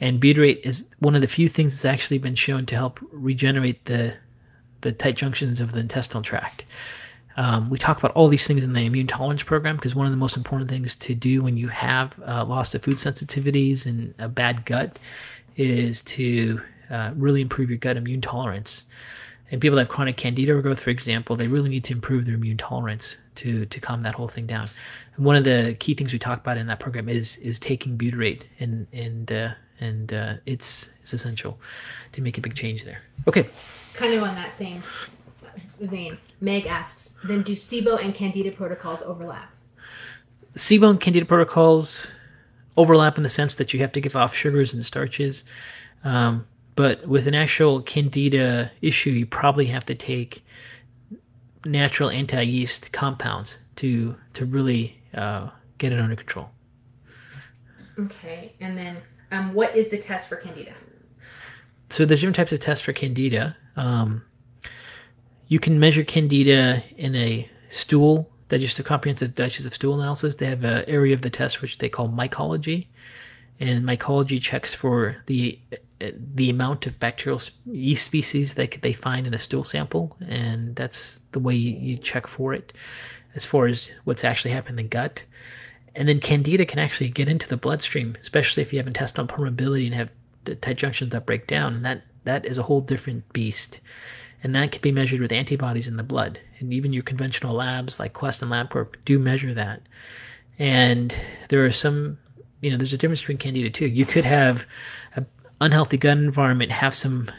And 0.00 0.20
butyrate 0.20 0.60
is 0.64 0.84
one 0.98 1.14
of 1.14 1.20
the 1.20 1.28
few 1.28 1.48
things 1.48 1.74
that's 1.74 1.84
actually 1.84 2.18
been 2.18 2.34
shown 2.34 2.66
to 2.66 2.74
help 2.74 3.00
regenerate 3.12 3.84
the 3.84 4.14
the 4.80 4.92
tight 4.92 5.14
junctions 5.14 5.60
of 5.60 5.72
the 5.72 5.80
intestinal 5.80 6.22
tract. 6.22 6.66
Um, 7.36 7.68
we 7.68 7.78
talk 7.78 7.98
about 7.98 8.12
all 8.12 8.28
these 8.28 8.46
things 8.46 8.62
in 8.62 8.72
the 8.72 8.86
immune 8.86 9.06
tolerance 9.06 9.42
program 9.42 9.76
because 9.76 9.94
one 9.94 10.06
of 10.06 10.12
the 10.12 10.18
most 10.18 10.36
important 10.36 10.70
things 10.70 10.94
to 10.96 11.14
do 11.14 11.42
when 11.42 11.56
you 11.56 11.68
have 11.68 12.14
uh, 12.26 12.44
loss 12.44 12.74
of 12.74 12.82
food 12.82 12.96
sensitivities 12.96 13.86
and 13.86 14.14
a 14.18 14.28
bad 14.28 14.64
gut 14.64 14.98
is 15.56 16.02
to 16.02 16.60
uh, 16.90 17.12
really 17.16 17.40
improve 17.40 17.70
your 17.70 17.78
gut 17.78 17.96
immune 17.96 18.20
tolerance. 18.20 18.86
And 19.50 19.60
people 19.60 19.76
that 19.76 19.82
have 19.82 19.88
chronic 19.88 20.16
candida 20.16 20.60
growth, 20.60 20.80
for 20.80 20.90
example, 20.90 21.36
they 21.36 21.48
really 21.48 21.68
need 21.68 21.84
to 21.84 21.92
improve 21.92 22.26
their 22.26 22.34
immune 22.34 22.56
tolerance 22.56 23.18
to 23.36 23.66
to 23.66 23.80
calm 23.80 24.02
that 24.02 24.14
whole 24.14 24.28
thing 24.28 24.46
down. 24.46 24.68
And 25.16 25.24
one 25.24 25.36
of 25.36 25.44
the 25.44 25.76
key 25.80 25.94
things 25.94 26.12
we 26.12 26.18
talk 26.18 26.40
about 26.40 26.56
in 26.56 26.66
that 26.68 26.80
program 26.80 27.08
is 27.08 27.36
is 27.38 27.58
taking 27.58 27.96
butyrate, 27.98 28.42
and 28.58 28.86
and 28.92 29.30
uh, 29.30 29.50
and 29.80 30.12
uh, 30.12 30.34
it's 30.46 30.90
it's 31.00 31.12
essential 31.12 31.58
to 32.12 32.22
make 32.22 32.38
a 32.38 32.40
big 32.40 32.54
change 32.54 32.84
there. 32.84 33.02
Okay, 33.28 33.48
Kind 33.94 34.14
of 34.14 34.24
on 34.24 34.34
that 34.34 34.56
same 34.56 34.82
vein, 35.80 36.18
Meg 36.40 36.66
asks, 36.66 37.16
then 37.24 37.42
do 37.42 37.54
SIBO 37.54 38.02
and 38.02 38.14
Candida 38.14 38.50
protocols 38.52 39.02
overlap? 39.02 39.50
SIBO 40.54 40.90
and 40.90 41.00
candida 41.00 41.26
protocols 41.26 42.06
overlap 42.76 43.16
in 43.16 43.22
the 43.22 43.28
sense 43.28 43.56
that 43.56 43.72
you 43.72 43.80
have 43.80 43.92
to 43.92 44.00
give 44.00 44.14
off 44.14 44.34
sugars 44.34 44.72
and 44.72 44.84
starches. 44.86 45.44
Um, 46.04 46.46
but 46.76 47.06
with 47.06 47.26
an 47.26 47.34
actual 47.34 47.82
candida 47.82 48.70
issue, 48.80 49.10
you 49.10 49.26
probably 49.26 49.66
have 49.66 49.84
to 49.86 49.94
take 49.94 50.44
natural 51.64 52.10
anti-yeast 52.10 52.92
compounds 52.92 53.58
to 53.76 54.14
to 54.34 54.44
really 54.44 55.00
uh, 55.14 55.48
get 55.78 55.92
it 55.92 56.00
under 56.00 56.16
control. 56.16 56.50
Okay, 57.98 58.52
and 58.60 58.76
then 58.76 58.98
um, 59.30 59.54
what 59.54 59.76
is 59.76 59.88
the 59.88 59.98
test 59.98 60.28
for 60.28 60.36
Candida? 60.36 60.74
So 61.90 62.04
there's 62.04 62.20
different 62.20 62.36
types 62.36 62.52
of 62.52 62.60
tests 62.60 62.84
for 62.84 62.92
candida. 62.92 63.56
Um, 63.76 64.24
you 65.48 65.58
can 65.58 65.78
measure 65.78 66.04
candida 66.04 66.82
in 66.96 67.14
a 67.14 67.48
stool 67.68 68.30
digestive 68.48 68.86
comprehensive 68.86 69.34
digestive 69.34 69.74
stool 69.74 69.98
analysis. 70.00 70.36
They 70.36 70.46
have 70.46 70.64
an 70.64 70.84
area 70.86 71.14
of 71.14 71.22
the 71.22 71.30
test 71.30 71.62
which 71.62 71.78
they 71.78 71.88
call 71.88 72.08
mycology, 72.08 72.86
and 73.60 73.84
mycology 73.84 74.40
checks 74.40 74.74
for 74.74 75.16
the 75.26 75.58
the 76.34 76.50
amount 76.50 76.86
of 76.86 76.98
bacterial 76.98 77.40
yeast 77.66 78.04
species 78.04 78.54
that 78.54 78.82
they 78.82 78.92
find 78.92 79.26
in 79.26 79.34
a 79.34 79.38
stool 79.38 79.64
sample, 79.64 80.16
and 80.28 80.76
that's 80.76 81.20
the 81.32 81.38
way 81.38 81.54
you, 81.54 81.96
check 81.96 82.26
for 82.26 82.52
it, 82.52 82.72
as 83.34 83.46
far 83.46 83.66
as 83.66 83.90
what's 84.04 84.24
actually 84.24 84.50
happening 84.50 84.80
in 84.80 84.84
the 84.84 84.88
gut. 84.90 85.24
And 85.94 86.08
then 86.08 86.20
candida 86.20 86.66
can 86.66 86.80
actually 86.80 87.08
get 87.08 87.28
into 87.28 87.48
the 87.48 87.56
bloodstream, 87.56 88.16
especially 88.20 88.62
if 88.62 88.72
you 88.72 88.78
have 88.80 88.88
intestinal 88.88 89.28
permeability 89.28 89.86
and 89.86 89.94
have 89.94 90.10
the 90.44 90.56
tight 90.56 90.76
junctions 90.76 91.12
that 91.12 91.24
break 91.26 91.46
down. 91.46 91.74
And 91.74 91.84
that 91.84 92.02
that 92.24 92.44
is 92.44 92.58
a 92.58 92.62
whole 92.62 92.80
different 92.80 93.32
beast. 93.32 93.80
And 94.44 94.54
that 94.54 94.72
can 94.72 94.82
be 94.82 94.92
measured 94.92 95.20
with 95.20 95.32
antibodies 95.32 95.88
in 95.88 95.96
the 95.96 96.02
blood. 96.02 96.38
And 96.60 96.72
even 96.72 96.92
your 96.92 97.02
conventional 97.02 97.54
labs 97.54 97.98
like 97.98 98.12
Quest 98.12 98.42
and 98.42 98.52
LabCorp 98.52 98.94
do 99.06 99.18
measure 99.18 99.54
that. 99.54 99.80
And 100.58 101.16
there 101.48 101.64
are 101.64 101.70
some, 101.72 102.18
you 102.60 102.70
know, 102.70 102.76
there's 102.76 102.92
a 102.92 102.98
difference 102.98 103.20
between 103.20 103.38
candida 103.38 103.70
too. 103.70 103.86
You 103.86 104.04
could 104.04 104.26
have 104.26 104.66
an 105.16 105.26
unhealthy 105.62 105.96
gut 105.96 106.18
environment 106.18 106.70
have 106.70 106.94
some 106.94 107.30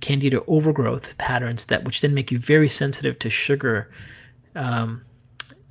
candida 0.00 0.40
overgrowth 0.46 1.18
patterns 1.18 1.64
that 1.64 1.82
which 1.82 2.00
then 2.00 2.14
make 2.14 2.30
you 2.30 2.38
very 2.38 2.68
sensitive 2.68 3.18
to 3.18 3.28
sugar 3.28 3.90
um, 4.54 5.02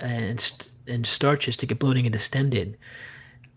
and 0.02 0.68
and 0.88 1.08
starches 1.08 1.56
to 1.56 1.66
get 1.66 1.80
bloating 1.80 2.06
and 2.06 2.12
distended. 2.12 2.78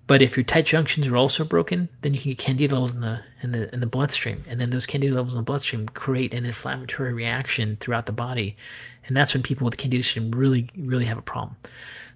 But 0.07 0.21
if 0.21 0.37
your 0.37 0.45
tight 0.45 0.67
junctions 0.67 1.07
are 1.07 1.17
also 1.17 1.45
broken, 1.45 1.89
then 2.03 2.13
you 2.13 2.21
can 2.21 2.33
get 2.33 2.39
candida 2.39 2.75
levels 2.75 2.95
in 2.95 3.01
the 3.01 3.21
in 3.43 3.53
the 3.53 3.73
in 3.73 3.81
the 3.81 3.87
bloodstream, 3.87 4.43
and 4.47 4.61
then 4.61 4.71
those 4.71 4.85
candida 4.85 5.15
levels 5.15 5.35
in 5.35 5.39
the 5.39 5.45
bloodstream 5.45 5.89
create 5.89 6.35
an 6.35 6.45
inflammatory 6.45 7.15
reaction 7.15 7.79
throughout 7.81 8.05
the 8.05 8.13
body, 8.13 8.55
and 9.07 9.17
that's 9.17 9.33
when 9.33 9.43
people 9.43 9.65
with 9.65 9.79
candida 9.79 10.07
really 10.37 10.69
really 10.77 11.07
have 11.07 11.17
a 11.17 11.23
problem. 11.23 11.57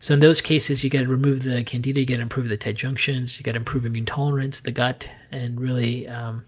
So 0.00 0.14
in 0.14 0.20
those 0.20 0.40
cases, 0.40 0.84
you 0.84 0.90
got 0.90 1.02
to 1.02 1.08
remove 1.08 1.42
the 1.42 1.64
candida, 1.64 2.00
you 2.00 2.06
got 2.06 2.16
to 2.16 2.22
improve 2.22 2.48
the 2.48 2.56
tight 2.56 2.76
junctions, 2.76 3.38
you 3.38 3.42
got 3.42 3.52
to 3.52 3.58
improve 3.58 3.86
immune 3.86 4.06
tolerance, 4.06 4.60
the 4.60 4.70
gut, 4.70 5.10
and 5.32 5.58
really 5.58 6.06
um, 6.08 6.44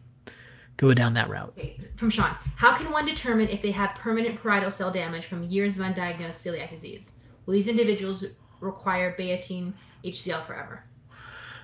go 0.76 0.92
down 0.94 1.14
that 1.14 1.28
route. 1.28 1.54
From 1.96 2.10
Sean, 2.10 2.36
how 2.56 2.76
can 2.76 2.90
one 2.90 3.06
determine 3.06 3.48
if 3.48 3.60
they 3.62 3.72
have 3.72 3.94
permanent 3.94 4.40
parietal 4.40 4.70
cell 4.70 4.90
damage 4.90 5.24
from 5.24 5.44
years 5.44 5.78
of 5.78 5.84
undiagnosed 5.84 6.34
celiac 6.34 6.70
disease? 6.70 7.12
Will 7.46 7.54
these 7.54 7.66
individuals 7.66 8.24
require 8.60 9.16
Betaine 9.18 9.72
HCl 10.04 10.44
forever? 10.44 10.84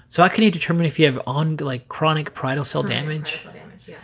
So 0.09 0.22
how 0.22 0.28
can 0.28 0.44
you 0.44 0.50
determine 0.50 0.86
if 0.86 0.98
you 0.98 1.07
have 1.07 1.20
on 1.26 1.57
like 1.57 1.88
chronic 1.88 2.34
parietal 2.34 2.64
cell 2.64 2.82
Permanent 2.82 3.24
damage? 3.24 3.42
Parietal 3.42 3.52
damage, 3.52 3.88
yeah. 3.88 3.96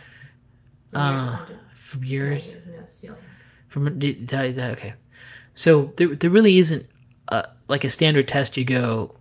Uh, 0.94 1.38
Years 1.48 1.58
from 1.74 2.04
years 2.04 2.56
from 3.68 3.86
okay. 3.86 4.94
So 5.54 5.92
there 5.96 6.14
there 6.14 6.30
really 6.30 6.58
isn't 6.58 6.86
uh 7.28 7.44
like 7.68 7.84
a 7.84 7.90
standard 7.90 8.28
test 8.28 8.56
you 8.56 8.64
go 8.64 9.14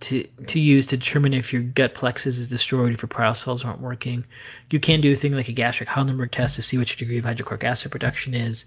to 0.00 0.24
to 0.46 0.60
use 0.60 0.86
to 0.86 0.96
determine 0.96 1.34
if 1.34 1.52
your 1.52 1.62
gut 1.62 1.94
plexus 1.94 2.38
is 2.38 2.48
destroyed, 2.48 2.92
if 2.92 3.02
your 3.02 3.08
parietal 3.08 3.34
cells 3.34 3.64
aren't 3.64 3.80
working. 3.80 4.24
You 4.70 4.80
can 4.80 5.00
do 5.00 5.12
a 5.12 5.16
thing 5.16 5.32
like 5.32 5.48
a 5.48 5.52
gastric 5.52 5.88
Heidelberg 5.88 6.32
test 6.32 6.56
to 6.56 6.62
see 6.62 6.78
what 6.78 6.90
your 6.90 6.98
degree 6.98 7.18
of 7.18 7.24
hydrochloric 7.24 7.64
acid 7.64 7.90
production 7.90 8.34
is. 8.34 8.66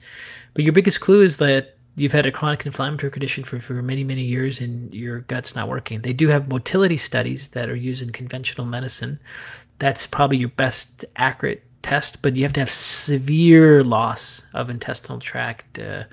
But 0.54 0.64
your 0.64 0.74
biggest 0.74 1.02
clue 1.02 1.22
is 1.22 1.38
that 1.38 1.78
you've 1.96 2.12
had 2.12 2.26
a 2.26 2.32
chronic 2.32 2.66
inflammatory 2.66 3.12
condition 3.12 3.44
for, 3.44 3.60
for 3.60 3.82
many, 3.82 4.04
many 4.04 4.24
years 4.24 4.62
and 4.62 4.94
your 4.94 5.22
gut's 5.22 5.56
not 5.56 5.68
working. 5.68 6.02
They 6.02 6.14
do 6.14 6.28
have 6.30 6.50
motility 6.50 6.98
studies 6.98 7.50
that 7.50 7.70
are 7.70 7.76
used 7.76 8.02
in 8.02 8.12
conventional 8.12 8.66
medicine. 8.66 9.20
That's 9.80 10.08
probably 10.08 10.38
your 10.38 10.50
best 10.50 11.06
accurate 11.16 11.64
test, 11.82 12.22
but 12.22 12.36
you 12.36 12.44
have 12.44 12.54
to 12.54 12.60
have 12.60 12.72
severe 12.72 13.84
loss 13.84 14.42
of 14.54 14.70
intestinal 14.70 15.20
tract 15.20 15.80
uh, 15.80 16.04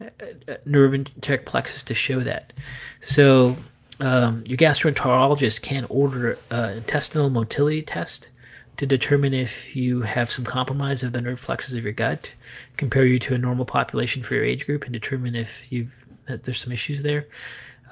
uh, 0.00 0.54
nerve 0.64 0.92
enteric 0.94 1.46
plexus 1.46 1.82
to 1.84 1.94
show 1.94 2.20
that. 2.20 2.52
So 3.00 3.56
um, 4.00 4.44
your 4.46 4.58
gastroenterologist 4.58 5.62
can 5.62 5.86
order 5.88 6.38
an 6.50 6.78
intestinal 6.78 7.30
motility 7.30 7.82
test 7.82 8.30
to 8.76 8.86
determine 8.86 9.32
if 9.32 9.74
you 9.74 10.02
have 10.02 10.30
some 10.30 10.44
compromise 10.44 11.02
of 11.02 11.12
the 11.12 11.20
nerve 11.20 11.40
plexus 11.40 11.74
of 11.74 11.82
your 11.82 11.92
gut, 11.92 12.34
compare 12.76 13.06
you 13.06 13.18
to 13.20 13.34
a 13.34 13.38
normal 13.38 13.64
population 13.64 14.22
for 14.22 14.34
your 14.34 14.44
age 14.44 14.66
group, 14.66 14.84
and 14.84 14.92
determine 14.92 15.34
if 15.34 15.72
you've 15.72 15.94
there's 16.26 16.60
some 16.60 16.72
issues 16.72 17.02
there. 17.02 17.26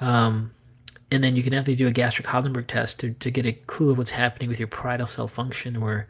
Um, 0.01 0.51
and 1.11 1.23
then 1.23 1.35
you 1.35 1.43
can 1.43 1.53
have 1.53 1.65
to 1.65 1.75
do 1.75 1.87
a 1.87 1.91
gastric 1.91 2.27
Heidelberg 2.27 2.67
test 2.67 2.99
to, 2.99 3.13
to 3.13 3.31
get 3.31 3.45
a 3.45 3.53
clue 3.53 3.91
of 3.91 3.97
what's 3.97 4.09
happening 4.09 4.49
with 4.49 4.59
your 4.59 4.67
parietal 4.67 5.07
cell 5.07 5.27
function, 5.27 5.79
where 5.79 6.07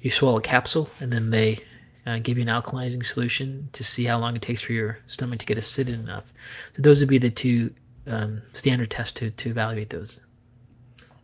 you 0.00 0.10
swallow 0.10 0.38
a 0.38 0.40
capsule 0.40 0.88
and 1.00 1.12
then 1.12 1.30
they 1.30 1.58
uh, 2.06 2.18
give 2.18 2.38
you 2.38 2.42
an 2.42 2.48
alkalizing 2.48 3.04
solution 3.04 3.68
to 3.72 3.84
see 3.84 4.04
how 4.04 4.18
long 4.18 4.34
it 4.34 4.42
takes 4.42 4.62
for 4.62 4.72
your 4.72 4.98
stomach 5.06 5.38
to 5.40 5.46
get 5.46 5.58
acidic 5.58 5.94
enough. 5.94 6.32
So 6.72 6.82
those 6.82 7.00
would 7.00 7.08
be 7.08 7.18
the 7.18 7.30
two 7.30 7.72
um, 8.06 8.42
standard 8.54 8.90
tests 8.90 9.12
to, 9.20 9.30
to 9.30 9.50
evaluate 9.50 9.90
those. 9.90 10.18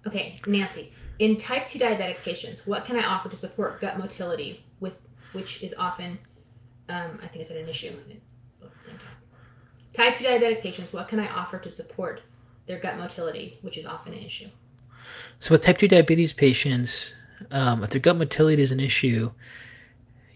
Okay, 0.06 0.38
Nancy. 0.46 0.92
In 1.18 1.36
type 1.36 1.68
2 1.68 1.78
diabetic 1.78 2.16
patients, 2.22 2.66
what 2.66 2.84
can 2.84 2.96
I 2.96 3.04
offer 3.04 3.28
to 3.28 3.36
support 3.36 3.80
gut 3.80 3.98
motility, 3.98 4.64
with 4.80 4.94
which 5.32 5.62
is 5.62 5.74
often, 5.78 6.18
um, 6.88 7.20
I 7.22 7.26
think 7.28 7.44
I 7.44 7.48
said 7.48 7.56
an 7.56 7.68
issue. 7.68 7.92
Type 9.92 10.16
2 10.18 10.24
diabetic 10.24 10.60
patients, 10.60 10.92
what 10.92 11.06
can 11.08 11.20
I 11.20 11.28
offer 11.28 11.58
to 11.58 11.70
support 11.70 12.22
their 12.66 12.78
gut 12.78 12.98
motility, 12.98 13.58
which 13.62 13.78
is 13.78 13.86
often 13.86 14.12
an 14.12 14.20
issue? 14.24 14.48
So 15.38 15.52
with 15.52 15.62
type 15.62 15.78
2 15.78 15.86
diabetes 15.86 16.32
patients, 16.32 17.14
um, 17.50 17.84
if 17.84 17.90
their 17.90 18.00
gut 18.00 18.16
motility 18.16 18.62
is 18.62 18.72
an 18.72 18.80
issue, 18.80 19.30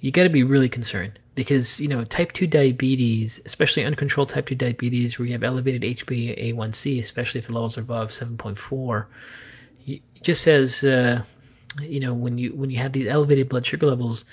you 0.00 0.12
got 0.12 0.24
to 0.24 0.28
be 0.28 0.44
really 0.44 0.68
concerned 0.68 1.18
because 1.34 1.80
you 1.80 1.88
know 1.88 2.04
type 2.04 2.32
2 2.32 2.46
diabetes, 2.46 3.40
especially 3.46 3.84
uncontrolled 3.84 4.28
type 4.28 4.46
2 4.46 4.54
diabetes, 4.54 5.18
where 5.18 5.26
you 5.26 5.32
have 5.32 5.42
elevated 5.42 5.82
HbA1c, 5.82 7.00
especially 7.00 7.40
if 7.40 7.48
the 7.48 7.52
levels 7.52 7.76
are 7.78 7.82
above 7.82 8.10
7.4, 8.12 8.56
you- 8.98 9.06
just 10.22 10.46
as 10.46 10.84
uh, 10.84 11.22
you 11.80 12.00
know 12.00 12.14
when 12.14 12.38
you 12.38 12.50
when 12.54 12.70
you 12.70 12.78
have 12.78 12.92
these 12.92 13.06
elevated 13.06 13.48
blood 13.48 13.66
sugar 13.66 13.86
levels, 13.86 14.24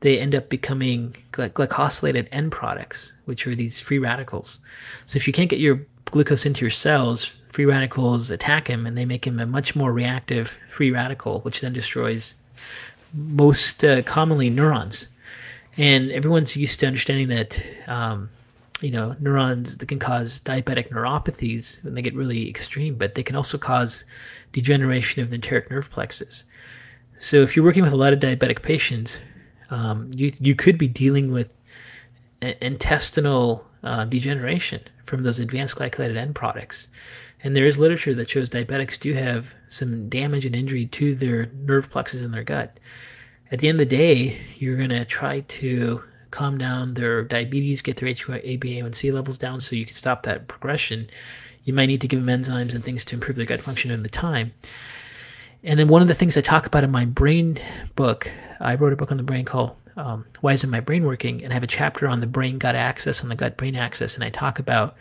they 0.00 0.18
end 0.18 0.34
up 0.34 0.48
becoming 0.48 1.14
gly- 1.32 1.50
glycosylated 1.50 2.28
end 2.32 2.52
products, 2.52 3.12
which 3.24 3.46
are 3.46 3.54
these 3.54 3.80
free 3.80 3.98
radicals. 3.98 4.58
So 5.06 5.16
if 5.16 5.26
you 5.26 5.32
can't 5.32 5.50
get 5.50 5.60
your 5.60 5.80
glucose 6.06 6.46
into 6.46 6.62
your 6.62 6.70
cells, 6.70 7.32
free 7.52 7.66
radicals 7.66 8.30
attack 8.30 8.68
him 8.68 8.86
and 8.86 8.96
they 8.96 9.04
make 9.04 9.26
him 9.26 9.40
a 9.40 9.46
much 9.46 9.74
more 9.74 9.92
reactive 9.92 10.58
free 10.70 10.90
radical, 10.90 11.40
which 11.40 11.60
then 11.60 11.72
destroys 11.72 12.34
most 13.12 13.84
uh, 13.84 14.02
commonly 14.02 14.50
neurons. 14.50 15.08
And 15.76 16.10
everyone's 16.10 16.56
used 16.56 16.80
to 16.80 16.86
understanding 16.86 17.28
that, 17.28 17.64
um, 17.86 18.30
you 18.80 18.90
know, 18.90 19.14
neurons 19.20 19.76
that 19.76 19.86
can 19.86 19.98
cause 19.98 20.40
diabetic 20.40 20.90
neuropathies 20.90 21.82
when 21.84 21.94
they 21.94 22.02
get 22.02 22.14
really 22.14 22.48
extreme, 22.48 22.94
but 22.94 23.14
they 23.14 23.22
can 23.22 23.36
also 23.36 23.58
cause 23.58 24.04
degeneration 24.52 25.22
of 25.22 25.30
the 25.30 25.36
enteric 25.36 25.70
nerve 25.70 25.90
plexus. 25.90 26.44
So 27.16 27.42
if 27.42 27.56
you're 27.56 27.64
working 27.64 27.82
with 27.82 27.92
a 27.92 27.96
lot 27.96 28.12
of 28.12 28.20
diabetic 28.20 28.62
patients, 28.62 29.20
um, 29.70 30.10
you 30.14 30.32
you 30.40 30.54
could 30.54 30.78
be 30.78 30.88
dealing 30.88 31.32
with 31.32 31.54
i- 32.42 32.56
intestinal 32.62 33.66
uh, 33.82 34.04
degeneration 34.04 34.80
from 35.04 35.22
those 35.22 35.38
advanced 35.38 35.76
glycolated 35.76 36.16
end 36.16 36.34
products. 36.34 36.88
And 37.42 37.54
there 37.54 37.66
is 37.66 37.78
literature 37.78 38.14
that 38.14 38.30
shows 38.30 38.48
diabetics 38.48 38.98
do 38.98 39.12
have 39.12 39.54
some 39.68 40.08
damage 40.08 40.44
and 40.44 40.56
injury 40.56 40.86
to 40.86 41.14
their 41.14 41.46
nerve 41.64 41.90
plexus 41.90 42.22
in 42.22 42.32
their 42.32 42.42
gut. 42.44 42.78
At 43.50 43.60
the 43.60 43.68
end 43.68 43.80
of 43.80 43.88
the 43.88 43.96
day, 43.96 44.38
you're 44.56 44.76
going 44.76 44.90
to 44.90 45.04
try 45.04 45.40
to 45.40 46.02
calm 46.30 46.58
down 46.58 46.94
their 46.94 47.22
diabetes, 47.22 47.80
get 47.80 47.96
their 47.96 48.08
HbA1c 48.10 49.12
levels 49.12 49.38
down 49.38 49.60
so 49.60 49.76
you 49.76 49.86
can 49.86 49.94
stop 49.94 50.22
that 50.24 50.48
progression. 50.48 51.08
You 51.68 51.74
might 51.74 51.86
need 51.86 52.00
to 52.00 52.08
give 52.08 52.24
them 52.24 52.40
enzymes 52.40 52.74
and 52.74 52.82
things 52.82 53.04
to 53.04 53.14
improve 53.14 53.36
their 53.36 53.44
gut 53.44 53.60
function 53.60 53.90
in 53.90 54.02
the 54.02 54.08
time. 54.08 54.54
And 55.62 55.78
then 55.78 55.88
one 55.88 56.00
of 56.00 56.08
the 56.08 56.14
things 56.14 56.34
I 56.34 56.40
talk 56.40 56.64
about 56.64 56.82
in 56.82 56.90
my 56.90 57.04
brain 57.04 57.58
book, 57.94 58.30
I 58.58 58.74
wrote 58.74 58.94
a 58.94 58.96
book 58.96 59.10
on 59.10 59.18
the 59.18 59.22
brain 59.22 59.44
called 59.44 59.76
um, 59.98 60.24
Why 60.40 60.54
Isn't 60.54 60.70
My 60.70 60.80
Brain 60.80 61.04
Working? 61.04 61.44
And 61.44 61.52
I 61.52 61.54
have 61.54 61.62
a 61.62 61.66
chapter 61.66 62.08
on 62.08 62.20
the 62.20 62.26
brain 62.26 62.56
gut 62.56 62.74
axis 62.74 63.20
and 63.20 63.30
the 63.30 63.34
gut 63.34 63.58
brain 63.58 63.76
axis. 63.76 64.14
And 64.14 64.24
I 64.24 64.30
talk 64.30 64.58
about 64.58 64.96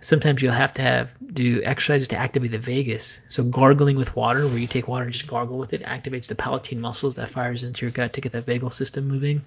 sometimes 0.00 0.42
you'll 0.42 0.50
have 0.50 0.72
to 0.74 0.82
have 0.82 1.10
do 1.32 1.62
exercises 1.62 2.08
to 2.08 2.16
activate 2.16 2.50
the 2.50 2.58
vagus. 2.58 3.20
So 3.28 3.44
gargling 3.44 3.96
with 3.96 4.16
water, 4.16 4.48
where 4.48 4.58
you 4.58 4.66
take 4.66 4.88
water 4.88 5.04
and 5.04 5.12
just 5.12 5.28
gargle 5.28 5.58
with 5.58 5.72
it, 5.72 5.84
activates 5.84 6.26
the 6.26 6.34
palatine 6.34 6.80
muscles 6.80 7.14
that 7.14 7.28
fires 7.28 7.62
into 7.62 7.86
your 7.86 7.92
gut 7.92 8.14
to 8.14 8.20
get 8.20 8.32
that 8.32 8.46
vagal 8.46 8.72
system 8.72 9.06
moving. 9.06 9.44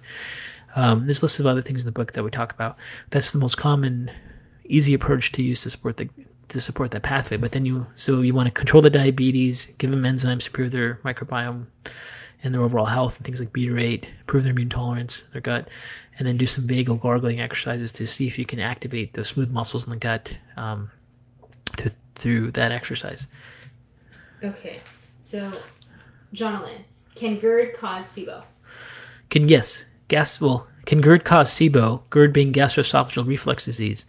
Um, 0.76 1.04
there's 1.04 1.22
lists 1.22 1.40
of 1.40 1.46
other 1.46 1.60
things 1.60 1.82
in 1.82 1.86
the 1.86 1.92
book 1.92 2.12
that 2.12 2.24
we 2.24 2.30
talk 2.30 2.54
about. 2.54 2.78
That's 3.10 3.32
the 3.32 3.38
most 3.38 3.58
common, 3.58 4.10
easy 4.64 4.94
approach 4.94 5.30
to 5.32 5.42
use 5.42 5.62
to 5.64 5.70
support 5.70 5.98
the 5.98 6.08
to 6.48 6.60
support 6.60 6.90
that 6.92 7.02
pathway. 7.02 7.36
But 7.36 7.52
then 7.52 7.64
you 7.66 7.86
so 7.94 8.20
you 8.20 8.34
want 8.34 8.46
to 8.46 8.52
control 8.52 8.82
the 8.82 8.90
diabetes, 8.90 9.66
give 9.78 9.90
them 9.90 10.02
enzymes 10.02 10.40
to 10.40 10.46
improve 10.48 10.72
their 10.72 10.96
microbiome 11.04 11.66
and 12.42 12.54
their 12.54 12.62
overall 12.62 12.84
health 12.84 13.16
and 13.16 13.24
things 13.24 13.40
like 13.40 13.52
butyrate, 13.52 14.04
improve 14.20 14.44
their 14.44 14.52
immune 14.52 14.68
tolerance, 14.68 15.24
their 15.32 15.40
gut, 15.40 15.68
and 16.18 16.26
then 16.26 16.36
do 16.36 16.46
some 16.46 16.66
vagal 16.66 17.00
gargling 17.00 17.40
exercises 17.40 17.90
to 17.92 18.06
see 18.06 18.26
if 18.26 18.38
you 18.38 18.44
can 18.44 18.60
activate 18.60 19.14
those 19.14 19.28
smooth 19.28 19.50
muscles 19.50 19.84
in 19.84 19.90
the 19.90 19.96
gut 19.96 20.36
um, 20.56 20.90
to, 21.78 21.90
through 22.14 22.50
that 22.50 22.70
exercise. 22.70 23.28
Okay, 24.42 24.80
so, 25.22 25.50
Jonathan, 26.34 26.84
can 27.14 27.38
GERD 27.38 27.72
cause 27.74 28.04
SIBO? 28.04 28.42
Can 29.30 29.48
yes, 29.48 29.86
gas 30.08 30.38
well 30.38 30.68
can 30.84 31.00
GERD 31.00 31.24
cause 31.24 31.50
SIBO? 31.50 32.02
GERD 32.10 32.32
being 32.32 32.52
gastroesophageal 32.52 33.26
reflux 33.26 33.64
disease. 33.64 34.04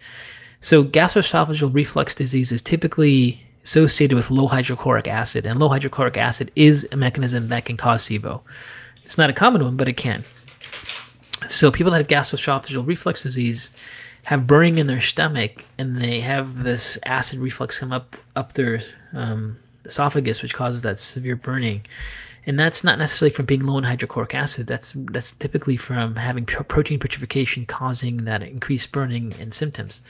So 0.65 0.83
gastroesophageal 0.83 1.75
reflux 1.75 2.15
disease 2.15 2.51
is 2.51 2.59
typically 2.59 3.39
associated 3.63 4.15
with 4.15 4.31
low 4.31 4.47
hydrochloric 4.47 5.07
acid, 5.07 5.45
and 5.45 5.59
low 5.59 5.69
hydrochloric 5.69 6.17
acid 6.17 6.49
is 6.55 6.87
a 6.91 6.97
mechanism 6.97 7.49
that 7.49 7.65
can 7.65 7.77
cause 7.77 8.03
SIBO. 8.03 8.41
It's 9.03 9.15
not 9.15 9.29
a 9.29 9.33
common 9.33 9.63
one, 9.63 9.77
but 9.77 9.87
it 9.87 9.93
can. 9.93 10.23
So 11.47 11.69
people 11.69 11.91
that 11.91 11.99
have 11.99 12.07
gastroesophageal 12.07 12.87
reflux 12.87 13.21
disease 13.21 13.69
have 14.23 14.47
burning 14.47 14.79
in 14.79 14.87
their 14.87 15.01
stomach, 15.01 15.63
and 15.77 15.97
they 15.97 16.19
have 16.21 16.63
this 16.63 16.97
acid 17.05 17.37
reflux 17.37 17.77
come 17.77 17.93
up 17.93 18.15
up 18.35 18.53
their 18.53 18.81
um, 19.13 19.57
esophagus, 19.83 20.41
which 20.41 20.55
causes 20.55 20.81
that 20.81 20.97
severe 20.97 21.35
burning. 21.35 21.85
and 22.47 22.59
that's 22.59 22.83
not 22.83 22.97
necessarily 22.97 23.33
from 23.33 23.45
being 23.45 23.67
low 23.67 23.77
in 23.77 23.83
hydrochloric 23.83 24.33
acid. 24.33 24.65
That's 24.65 24.93
that's 25.11 25.31
typically 25.33 25.77
from 25.77 26.15
having 26.15 26.43
protein 26.45 26.99
putrefaction 26.99 27.67
causing 27.67 28.25
that 28.25 28.41
increased 28.41 28.91
burning 28.91 29.31
and 29.39 29.53
symptoms. 29.53 30.01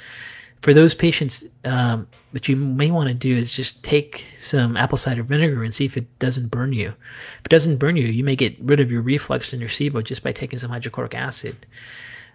For 0.61 0.73
those 0.73 0.95
patients, 0.95 1.45
um, 1.63 2.07
what 2.31 2.49
you 2.49 2.55
may 2.55 2.89
want 2.89 3.07
to 3.07 3.13
do 3.13 3.35
is 3.35 3.53
just 3.53 3.83
take 3.83 4.25
some 4.35 4.75
apple 4.77 4.97
cider 4.97 5.21
vinegar 5.21 5.63
and 5.63 5.73
see 5.73 5.85
if 5.85 5.95
it 5.95 6.19
doesn't 6.19 6.47
burn 6.47 6.73
you. 6.73 6.87
If 6.87 7.45
it 7.45 7.49
doesn't 7.49 7.77
burn 7.77 7.97
you, 7.97 8.07
you 8.07 8.23
may 8.23 8.35
get 8.35 8.59
rid 8.59 8.79
of 8.79 8.91
your 8.91 9.01
reflux 9.01 9.53
and 9.53 9.59
your 9.59 9.69
SIBO 9.69 10.03
just 10.03 10.23
by 10.23 10.31
taking 10.31 10.57
some 10.57 10.71
hydrochloric 10.71 11.13
acid. 11.13 11.67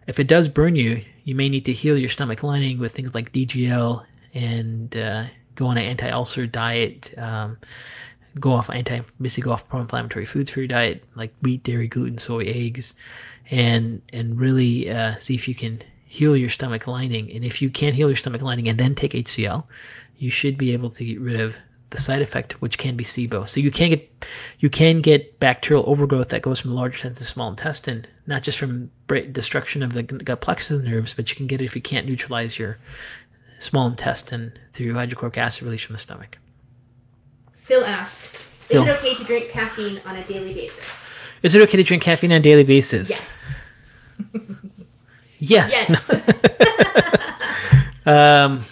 If 0.07 0.21
it 0.21 0.29
does 0.29 0.49
burn 0.49 0.77
you, 0.77 1.03
you 1.25 1.35
may 1.35 1.49
need 1.49 1.64
to 1.64 1.73
heal 1.73 1.99
your 1.99 2.09
stomach 2.09 2.43
lining 2.43 2.79
with 2.79 2.93
things 2.93 3.14
like 3.14 3.33
DGL 3.33 4.05
and 4.35 4.97
uh, 4.97 5.25
go 5.57 5.66
on 5.66 5.77
an 5.77 5.85
anti-ulcer 5.85 6.47
diet. 6.47 7.12
Um, 7.18 7.59
go 8.39 8.53
off 8.53 8.71
anti 8.71 9.01
basically 9.21 9.49
go 9.49 9.53
off 9.53 9.68
pro-inflammatory 9.68 10.25
foods 10.25 10.51
for 10.51 10.61
your 10.61 10.68
diet 10.68 11.03
like 11.16 11.35
wheat, 11.43 11.64
dairy, 11.64 11.89
gluten, 11.89 12.18
soy, 12.18 12.45
eggs, 12.45 12.95
and 13.51 14.01
and 14.12 14.39
really 14.39 14.91
uh, 14.91 15.16
see 15.16 15.35
if 15.35 15.49
you 15.49 15.55
can 15.55 15.83
heal 16.11 16.36
your 16.36 16.50
stomach 16.50 16.88
lining. 16.88 17.30
And 17.30 17.44
if 17.44 17.62
you 17.62 17.70
can't 17.70 17.94
heal 17.94 18.08
your 18.08 18.16
stomach 18.16 18.42
lining 18.42 18.68
and 18.68 18.76
then 18.76 18.96
take 18.96 19.12
HCl, 19.12 19.62
you 20.18 20.28
should 20.28 20.58
be 20.58 20.72
able 20.72 20.90
to 20.90 21.04
get 21.04 21.20
rid 21.20 21.38
of 21.38 21.54
the 21.90 21.98
side 21.98 22.20
effect, 22.20 22.61
which 22.61 22.78
can 22.78 22.96
be 22.96 23.04
SIBO. 23.04 23.48
So 23.48 23.61
you 23.61 23.70
can 23.70 23.90
get 23.90 24.26
you 24.58 24.68
can 24.68 25.02
get 25.02 25.38
bacterial 25.38 25.84
overgrowth 25.86 26.30
that 26.30 26.42
goes 26.42 26.58
from 26.58 26.74
large 26.74 26.94
intestine 26.94 27.14
to 27.14 27.24
small 27.24 27.48
intestine, 27.48 28.06
not 28.26 28.42
just 28.42 28.58
from 28.58 28.90
destruction 29.30 29.84
of 29.84 29.92
the 29.92 30.02
gut 30.02 30.40
plexus 30.40 30.72
and 30.72 30.84
nerves, 30.84 31.14
but 31.14 31.30
you 31.30 31.36
can 31.36 31.46
get 31.46 31.62
it 31.62 31.66
if 31.66 31.76
you 31.76 31.82
can't 31.82 32.08
neutralize 32.08 32.58
your 32.58 32.76
small 33.61 33.86
intestine 33.86 34.52
through 34.72 34.92
hydrochloric 34.94 35.38
acid 35.38 35.62
release 35.62 35.84
from 35.84 35.94
the 35.94 36.00
stomach. 36.00 36.38
Phil 37.54 37.84
asked, 37.84 38.34
"Is 38.34 38.40
Phil. 38.66 38.82
it 38.82 38.90
okay 38.98 39.14
to 39.14 39.22
drink 39.22 39.48
caffeine 39.48 40.00
on 40.04 40.16
a 40.16 40.26
daily 40.26 40.54
basis?" 40.54 40.84
Is 41.44 41.54
it 41.54 41.62
okay 41.62 41.76
to 41.76 41.84
drink 41.84 42.02
caffeine 42.02 42.32
on 42.32 42.38
a 42.38 42.42
daily 42.42 42.64
basis? 42.64 43.11
Yes. 43.11 43.54
Yes. 45.41 45.72
yes. 45.72 46.20
um, 48.07 48.62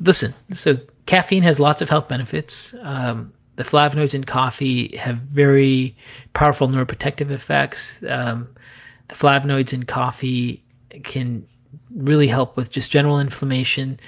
listen, 0.00 0.32
so 0.52 0.78
caffeine 1.06 1.42
has 1.42 1.60
lots 1.60 1.82
of 1.82 1.88
health 1.88 2.08
benefits. 2.08 2.74
Um, 2.82 3.32
the 3.56 3.64
flavonoids 3.64 4.14
in 4.14 4.24
coffee 4.24 4.96
have 4.96 5.16
very 5.16 5.94
powerful 6.32 6.68
neuroprotective 6.68 7.30
effects. 7.30 8.02
Um, 8.08 8.48
the 9.08 9.14
flavonoids 9.14 9.72
in 9.72 9.82
coffee 9.82 10.62
can 11.02 11.46
really 11.94 12.28
help 12.28 12.56
with 12.56 12.70
just 12.70 12.90
general 12.90 13.20
inflammation, 13.20 13.98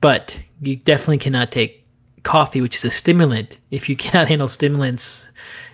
but 0.00 0.38
you 0.60 0.76
definitely 0.76 1.18
cannot 1.18 1.52
take 1.52 1.79
coffee, 2.22 2.60
which 2.60 2.76
is 2.76 2.84
a 2.84 2.90
stimulant, 2.90 3.58
if 3.70 3.88
you 3.88 3.96
cannot 4.04 4.28
handle 4.28 4.48
stimulants 4.48 5.28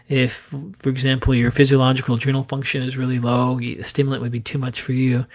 if, 0.08 0.54
for 0.76 0.88
example, 0.88 1.34
your 1.34 1.50
physiological 1.50 2.14
adrenal 2.14 2.44
function 2.44 2.82
is 2.82 2.96
really 2.96 3.18
low, 3.18 3.58
the 3.58 3.82
stimulant 3.82 4.22
would 4.22 4.32
be 4.32 4.40
too 4.40 4.58
much 4.58 4.80
for 4.80 4.92
you. 4.92 5.26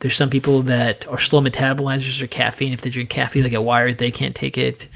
There's 0.00 0.16
some 0.16 0.30
people 0.30 0.62
that 0.62 1.06
are 1.08 1.18
slow 1.18 1.40
metabolizers 1.40 2.22
of 2.22 2.30
caffeine. 2.30 2.72
If 2.72 2.80
they 2.80 2.90
drink 2.90 3.10
caffeine, 3.10 3.42
they 3.42 3.50
get 3.50 3.62
wired. 3.62 3.98
They 3.98 4.10
can't 4.10 4.34
take 4.34 4.58
it. 4.58 4.88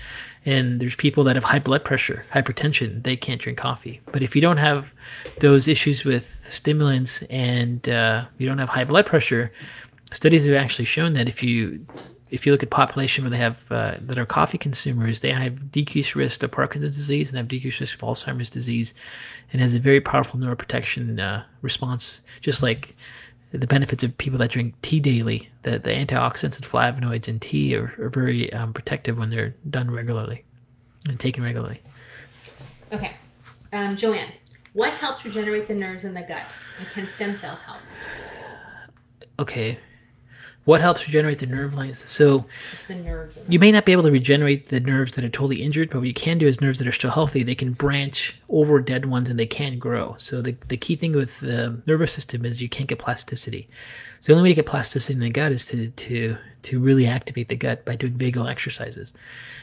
And 0.44 0.80
there's 0.80 0.96
people 0.96 1.22
that 1.24 1.36
have 1.36 1.44
high 1.44 1.60
blood 1.60 1.84
pressure, 1.84 2.24
hypertension. 2.32 3.02
They 3.04 3.16
can't 3.16 3.40
drink 3.40 3.58
coffee. 3.58 4.00
But 4.06 4.22
if 4.22 4.34
you 4.34 4.42
don't 4.42 4.56
have 4.56 4.92
those 5.38 5.68
issues 5.68 6.04
with 6.04 6.44
stimulants 6.46 7.22
and 7.24 7.88
uh, 7.88 8.24
you 8.38 8.48
don't 8.48 8.58
have 8.58 8.68
high 8.68 8.84
blood 8.84 9.06
pressure, 9.06 9.52
studies 10.10 10.46
have 10.46 10.56
actually 10.56 10.84
shown 10.84 11.12
that 11.12 11.28
if 11.28 11.42
you 11.44 11.84
if 12.32 12.46
you 12.46 12.52
look 12.52 12.62
at 12.62 12.70
population 12.70 13.22
where 13.22 13.30
they 13.30 13.36
have 13.36 13.70
uh, 13.70 13.94
that 14.00 14.18
are 14.18 14.24
coffee 14.24 14.56
consumers, 14.56 15.20
they 15.20 15.30
have 15.30 15.70
decreased 15.70 16.16
risk 16.16 16.42
of 16.42 16.50
Parkinson's 16.50 16.96
disease 16.96 17.28
and 17.28 17.36
have 17.36 17.46
decreased 17.46 17.78
risk 17.78 17.94
of 17.94 18.08
Alzheimer's 18.08 18.48
disease, 18.48 18.94
and 19.52 19.60
has 19.60 19.74
a 19.74 19.78
very 19.78 20.00
powerful 20.00 20.40
neuroprotection 20.40 21.20
uh, 21.20 21.44
response. 21.60 22.22
Just 22.40 22.62
like 22.62 22.96
the 23.50 23.66
benefits 23.66 24.02
of 24.02 24.16
people 24.16 24.38
that 24.38 24.50
drink 24.50 24.74
tea 24.80 24.98
daily, 24.98 25.50
the 25.60 25.78
the 25.78 25.90
antioxidants 25.90 26.56
and 26.56 26.64
flavonoids 26.64 27.28
in 27.28 27.38
tea 27.38 27.76
are, 27.76 27.92
are 27.98 28.08
very 28.08 28.50
um, 28.54 28.72
protective 28.72 29.18
when 29.18 29.28
they're 29.28 29.54
done 29.68 29.90
regularly 29.90 30.42
and 31.10 31.20
taken 31.20 31.44
regularly. 31.44 31.82
Okay, 32.92 33.12
um, 33.74 33.94
Joanne, 33.94 34.32
what 34.72 34.90
helps 34.94 35.26
regenerate 35.26 35.68
the 35.68 35.74
nerves 35.74 36.04
in 36.04 36.14
the 36.14 36.22
gut, 36.22 36.46
and 36.78 36.88
can 36.94 37.06
stem 37.06 37.34
cells 37.34 37.60
help? 37.60 37.80
Okay, 39.38 39.78
what 40.64 40.80
helps 40.80 41.06
regenerate 41.06 41.38
the 41.38 41.46
nerve 41.46 41.74
lines? 41.74 41.98
So 41.98 42.44
it's 42.72 42.84
the 42.84 42.94
nerves. 42.94 43.36
You 43.48 43.58
may 43.58 43.72
not 43.72 43.84
be 43.84 43.92
able 43.92 44.04
to 44.04 44.12
regenerate 44.12 44.68
the 44.68 44.80
nerves 44.80 45.12
that 45.12 45.24
are 45.24 45.28
totally 45.28 45.62
injured, 45.62 45.90
but 45.90 45.98
what 45.98 46.06
you 46.06 46.14
can 46.14 46.38
do 46.38 46.46
is 46.46 46.60
nerves 46.60 46.78
that 46.78 46.86
are 46.86 46.92
still 46.92 47.10
healthy, 47.10 47.42
they 47.42 47.54
can 47.54 47.72
branch 47.72 48.38
over 48.48 48.80
dead 48.80 49.06
ones 49.06 49.28
and 49.28 49.40
they 49.40 49.46
can 49.46 49.78
grow. 49.78 50.14
So 50.18 50.40
the, 50.40 50.56
the 50.68 50.76
key 50.76 50.94
thing 50.94 51.12
with 51.12 51.40
the 51.40 51.80
nervous 51.86 52.12
system 52.12 52.44
is 52.44 52.62
you 52.62 52.68
can't 52.68 52.88
get 52.88 53.00
plasticity. 53.00 53.68
So 54.20 54.32
the 54.32 54.38
only 54.38 54.50
way 54.50 54.54
to 54.54 54.62
get 54.62 54.66
plasticity 54.66 55.14
in 55.14 55.20
the 55.20 55.30
gut 55.30 55.50
is 55.50 55.66
to 55.66 55.88
to 55.90 56.36
to 56.62 56.78
really 56.78 57.08
activate 57.08 57.48
the 57.48 57.56
gut 57.56 57.84
by 57.84 57.96
doing 57.96 58.12
vagal 58.12 58.48
exercises. 58.48 59.12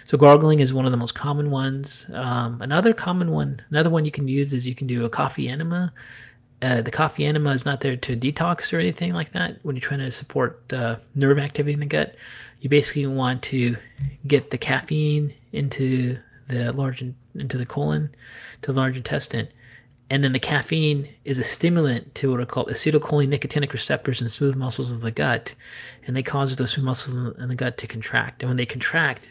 So 0.04 0.18
gargling 0.18 0.60
is 0.60 0.74
one 0.74 0.86
of 0.86 0.92
the 0.92 0.98
most 0.98 1.16
common 1.16 1.50
ones. 1.50 2.08
Um, 2.14 2.62
another 2.62 2.94
common 2.94 3.32
one, 3.32 3.62
another 3.70 3.90
one 3.90 4.04
you 4.04 4.12
can 4.12 4.28
use 4.28 4.52
is 4.52 4.68
you 4.68 4.76
can 4.76 4.88
do 4.88 5.06
a 5.06 5.10
coffee 5.10 5.48
enema 5.48 5.94
uh, 6.62 6.82
the 6.82 6.92
coffee 6.92 7.26
enema 7.26 7.52
is 7.52 7.66
not 7.66 7.82
there 7.82 7.96
to 7.96 8.18
detox 8.18 8.74
or 8.74 8.80
anything 8.80 9.14
like 9.14 9.32
that. 9.32 9.58
When 9.64 9.76
you're 9.76 9.82
trying 9.82 10.02
to 10.02 10.12
support 10.12 10.62
uh, 10.74 10.98
nerve 11.16 11.40
activity 11.40 11.74
in 11.74 11.80
the 11.80 11.86
gut, 11.86 12.16
you 12.60 12.70
basically 12.70 13.06
want 13.08 13.42
to 13.44 13.78
get 14.28 14.52
the 14.52 14.58
caffeine 14.58 15.34
into 15.54 16.18
the 16.48 16.74
large 16.74 17.04
into 17.36 17.58
the 17.58 17.66
colon, 17.66 18.10
to 18.62 18.74
the 18.74 18.78
large 18.78 18.98
intestine, 18.98 19.48
and 20.10 20.24
then 20.24 20.34
the 20.34 20.40
caffeine 20.40 21.08
is 21.24 21.38
a 21.38 21.44
stimulant 21.44 22.14
to 22.16 22.32
what 22.32 22.40
are 22.40 22.46
called 22.46 22.68
acetylcholine 22.70 23.28
nicotinic 23.28 23.72
receptors 23.72 24.20
in 24.20 24.26
the 24.26 24.30
smooth 24.30 24.56
muscles 24.56 24.92
of 24.92 25.02
the 25.02 25.12
gut, 25.12 25.54
and 26.08 26.16
they 26.16 26.24
cause 26.24 26.56
those 26.56 26.72
smooth 26.72 26.86
muscles 26.86 27.36
in 27.38 27.48
the 27.48 27.56
gut 27.56 27.78
to 27.78 27.88
contract. 27.88 28.42
And 28.42 28.50
when 28.50 28.58
they 28.58 28.66
contract, 28.66 29.30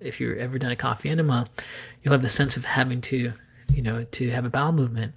if 0.00 0.20
you've 0.20 0.38
ever 0.38 0.58
done 0.58 0.70
a 0.70 0.76
coffee 0.76 1.10
enema, 1.10 1.46
you'll 2.02 2.12
have 2.12 2.22
the 2.22 2.28
sense 2.28 2.56
of 2.56 2.64
having 2.64 3.00
to, 3.02 3.32
you 3.68 3.82
know, 3.82 4.04
to 4.12 4.30
have 4.30 4.44
a 4.44 4.50
bowel 4.50 4.72
movement 4.72 5.12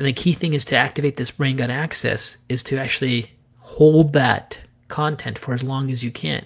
and 0.00 0.06
the 0.06 0.14
key 0.14 0.32
thing 0.32 0.54
is 0.54 0.64
to 0.64 0.76
activate 0.76 1.18
this 1.18 1.30
brain 1.30 1.56
gut 1.56 1.68
axis 1.68 2.38
is 2.48 2.62
to 2.62 2.78
actually 2.78 3.30
hold 3.58 4.14
that 4.14 4.58
content 4.88 5.38
for 5.38 5.52
as 5.52 5.62
long 5.62 5.90
as 5.90 6.02
you 6.02 6.10
can. 6.10 6.42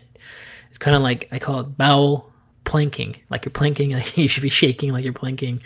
It's 0.71 0.77
kind 0.77 0.97
of 0.97 1.03
like 1.03 1.29
I 1.31 1.39
call 1.39 1.61
it 1.61 1.79
bowel 1.79 2.33
planking, 2.65 3.15
like 3.31 3.45
you're 3.45 3.53
planking, 3.53 3.93
like 3.93 4.19
you 4.19 4.27
should 4.27 4.43
be 4.43 4.49
shaking 4.49 4.93
like 4.93 5.05
you're 5.05 5.13
planking, 5.13 5.63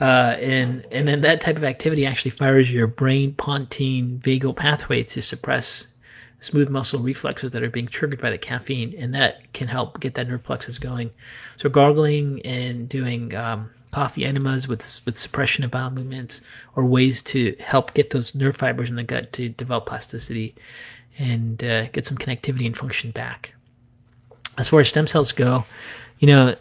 uh, 0.00 0.36
and 0.38 0.86
and 0.92 1.08
then 1.08 1.22
that 1.22 1.40
type 1.40 1.56
of 1.56 1.64
activity 1.64 2.06
actually 2.06 2.30
fires 2.30 2.72
your 2.72 2.86
brain 2.86 3.34
pontine 3.34 4.20
vagal 4.20 4.54
pathway 4.54 5.02
to 5.02 5.20
suppress 5.20 5.88
smooth 6.38 6.68
muscle 6.68 7.00
reflexes 7.00 7.50
that 7.50 7.64
are 7.64 7.70
being 7.70 7.88
triggered 7.88 8.20
by 8.20 8.30
the 8.30 8.38
caffeine, 8.38 8.94
and 8.96 9.12
that 9.14 9.52
can 9.52 9.66
help 9.66 9.98
get 9.98 10.14
that 10.14 10.28
nerve 10.28 10.44
plexus 10.44 10.78
going. 10.78 11.10
So 11.56 11.68
gargling 11.68 12.40
and 12.42 12.88
doing 12.88 13.34
um, 13.34 13.68
coffee 13.92 14.24
enemas 14.24 14.66
with 14.66 15.00
with 15.04 15.18
suppression 15.18 15.64
of 15.64 15.70
bowel 15.70 15.90
movements 15.90 16.40
or 16.74 16.84
ways 16.84 17.22
to 17.22 17.54
help 17.60 17.94
get 17.94 18.10
those 18.10 18.34
nerve 18.34 18.56
fibers 18.56 18.90
in 18.90 18.96
the 18.96 19.04
gut 19.04 19.32
to 19.34 19.48
develop 19.50 19.86
plasticity 19.86 20.54
and 21.18 21.62
uh, 21.62 21.86
get 21.88 22.06
some 22.06 22.16
connectivity 22.16 22.66
and 22.66 22.76
function 22.76 23.10
back. 23.10 23.54
As 24.58 24.68
far 24.68 24.80
as 24.80 24.88
stem 24.88 25.06
cells 25.06 25.30
go, 25.30 25.64
you 26.18 26.26
know, 26.26 26.56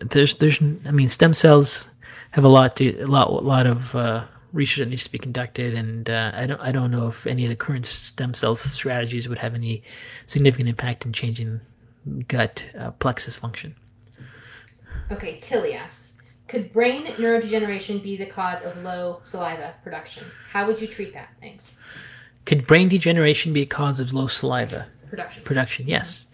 there's 0.00 0.34
there's 0.36 0.60
I 0.86 0.90
mean 0.90 1.08
stem 1.08 1.34
cells 1.34 1.88
have 2.30 2.44
a 2.44 2.48
lot 2.48 2.76
to 2.76 3.02
a 3.02 3.06
lot 3.06 3.28
a 3.28 3.32
lot 3.32 3.66
of 3.66 3.94
uh, 3.94 4.24
research 4.52 4.78
that 4.78 4.88
needs 4.88 5.04
to 5.04 5.12
be 5.12 5.18
conducted, 5.18 5.74
and 5.74 6.08
uh, 6.10 6.32
I 6.34 6.46
don't 6.46 6.60
I 6.60 6.72
don't 6.72 6.90
know 6.90 7.08
if 7.08 7.26
any 7.26 7.44
of 7.44 7.50
the 7.50 7.56
current 7.56 7.86
stem 7.86 8.34
cell 8.34 8.56
strategies 8.56 9.28
would 9.28 9.38
have 9.38 9.54
any 9.54 9.82
significant 10.26 10.68
impact 10.68 11.06
in 11.06 11.12
changing 11.12 11.60
gut 12.28 12.64
uh, 12.78 12.92
plexus 12.92 13.36
function. 13.36 13.74
Okay, 15.10 15.38
Tilly 15.40 15.74
asks, 15.74 16.14
could 16.48 16.72
brain 16.72 17.06
neurodegeneration 17.06 18.02
be 18.02 18.16
the 18.16 18.26
cause 18.26 18.62
of 18.62 18.76
low 18.82 19.18
saliva 19.22 19.74
production? 19.82 20.24
How 20.50 20.66
would 20.66 20.80
you 20.80 20.86
treat 20.86 21.12
that? 21.12 21.28
Thanks. 21.40 21.72
Could 22.44 22.66
brain 22.66 22.88
degeneration 22.88 23.52
be 23.52 23.62
a 23.62 23.66
cause 23.66 23.98
of 23.98 24.12
low 24.12 24.26
saliva 24.26 24.86
production? 25.08 25.42
Production, 25.42 25.88
yes. 25.88 26.28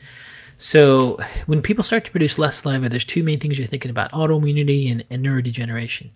So 0.59 1.19
when 1.47 1.63
people 1.63 1.83
start 1.83 2.05
to 2.05 2.11
produce 2.11 2.39
less 2.39 2.63
saliva, 2.63 2.89
there's 2.89 3.05
two 3.05 3.23
main 3.23 3.41
things 3.41 3.59
you're 3.59 3.67
thinking 3.67 3.91
about: 3.91 4.13
autoimmunity 4.13 4.93
and, 4.93 5.03
and 5.11 5.25
neurodegeneration. 5.25 6.11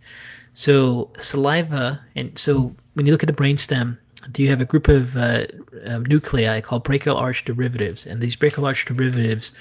So 0.53 1.11
saliva, 1.19 2.05
and 2.15 2.39
so 2.39 2.75
when 2.95 3.07
you 3.07 3.13
look 3.13 3.23
at 3.23 3.27
the 3.27 3.33
brainstem, 3.33 3.99
do 4.33 4.43
you 4.43 4.51
have 4.51 4.61
a 4.61 4.65
group 4.65 4.89
of 4.89 5.17
uh, 5.17 5.47
um, 5.87 6.05
nuclei 6.05 6.61
called 6.61 6.85
branchial 6.85 7.17
arch 7.17 7.45
derivatives, 7.45 8.07
and 8.07 8.21
these 8.21 8.37
branchial 8.37 8.67
arch 8.67 8.85
derivatives 8.85 9.53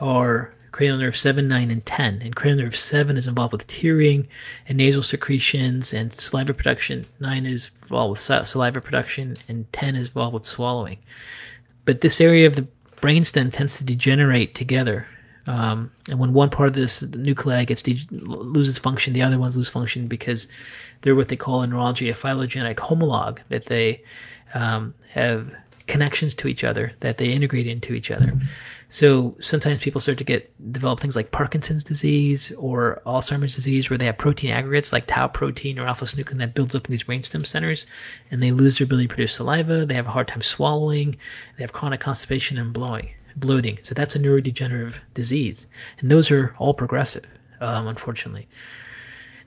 are 0.00 0.54
cranial 0.80 0.96
nerve 0.96 1.14
7, 1.14 1.46
9, 1.46 1.70
and 1.70 1.84
10. 1.84 2.22
And 2.22 2.34
cranial 2.34 2.64
nerve 2.64 2.74
7 2.74 3.18
is 3.18 3.28
involved 3.28 3.52
with 3.52 3.66
tearing 3.66 4.26
and 4.66 4.78
nasal 4.78 5.02
secretions 5.02 5.92
and 5.92 6.10
saliva 6.10 6.54
production. 6.54 7.04
9 7.20 7.44
is 7.44 7.70
involved 7.82 8.12
with 8.12 8.46
saliva 8.46 8.80
production, 8.80 9.36
and 9.46 9.70
10 9.74 9.94
is 9.94 10.08
involved 10.08 10.32
with 10.32 10.46
swallowing. 10.46 10.96
But 11.84 12.00
this 12.00 12.18
area 12.18 12.46
of 12.46 12.56
the 12.56 12.66
brainstem 12.96 13.52
tends 13.52 13.76
to 13.76 13.84
degenerate 13.84 14.54
together 14.54 15.06
Um, 15.46 15.90
and 16.08 16.18
when 16.18 16.32
one 16.32 16.48
part 16.48 16.68
of 16.70 16.74
this 16.74 17.02
nuclei 17.02 17.64
gets 17.64 17.82
de- 17.82 18.06
loses 18.10 18.78
function, 18.78 19.12
the 19.12 19.22
other 19.22 19.38
ones 19.38 19.56
lose 19.56 19.68
function 19.68 20.06
because 20.06 20.48
they're 21.00 21.16
what 21.16 21.28
they 21.28 21.36
call 21.36 21.62
in 21.62 21.70
neurology 21.70 22.08
a 22.08 22.14
phylogenetic 22.14 22.76
homolog 22.76 23.40
that 23.48 23.64
they 23.64 24.02
um, 24.54 24.94
have 25.08 25.50
connections 25.88 26.34
to 26.36 26.46
each 26.46 26.62
other 26.62 26.92
that 27.00 27.18
they 27.18 27.32
integrate 27.32 27.66
into 27.66 27.94
each 27.94 28.10
other. 28.10 28.32
So 28.92 29.36
sometimes 29.40 29.78
people 29.78 30.00
start 30.00 30.18
to 30.18 30.24
get 30.24 30.52
develop 30.72 30.98
things 30.98 31.14
like 31.14 31.30
Parkinson's 31.30 31.84
disease 31.84 32.50
or 32.58 33.00
Alzheimer's 33.06 33.54
disease 33.54 33.88
where 33.88 33.96
they 33.96 34.06
have 34.06 34.18
protein 34.18 34.50
aggregates 34.50 34.92
like 34.92 35.06
tau 35.06 35.28
protein 35.28 35.78
or 35.78 35.86
alpha 35.86 36.06
synuclein 36.06 36.38
that 36.38 36.56
builds 36.56 36.74
up 36.74 36.86
in 36.86 36.90
these 36.90 37.04
brainstem 37.04 37.46
centers 37.46 37.86
and 38.32 38.42
they 38.42 38.50
lose 38.50 38.78
their 38.78 38.86
ability 38.86 39.06
to 39.06 39.14
produce 39.14 39.34
saliva, 39.36 39.86
they 39.86 39.94
have 39.94 40.08
a 40.08 40.10
hard 40.10 40.26
time 40.26 40.42
swallowing, 40.42 41.16
they 41.56 41.62
have 41.62 41.72
chronic 41.72 42.00
constipation 42.00 42.58
and 42.58 42.72
blowing, 42.72 43.08
bloating. 43.36 43.78
So 43.80 43.94
that's 43.94 44.16
a 44.16 44.18
neurodegenerative 44.18 44.96
disease. 45.14 45.68
And 46.00 46.10
those 46.10 46.32
are 46.32 46.52
all 46.58 46.74
progressive, 46.74 47.26
um, 47.60 47.86
unfortunately. 47.86 48.48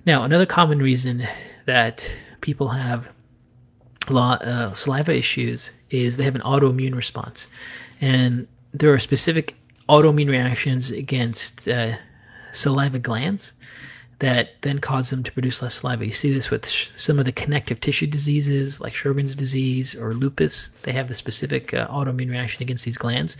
Now, 0.06 0.24
another 0.24 0.46
common 0.46 0.80
reason 0.80 1.28
that 1.66 2.10
people 2.40 2.70
have 2.70 3.10
uh, 4.10 4.72
saliva 4.72 5.14
issues 5.14 5.72
is 5.90 6.16
they 6.16 6.24
have 6.24 6.36
an 6.36 6.42
autoimmune 6.42 6.96
response. 6.96 7.50
And 8.00 8.48
there 8.74 8.92
are 8.94 9.00
specific 9.00 9.56
autoimmune 9.90 10.30
reactions 10.30 10.92
against 10.92 11.68
uh, 11.68 11.94
saliva 12.52 13.00
glands 13.00 13.54
that 14.20 14.62
then 14.62 14.80
cause 14.80 15.10
them 15.10 15.22
to 15.24 15.32
produce 15.32 15.62
less 15.62 15.76
saliva. 15.76 16.06
You 16.06 16.14
see 16.14 16.34
this 16.34 16.50
with 16.50 16.68
sh- 16.68 16.90
some 16.96 17.20
of 17.20 17.26
the 17.26 17.32
connective 17.32 17.80
tissue 17.82 18.08
diseases 18.08 18.80
like 18.80 18.94
Sjogren's 18.94 19.36
disease 19.36 19.96
or 19.96 20.14
lupus. 20.14 20.72
They 20.84 20.94
have 20.94 21.08
the 21.08 21.14
specific 21.14 21.74
uh, 21.74 21.88
autoimmune 21.88 22.30
reaction 22.30 22.64
against 22.64 22.86
these 22.86 22.98
glands. 22.98 23.36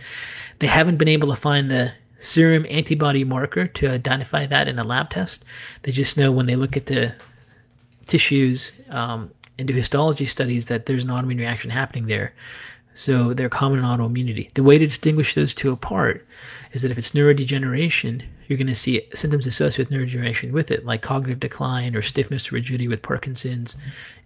They 0.58 0.66
haven't 0.66 0.98
been 0.98 1.08
able 1.08 1.28
to 1.30 1.36
find 1.36 1.70
the 1.70 1.92
serum 2.18 2.66
antibody 2.68 3.24
marker 3.24 3.66
to 3.66 3.88
identify 3.88 4.46
that 4.46 4.68
in 4.68 4.78
a 4.78 4.84
lab 4.84 5.10
test. 5.10 5.44
They 5.82 5.92
just 5.92 6.18
know 6.18 6.30
when 6.30 6.46
they 6.46 6.56
look 6.56 6.76
at 6.76 6.86
the 6.86 7.14
tissues 8.06 8.72
um, 8.90 9.30
and 9.58 9.66
do 9.66 9.74
histology 9.74 10.26
studies 10.26 10.66
that 10.66 10.86
there's 10.86 11.04
an 11.04 11.10
autoimmune 11.10 11.38
reaction 11.38 11.70
happening 11.70 12.06
there. 12.06 12.34
So 12.96 13.34
they're 13.34 13.48
common 13.48 13.80
in 13.80 13.84
autoimmunity. 13.84 14.54
The 14.54 14.62
way 14.62 14.78
to 14.78 14.86
distinguish 14.86 15.34
those 15.34 15.52
two 15.52 15.72
apart 15.72 16.24
is 16.72 16.82
that 16.82 16.92
if 16.92 16.98
it's 16.98 17.10
neurodegeneration, 17.10 18.22
you're 18.46 18.56
going 18.56 18.68
to 18.68 18.74
see 18.74 19.02
symptoms 19.12 19.48
associated 19.48 19.90
with 19.90 19.98
neurodegeneration 19.98 20.52
with 20.52 20.70
it, 20.70 20.86
like 20.86 21.02
cognitive 21.02 21.40
decline 21.40 21.96
or 21.96 22.02
stiffness 22.02 22.52
or 22.52 22.54
rigidity 22.54 22.86
with 22.86 23.02
Parkinson's. 23.02 23.76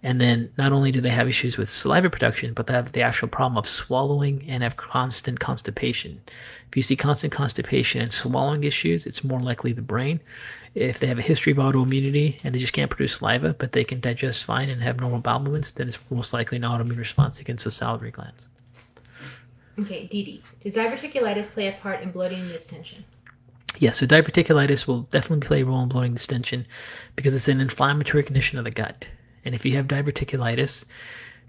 And 0.03 0.21
then 0.21 0.51
not 0.59 0.71
only 0.71 0.91
do 0.91 1.01
they 1.01 1.09
have 1.09 1.27
issues 1.27 1.57
with 1.57 1.67
saliva 1.67 2.11
production, 2.11 2.53
but 2.53 2.67
they 2.67 2.73
have 2.73 2.91
the 2.91 3.01
actual 3.01 3.27
problem 3.27 3.57
of 3.57 3.67
swallowing 3.67 4.45
and 4.47 4.61
have 4.61 4.77
constant 4.77 5.39
constipation. 5.39 6.21
If 6.67 6.77
you 6.77 6.83
see 6.83 6.95
constant 6.95 7.33
constipation 7.33 8.01
and 8.01 8.13
swallowing 8.13 8.65
issues, 8.65 9.07
it's 9.07 9.23
more 9.23 9.39
likely 9.39 9.73
the 9.73 9.81
brain. 9.81 10.19
If 10.75 10.99
they 10.99 11.07
have 11.07 11.17
a 11.17 11.23
history 11.23 11.53
of 11.53 11.57
autoimmunity 11.57 12.39
and 12.43 12.53
they 12.53 12.59
just 12.59 12.73
can't 12.73 12.91
produce 12.91 13.15
saliva, 13.15 13.55
but 13.57 13.71
they 13.71 13.83
can 13.83 13.99
digest 13.99 14.43
fine 14.43 14.69
and 14.69 14.83
have 14.83 14.99
normal 14.99 15.21
bowel 15.21 15.39
movements, 15.39 15.71
then 15.71 15.87
it's 15.87 15.97
most 16.11 16.33
likely 16.33 16.57
an 16.57 16.63
autoimmune 16.63 16.99
response 16.99 17.39
against 17.39 17.63
the 17.63 17.71
salivary 17.71 18.11
glands. 18.11 18.45
Okay, 19.79 20.07
Didi. 20.07 20.43
Does 20.61 20.75
diverticulitis 20.75 21.51
play 21.51 21.67
a 21.67 21.71
part 21.71 22.01
in 22.01 22.11
bloating 22.11 22.41
and 22.41 22.51
distension? 22.51 23.05
Yeah, 23.77 23.91
so 23.91 24.05
diverticulitis 24.05 24.87
will 24.87 25.03
definitely 25.03 25.47
play 25.47 25.61
a 25.61 25.65
role 25.65 25.81
in 25.81 25.89
bloating 25.89 26.09
and 26.09 26.17
distension 26.17 26.65
because 27.15 27.33
it's 27.33 27.47
an 27.47 27.61
inflammatory 27.61 28.23
condition 28.23 28.57
of 28.57 28.65
the 28.65 28.71
gut. 28.71 29.09
And 29.45 29.55
if 29.55 29.65
you 29.65 29.73
have 29.77 29.87
diverticulitis, 29.87 30.85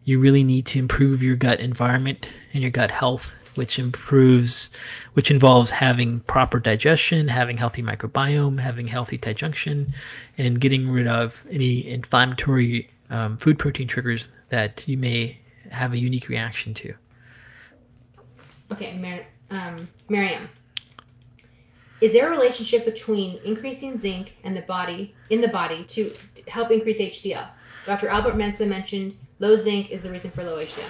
you 0.05 0.20
really 0.20 0.45
need 0.45 0.66
to 0.66 0.78
improve 0.78 1.24
your 1.24 1.35
gut 1.35 1.59
environment 1.59 2.28
and 2.53 2.62
your 2.62 2.70
gut 2.70 2.93
health, 2.93 3.37
which 3.57 3.81
improves, 3.81 4.70
which 5.14 5.31
involves 5.33 5.72
having 5.72 6.20
proper 6.20 6.61
digestion, 6.61 7.26
having 7.26 7.57
healthy 7.57 7.83
microbiome, 7.83 8.61
having 8.61 8.87
healthy 8.87 9.18
digestion, 9.18 9.93
and 10.39 10.61
getting 10.61 10.89
rid 10.89 11.09
of 11.09 11.45
any 11.51 11.89
inflammatory 11.89 12.89
um, 13.11 13.37
food 13.39 13.59
protein 13.59 13.89
triggers 13.89 14.28
that 14.51 14.87
you 14.87 14.97
may 14.97 15.37
have 15.70 15.93
a 15.93 15.99
unique 15.99 16.28
reaction 16.28 16.74
to. 16.74 16.95
Okay, 18.72 18.96
Mar- 18.98 19.26
um, 19.50 19.88
Miriam. 20.08 20.48
Is 22.00 22.12
there 22.12 22.28
a 22.28 22.30
relationship 22.30 22.84
between 22.84 23.38
increasing 23.44 23.98
zinc 23.98 24.36
and 24.42 24.56
the 24.56 24.62
body 24.62 25.14
in 25.28 25.40
the 25.40 25.48
body 25.48 25.84
to 25.84 26.12
help 26.48 26.70
increase 26.70 26.98
HCl? 26.98 27.46
Dr. 27.84 28.08
Albert 28.08 28.36
Mensah 28.36 28.66
mentioned 28.66 29.16
low 29.38 29.54
zinc 29.56 29.90
is 29.90 30.02
the 30.02 30.10
reason 30.10 30.30
for 30.30 30.42
low 30.44 30.56
HCl. 30.56 30.84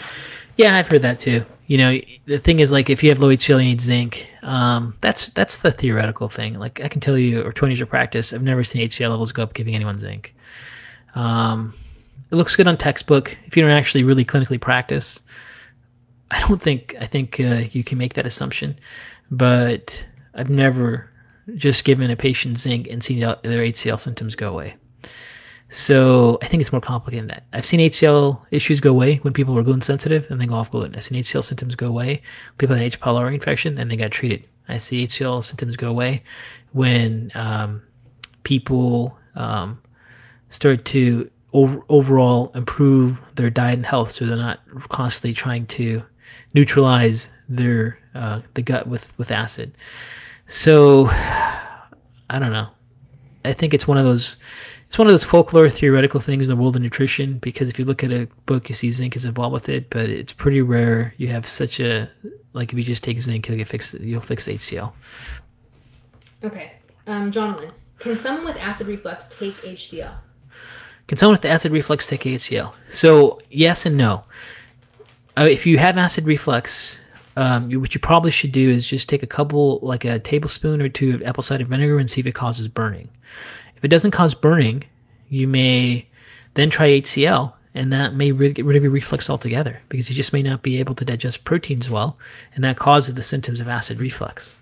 Yeah, 0.56 0.76
I've 0.76 0.86
heard 0.86 1.02
that 1.02 1.18
too. 1.18 1.44
You 1.66 1.78
know, 1.78 2.00
the 2.26 2.38
thing 2.38 2.58
is, 2.60 2.70
like, 2.70 2.90
if 2.90 3.02
you 3.02 3.08
have 3.10 3.18
low 3.18 3.28
HCl, 3.28 3.58
you 3.58 3.70
need 3.70 3.80
zinc. 3.80 4.28
Um, 4.42 4.94
that's 5.00 5.30
that's 5.30 5.58
the 5.58 5.70
theoretical 5.70 6.28
thing. 6.28 6.58
Like, 6.58 6.80
I 6.80 6.88
can 6.88 7.00
tell 7.00 7.16
you, 7.16 7.42
or 7.42 7.52
20 7.52 7.72
years 7.72 7.80
of 7.80 7.88
practice, 7.88 8.32
I've 8.32 8.42
never 8.42 8.62
seen 8.62 8.86
HCl 8.86 9.10
levels 9.10 9.32
go 9.32 9.42
up 9.42 9.54
giving 9.54 9.74
anyone 9.74 9.98
zinc. 9.98 10.34
Um, 11.14 11.74
it 12.30 12.36
looks 12.36 12.54
good 12.54 12.68
on 12.68 12.76
textbook. 12.76 13.36
If 13.46 13.56
you 13.56 13.62
don't 13.62 13.72
actually 13.72 14.04
really 14.04 14.24
clinically 14.24 14.60
practice, 14.60 15.20
I 16.30 16.40
don't 16.46 16.60
think 16.60 16.94
I 17.00 17.06
think 17.06 17.40
uh, 17.40 17.64
you 17.72 17.84
can 17.84 17.98
make 17.98 18.14
that 18.14 18.26
assumption. 18.26 18.76
But 19.30 20.06
I've 20.34 20.50
never 20.50 21.10
just 21.56 21.84
given 21.84 22.10
a 22.10 22.16
patient 22.16 22.58
zinc 22.58 22.88
and 22.88 23.02
seen 23.02 23.20
their 23.20 23.36
HCl 23.42 24.00
symptoms 24.00 24.34
go 24.34 24.50
away. 24.50 24.76
So 25.68 26.38
I 26.42 26.46
think 26.46 26.60
it's 26.60 26.72
more 26.72 26.80
complicated 26.80 27.22
than 27.22 27.28
that. 27.28 27.44
I've 27.52 27.66
seen 27.66 27.78
HCl 27.78 28.44
issues 28.50 28.80
go 28.80 28.90
away 28.90 29.16
when 29.16 29.32
people 29.32 29.54
were 29.54 29.62
gluten 29.62 29.82
sensitive 29.82 30.28
and 30.28 30.40
they 30.40 30.46
go 30.46 30.54
off 30.54 30.70
gluten. 30.70 30.96
I've 30.96 31.04
seen 31.04 31.20
HCl 31.20 31.44
symptoms 31.44 31.76
go 31.76 31.86
away. 31.86 32.22
People 32.58 32.74
had 32.74 32.84
H. 32.84 33.00
pylori 33.00 33.34
infection 33.34 33.78
and 33.78 33.90
they 33.90 33.96
got 33.96 34.10
treated. 34.10 34.48
I 34.68 34.78
see 34.78 35.06
HCl 35.06 35.44
symptoms 35.44 35.76
go 35.76 35.88
away 35.88 36.24
when 36.72 37.30
um, 37.34 37.82
people 38.42 39.16
um, 39.36 39.80
start 40.48 40.84
to 40.86 41.30
over, 41.52 41.80
overall 41.88 42.50
improve 42.54 43.22
their 43.36 43.50
diet 43.50 43.76
and 43.76 43.86
health, 43.86 44.12
so 44.12 44.26
they're 44.26 44.36
not 44.36 44.60
constantly 44.88 45.34
trying 45.34 45.66
to 45.66 46.02
neutralize 46.54 47.30
their 47.48 47.98
uh, 48.14 48.40
the 48.54 48.62
gut 48.62 48.86
with 48.86 49.16
with 49.18 49.30
acid. 49.30 49.72
So 50.46 51.06
I 51.08 52.38
don't 52.38 52.52
know. 52.52 52.68
I 53.44 53.52
think 53.52 53.72
it's 53.72 53.88
one 53.88 53.98
of 53.98 54.04
those 54.04 54.36
it's 54.86 54.98
one 54.98 55.06
of 55.06 55.12
those 55.12 55.22
folklore 55.22 55.70
theoretical 55.70 56.18
things 56.18 56.50
in 56.50 56.56
the 56.56 56.60
world 56.60 56.74
of 56.74 56.82
nutrition 56.82 57.38
because 57.38 57.68
if 57.68 57.78
you 57.78 57.84
look 57.84 58.02
at 58.02 58.10
a 58.10 58.26
book 58.46 58.68
you 58.68 58.74
see 58.74 58.90
zinc 58.90 59.14
is 59.14 59.24
involved 59.24 59.52
with 59.52 59.68
it, 59.68 59.88
but 59.90 60.10
it's 60.10 60.32
pretty 60.32 60.62
rare 60.62 61.14
you 61.16 61.28
have 61.28 61.46
such 61.46 61.78
a 61.78 62.10
like 62.52 62.72
if 62.72 62.78
you 62.78 62.82
just 62.82 63.04
take 63.04 63.20
zinc 63.20 63.48
you'll 63.48 63.64
fix 63.64 63.94
you'll 63.94 64.20
fix 64.20 64.48
HCl. 64.48 64.92
Okay. 66.42 66.72
Um, 67.06 67.30
Jonathan, 67.30 67.70
can 67.98 68.16
someone 68.16 68.44
with 68.44 68.56
acid 68.56 68.86
reflux 68.86 69.28
take 69.38 69.54
HCl? 69.56 70.12
Can 71.06 71.16
someone 71.16 71.34
with 71.34 71.44
acid 71.44 71.72
reflux 71.72 72.06
take 72.06 72.22
HCl? 72.22 72.74
So 72.88 73.40
yes 73.50 73.86
and 73.86 73.96
no. 73.96 74.24
Uh, 75.38 75.44
if 75.44 75.64
you 75.64 75.78
have 75.78 75.96
acid 75.96 76.24
reflux, 76.24 77.00
um, 77.36 77.70
you, 77.70 77.80
what 77.80 77.94
you 77.94 78.00
probably 78.00 78.30
should 78.30 78.52
do 78.52 78.68
is 78.70 78.86
just 78.86 79.08
take 79.08 79.22
a 79.22 79.26
couple, 79.26 79.78
like 79.82 80.04
a 80.04 80.18
tablespoon 80.18 80.82
or 80.82 80.88
two 80.88 81.14
of 81.14 81.22
apple 81.22 81.42
cider 81.42 81.64
vinegar 81.64 81.98
and 81.98 82.10
see 82.10 82.20
if 82.20 82.26
it 82.26 82.32
causes 82.32 82.68
burning. 82.68 83.08
If 83.76 83.84
it 83.84 83.88
doesn't 83.88 84.10
cause 84.10 84.34
burning, 84.34 84.84
you 85.28 85.46
may 85.46 86.06
then 86.54 86.68
try 86.68 86.88
HCl, 86.88 87.52
and 87.74 87.92
that 87.92 88.14
may 88.14 88.32
get 88.32 88.64
rid 88.64 88.76
of 88.76 88.82
your 88.82 88.92
reflux 88.92 89.30
altogether 89.30 89.80
because 89.88 90.08
you 90.10 90.16
just 90.16 90.32
may 90.32 90.42
not 90.42 90.62
be 90.62 90.80
able 90.80 90.94
to 90.96 91.04
digest 91.04 91.44
proteins 91.44 91.88
well, 91.88 92.18
and 92.54 92.64
that 92.64 92.76
causes 92.76 93.14
the 93.14 93.22
symptoms 93.22 93.60
of 93.60 93.68
acid 93.68 94.00
reflux. 94.00 94.56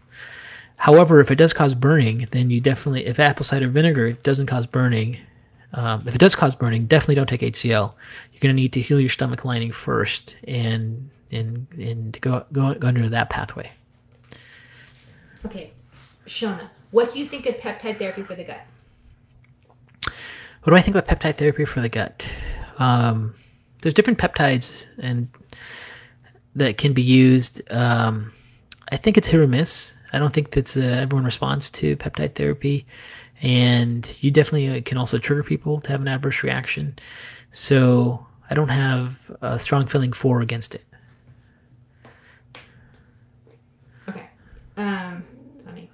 However, 0.76 1.18
if 1.20 1.30
it 1.30 1.36
does 1.36 1.52
cause 1.52 1.74
burning, 1.74 2.28
then 2.30 2.50
you 2.50 2.60
definitely, 2.60 3.06
if 3.06 3.18
apple 3.18 3.44
cider 3.44 3.68
vinegar 3.68 4.12
doesn't 4.12 4.46
cause 4.46 4.66
burning, 4.66 5.18
um, 5.72 6.06
if 6.06 6.14
it 6.14 6.18
does 6.18 6.34
cause 6.34 6.56
burning, 6.56 6.86
definitely 6.86 7.16
don't 7.16 7.28
take 7.28 7.40
HCl. 7.40 7.92
You're 8.32 8.40
going 8.40 8.54
to 8.54 8.60
need 8.60 8.72
to 8.72 8.80
heal 8.80 9.00
your 9.00 9.10
stomach 9.10 9.44
lining 9.44 9.72
first 9.72 10.36
and 10.46 11.10
and 11.30 11.66
and 11.78 12.14
to 12.14 12.20
go, 12.20 12.46
go 12.52 12.74
go 12.74 12.88
under 12.88 13.08
that 13.08 13.30
pathway. 13.30 13.70
Okay. 15.44 15.72
Shona, 16.26 16.68
what 16.90 17.12
do 17.12 17.18
you 17.18 17.26
think 17.26 17.46
of 17.46 17.56
peptide 17.56 17.98
therapy 17.98 18.22
for 18.22 18.34
the 18.34 18.44
gut? 18.44 18.60
What 20.62 20.72
do 20.72 20.76
I 20.76 20.80
think 20.80 20.96
about 20.96 21.06
peptide 21.06 21.36
therapy 21.36 21.64
for 21.64 21.80
the 21.80 21.88
gut? 21.88 22.28
Um, 22.78 23.34
there's 23.80 23.94
different 23.94 24.18
peptides 24.18 24.86
and 24.98 25.28
that 26.54 26.78
can 26.78 26.92
be 26.92 27.02
used. 27.02 27.62
Um, 27.70 28.32
I 28.90 28.96
think 28.96 29.16
it's 29.16 29.28
hit 29.28 29.40
or 29.40 29.46
miss. 29.46 29.92
I 30.12 30.18
don't 30.18 30.32
think 30.32 30.50
that's 30.50 30.76
uh, 30.76 30.80
everyone 30.80 31.24
responds 31.24 31.70
to 31.72 31.96
peptide 31.96 32.34
therapy, 32.34 32.86
and 33.42 34.10
you 34.22 34.30
definitely 34.30 34.80
can 34.82 34.98
also 34.98 35.18
trigger 35.18 35.42
people 35.42 35.80
to 35.80 35.88
have 35.90 36.00
an 36.00 36.08
adverse 36.08 36.42
reaction. 36.42 36.98
So 37.50 38.26
I 38.50 38.54
don't 38.54 38.68
have 38.68 39.18
a 39.40 39.58
strong 39.58 39.86
feeling 39.86 40.12
for 40.12 40.38
or 40.38 40.42
against 40.42 40.74
it. 40.74 40.84
Okay. 44.08 44.26
Um, 44.76 45.24
funny. 45.64 45.90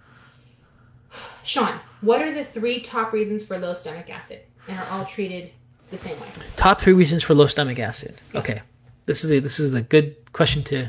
Sean, 1.43 1.79
what 2.01 2.23
are 2.23 2.33
the 2.33 2.45
three 2.45 2.81
top 2.81 3.13
reasons 3.13 3.45
for 3.45 3.59
low 3.59 3.75
stomach 3.75 4.09
acid, 4.11 4.41
and 4.69 4.79
are 4.79 4.87
all 4.91 5.05
treated 5.05 5.51
the 5.91 5.99
same 5.99 6.19
way? 6.21 6.27
Top 6.57 6.81
three 6.81 6.93
reasons 6.93 7.23
for 7.23 7.35
low 7.35 7.47
stomach 7.47 7.79
acid. 7.79 8.17
Okay, 8.35 8.63
this 9.05 9.25
is 9.25 9.33
a 9.33 9.39
this 9.41 9.59
is 9.61 9.75
a 9.75 9.83
good 9.83 10.17
question 10.33 10.63
to 10.65 10.89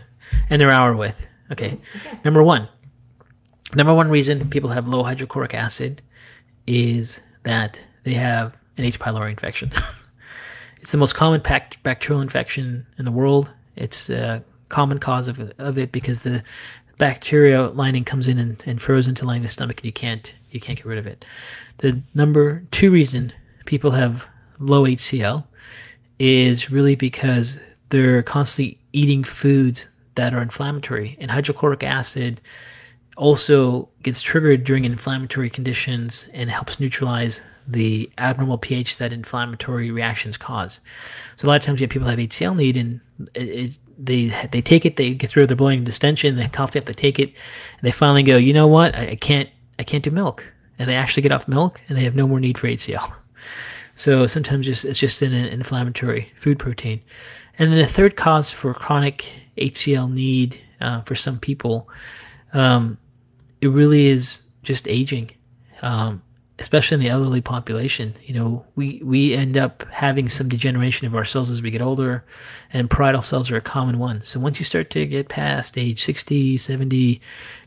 end 0.49 0.61
their 0.61 0.71
hour 0.71 0.95
with. 0.95 1.27
Okay, 1.51 1.77
Okay. 1.97 2.17
number 2.23 2.41
one, 2.41 2.67
Number 3.73 3.93
one 3.93 4.09
reason 4.09 4.49
people 4.49 4.69
have 4.69 4.87
low 4.87 5.03
hydrochloric 5.03 5.53
acid 5.53 6.01
is 6.67 7.21
that 7.43 7.81
they 8.03 8.13
have 8.13 8.57
an 8.77 8.85
H. 8.85 8.99
pylori 8.99 9.31
infection. 9.31 9.71
it's 10.81 10.91
the 10.91 10.97
most 10.97 11.13
common 11.13 11.41
bacterial 11.41 12.21
infection 12.21 12.85
in 12.97 13.05
the 13.05 13.11
world. 13.11 13.51
It's 13.75 14.09
a 14.09 14.43
common 14.69 14.99
cause 14.99 15.27
of, 15.27 15.51
of 15.57 15.77
it 15.77 15.91
because 15.91 16.21
the 16.21 16.43
bacteria 16.97 17.69
lining 17.69 18.05
comes 18.05 18.27
in 18.27 18.37
and, 18.37 18.63
and 18.65 18.81
froze 18.81 19.07
into 19.07 19.25
lining 19.25 19.41
the 19.41 19.47
stomach 19.47 19.79
and 19.79 19.85
you 19.85 19.91
can't 19.91 20.33
you 20.51 20.59
can't 20.59 20.77
get 20.77 20.85
rid 20.85 20.97
of 20.97 21.05
it. 21.05 21.25
The 21.79 22.01
number 22.13 22.63
two 22.71 22.89
reason 22.91 23.33
people 23.65 23.91
have 23.91 24.27
low 24.59 24.83
HCl 24.83 25.43
is 26.19 26.71
really 26.71 26.95
because 26.95 27.59
they're 27.89 28.23
constantly 28.23 28.79
eating 28.93 29.23
foods 29.23 29.89
that 30.15 30.33
are 30.33 30.41
inflammatory 30.41 31.17
and 31.19 31.29
hydrochloric 31.29 31.83
acid 31.83 32.39
also 33.15 33.89
gets 34.03 34.21
triggered 34.21 34.63
during 34.63 34.85
inflammatory 34.85 35.49
conditions 35.49 36.27
and 36.33 36.49
helps 36.49 36.79
neutralize 36.79 37.41
the 37.67 38.09
abnormal 38.17 38.57
pH 38.57 38.97
that 38.97 39.13
inflammatory 39.13 39.89
reactions 39.89 40.37
cause. 40.37 40.79
So 41.37 41.47
a 41.47 41.49
lot 41.49 41.55
of 41.57 41.63
times, 41.63 41.81
yeah, 41.81 41.87
people 41.87 42.07
have 42.07 42.19
HCl 42.19 42.55
need 42.55 42.77
and 42.77 42.99
it, 43.33 43.41
it, 43.41 43.71
they 43.97 44.27
they 44.51 44.61
take 44.61 44.85
it, 44.85 44.97
they 44.97 45.13
get 45.13 45.29
through 45.29 45.47
their 45.47 45.55
bloating 45.55 45.83
distension, 45.83 46.35
they 46.35 46.47
constantly 46.49 46.89
have 46.89 46.95
to 46.95 47.01
take 47.01 47.19
it, 47.19 47.29
and 47.29 47.81
they 47.81 47.91
finally 47.91 48.23
go, 48.23 48.37
you 48.37 48.53
know 48.53 48.67
what, 48.67 48.93
I, 48.95 49.11
I 49.11 49.15
can't 49.15 49.49
I 49.79 49.83
can't 49.83 50.03
do 50.03 50.11
milk, 50.11 50.43
and 50.77 50.89
they 50.89 50.95
actually 50.95 51.23
get 51.23 51.31
off 51.31 51.47
milk 51.47 51.81
and 51.87 51.97
they 51.97 52.03
have 52.03 52.15
no 52.15 52.27
more 52.27 52.39
need 52.39 52.57
for 52.57 52.67
HCl. 52.67 53.13
So 53.95 54.27
sometimes 54.27 54.65
just, 54.65 54.83
it's 54.83 54.99
just 54.99 55.21
an 55.21 55.33
inflammatory 55.33 56.29
food 56.35 56.59
protein. 56.59 57.01
And 57.57 57.71
then 57.71 57.79
the 57.79 57.87
third 57.87 58.17
cause 58.17 58.51
for 58.51 58.73
chronic 58.73 59.25
HCl 59.57 60.11
need 60.11 60.59
uh, 60.81 61.01
for 61.01 61.15
some 61.15 61.39
people, 61.39 61.89
um, 62.53 62.97
it 63.61 63.67
really 63.67 64.07
is 64.07 64.43
just 64.63 64.87
aging, 64.87 65.31
um, 65.81 66.21
especially 66.59 66.95
in 66.95 67.01
the 67.01 67.09
elderly 67.09 67.41
population. 67.41 68.13
You 68.23 68.35
know, 68.35 68.65
we, 68.75 69.01
we 69.03 69.33
end 69.33 69.57
up 69.57 69.83
having 69.91 70.29
some 70.29 70.49
degeneration 70.49 71.07
of 71.07 71.15
our 71.15 71.25
cells 71.25 71.49
as 71.49 71.61
we 71.61 71.71
get 71.71 71.81
older, 71.81 72.23
and 72.73 72.89
parietal 72.89 73.21
cells 73.21 73.51
are 73.51 73.57
a 73.57 73.61
common 73.61 73.99
one. 73.99 74.21
So 74.23 74.39
once 74.39 74.59
you 74.59 74.65
start 74.65 74.89
to 74.91 75.05
get 75.05 75.29
past 75.29 75.77
age 75.77 76.03
60, 76.03 76.57
70, 76.57 77.21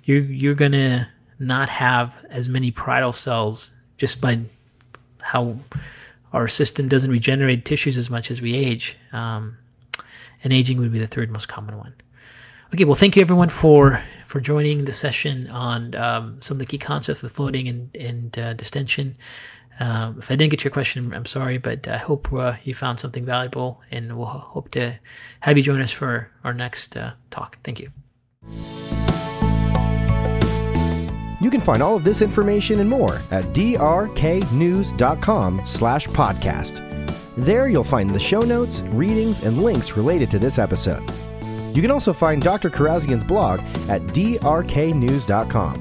you're, 0.05 0.21
you're 0.21 0.55
to 0.55 1.07
not 1.39 1.69
have 1.69 2.15
as 2.31 2.49
many 2.49 2.71
parietal 2.71 3.13
cells 3.13 3.71
just 3.97 4.21
by 4.21 4.41
how 5.23 5.57
our 6.33 6.49
system 6.49 6.89
doesn't 6.89 7.11
regenerate 7.11 7.65
tissues 7.65 7.97
as 7.97 8.11
much 8.11 8.31
as 8.31 8.41
we 8.41 8.55
age. 8.55 8.97
Um, 9.13 9.57
and 10.45 10.53
aging 10.53 10.79
would 10.79 10.93
be 10.93 10.99
the 10.99 11.07
third 11.07 11.31
most 11.31 11.49
common 11.49 11.77
one. 11.79 11.95
Okay, 12.75 12.85
well, 12.85 12.95
thank 12.95 13.17
you 13.17 13.23
everyone 13.23 13.49
for 13.49 14.03
for 14.29 14.41
joining 14.41 14.85
the 14.85 14.93
session 14.93 15.49
on 15.49 15.95
um, 15.95 16.41
some 16.43 16.57
of 16.57 16.59
the 16.59 16.67
key 16.67 16.77
concepts 16.77 17.23
of 17.23 17.33
bloating 17.33 17.67
and, 17.67 17.97
and 17.97 18.39
uh, 18.39 18.53
distension. 18.53 19.17
Um, 19.81 20.19
if 20.19 20.31
I 20.31 20.37
didn't 20.37 20.51
get 20.51 20.63
your 20.65 20.71
question, 20.71 21.15
I'm 21.15 21.25
sorry, 21.25 21.57
but 21.57 21.89
I 21.89 21.97
hope 21.97 22.31
uh, 22.33 22.57
you 22.63 22.75
found 22.75 23.01
something 23.01 23.25
valuable, 23.25 23.81
and 23.91 24.19
we'll 24.19 24.27
hope 24.27 24.71
to 24.73 24.99
have 25.41 25.57
you 25.57 25.63
join 25.63 25.81
us 25.81 25.93
for 25.93 26.31
our 26.45 26.53
next 26.53 26.95
uh, 26.97 27.13
talk. 27.31 27.57
Thank 27.65 27.81
you. 27.81 27.91
You 31.41 31.51
can 31.51 31.63
find 31.63 31.83
all 31.83 31.97
of 31.97 32.05
this 32.05 32.21
information 32.21 32.81
and 32.81 32.91
more 32.91 33.23
at 33.31 33.45
drknews.com 33.55 34.43
slash 35.65 36.07
podcast. 36.09 36.85
There 37.37 37.69
you'll 37.69 37.85
find 37.85 38.11
the 38.11 38.21
show 38.21 38.41
notes, 38.41 38.81
readings, 38.81 39.43
and 39.45 39.63
links 39.63 39.97
related 39.97 40.31
to 40.33 40.39
this 40.39 40.59
episode. 40.59 41.09
You 41.79 41.83
can 41.83 41.93
also 41.93 42.13
find 42.13 42.43
Dr. 42.43 42.71
Kharrazian's 42.71 43.23
blog 43.23 43.61
at 43.89 44.03
drknews.com. 44.03 45.75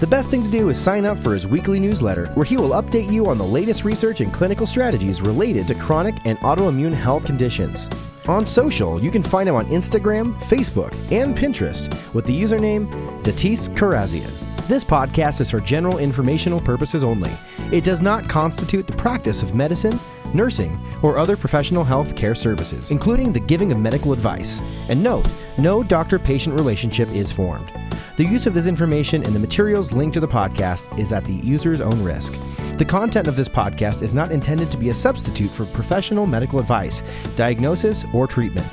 The 0.00 0.06
best 0.06 0.30
thing 0.30 0.42
to 0.42 0.50
do 0.50 0.70
is 0.70 0.80
sign 0.80 1.04
up 1.04 1.18
for 1.18 1.34
his 1.34 1.46
weekly 1.46 1.78
newsletter, 1.78 2.28
where 2.28 2.46
he 2.46 2.56
will 2.56 2.70
update 2.70 3.12
you 3.12 3.26
on 3.26 3.36
the 3.36 3.44
latest 3.44 3.84
research 3.84 4.22
and 4.22 4.32
clinical 4.32 4.66
strategies 4.66 5.20
related 5.20 5.68
to 5.68 5.74
chronic 5.74 6.14
and 6.24 6.38
autoimmune 6.38 6.94
health 6.94 7.26
conditions. 7.26 7.86
On 8.26 8.46
social, 8.46 9.04
you 9.04 9.10
can 9.10 9.22
find 9.22 9.46
him 9.46 9.54
on 9.54 9.66
Instagram, 9.66 10.34
Facebook, 10.44 10.94
and 11.12 11.36
Pinterest 11.36 11.92
with 12.14 12.24
the 12.24 12.42
username 12.42 12.90
Datis 13.22 13.68
Kharrazian. 13.76 14.47
This 14.68 14.84
podcast 14.84 15.40
is 15.40 15.50
for 15.50 15.60
general 15.60 15.96
informational 15.96 16.60
purposes 16.60 17.02
only. 17.02 17.32
It 17.72 17.84
does 17.84 18.02
not 18.02 18.28
constitute 18.28 18.86
the 18.86 18.94
practice 18.98 19.42
of 19.42 19.54
medicine, 19.54 19.98
nursing, 20.34 20.78
or 21.02 21.16
other 21.16 21.38
professional 21.38 21.84
health 21.84 22.14
care 22.14 22.34
services, 22.34 22.90
including 22.90 23.32
the 23.32 23.40
giving 23.40 23.72
of 23.72 23.78
medical 23.78 24.12
advice. 24.12 24.60
And 24.90 25.02
note, 25.02 25.26
no 25.56 25.82
doctor 25.82 26.18
patient 26.18 26.54
relationship 26.54 27.08
is 27.12 27.32
formed. 27.32 27.70
The 28.18 28.24
use 28.24 28.48
of 28.48 28.54
this 28.54 28.66
information 28.66 29.22
and 29.22 29.32
the 29.32 29.38
materials 29.38 29.92
linked 29.92 30.14
to 30.14 30.20
the 30.20 30.26
podcast 30.26 30.98
is 30.98 31.12
at 31.12 31.24
the 31.24 31.34
user's 31.34 31.80
own 31.80 32.02
risk. 32.02 32.34
The 32.76 32.84
content 32.84 33.28
of 33.28 33.36
this 33.36 33.46
podcast 33.46 34.02
is 34.02 34.12
not 34.12 34.32
intended 34.32 34.72
to 34.72 34.76
be 34.76 34.88
a 34.88 34.94
substitute 34.94 35.52
for 35.52 35.66
professional 35.66 36.26
medical 36.26 36.58
advice, 36.58 37.04
diagnosis, 37.36 38.04
or 38.12 38.26
treatment. 38.26 38.66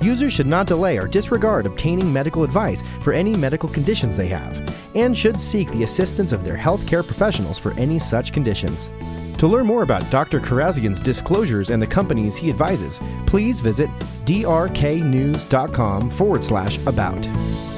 Users 0.00 0.32
should 0.32 0.46
not 0.46 0.68
delay 0.68 0.96
or 0.96 1.08
disregard 1.08 1.66
obtaining 1.66 2.12
medical 2.12 2.44
advice 2.44 2.84
for 3.00 3.12
any 3.12 3.36
medical 3.36 3.68
conditions 3.68 4.16
they 4.16 4.28
have, 4.28 4.62
and 4.94 5.18
should 5.18 5.40
seek 5.40 5.68
the 5.72 5.82
assistance 5.82 6.30
of 6.30 6.44
their 6.44 6.56
healthcare 6.56 7.04
professionals 7.04 7.58
for 7.58 7.72
any 7.72 7.98
such 7.98 8.32
conditions. 8.32 8.90
To 9.38 9.48
learn 9.48 9.66
more 9.66 9.82
about 9.82 10.08
Dr. 10.12 10.38
Kharrazian's 10.38 11.00
disclosures 11.00 11.70
and 11.70 11.82
the 11.82 11.86
companies 11.88 12.36
he 12.36 12.48
advises, 12.48 13.00
please 13.26 13.60
visit 13.60 13.90
drknews.com 14.24 16.10
forward 16.10 16.44
slash 16.44 16.78
about. 16.86 17.73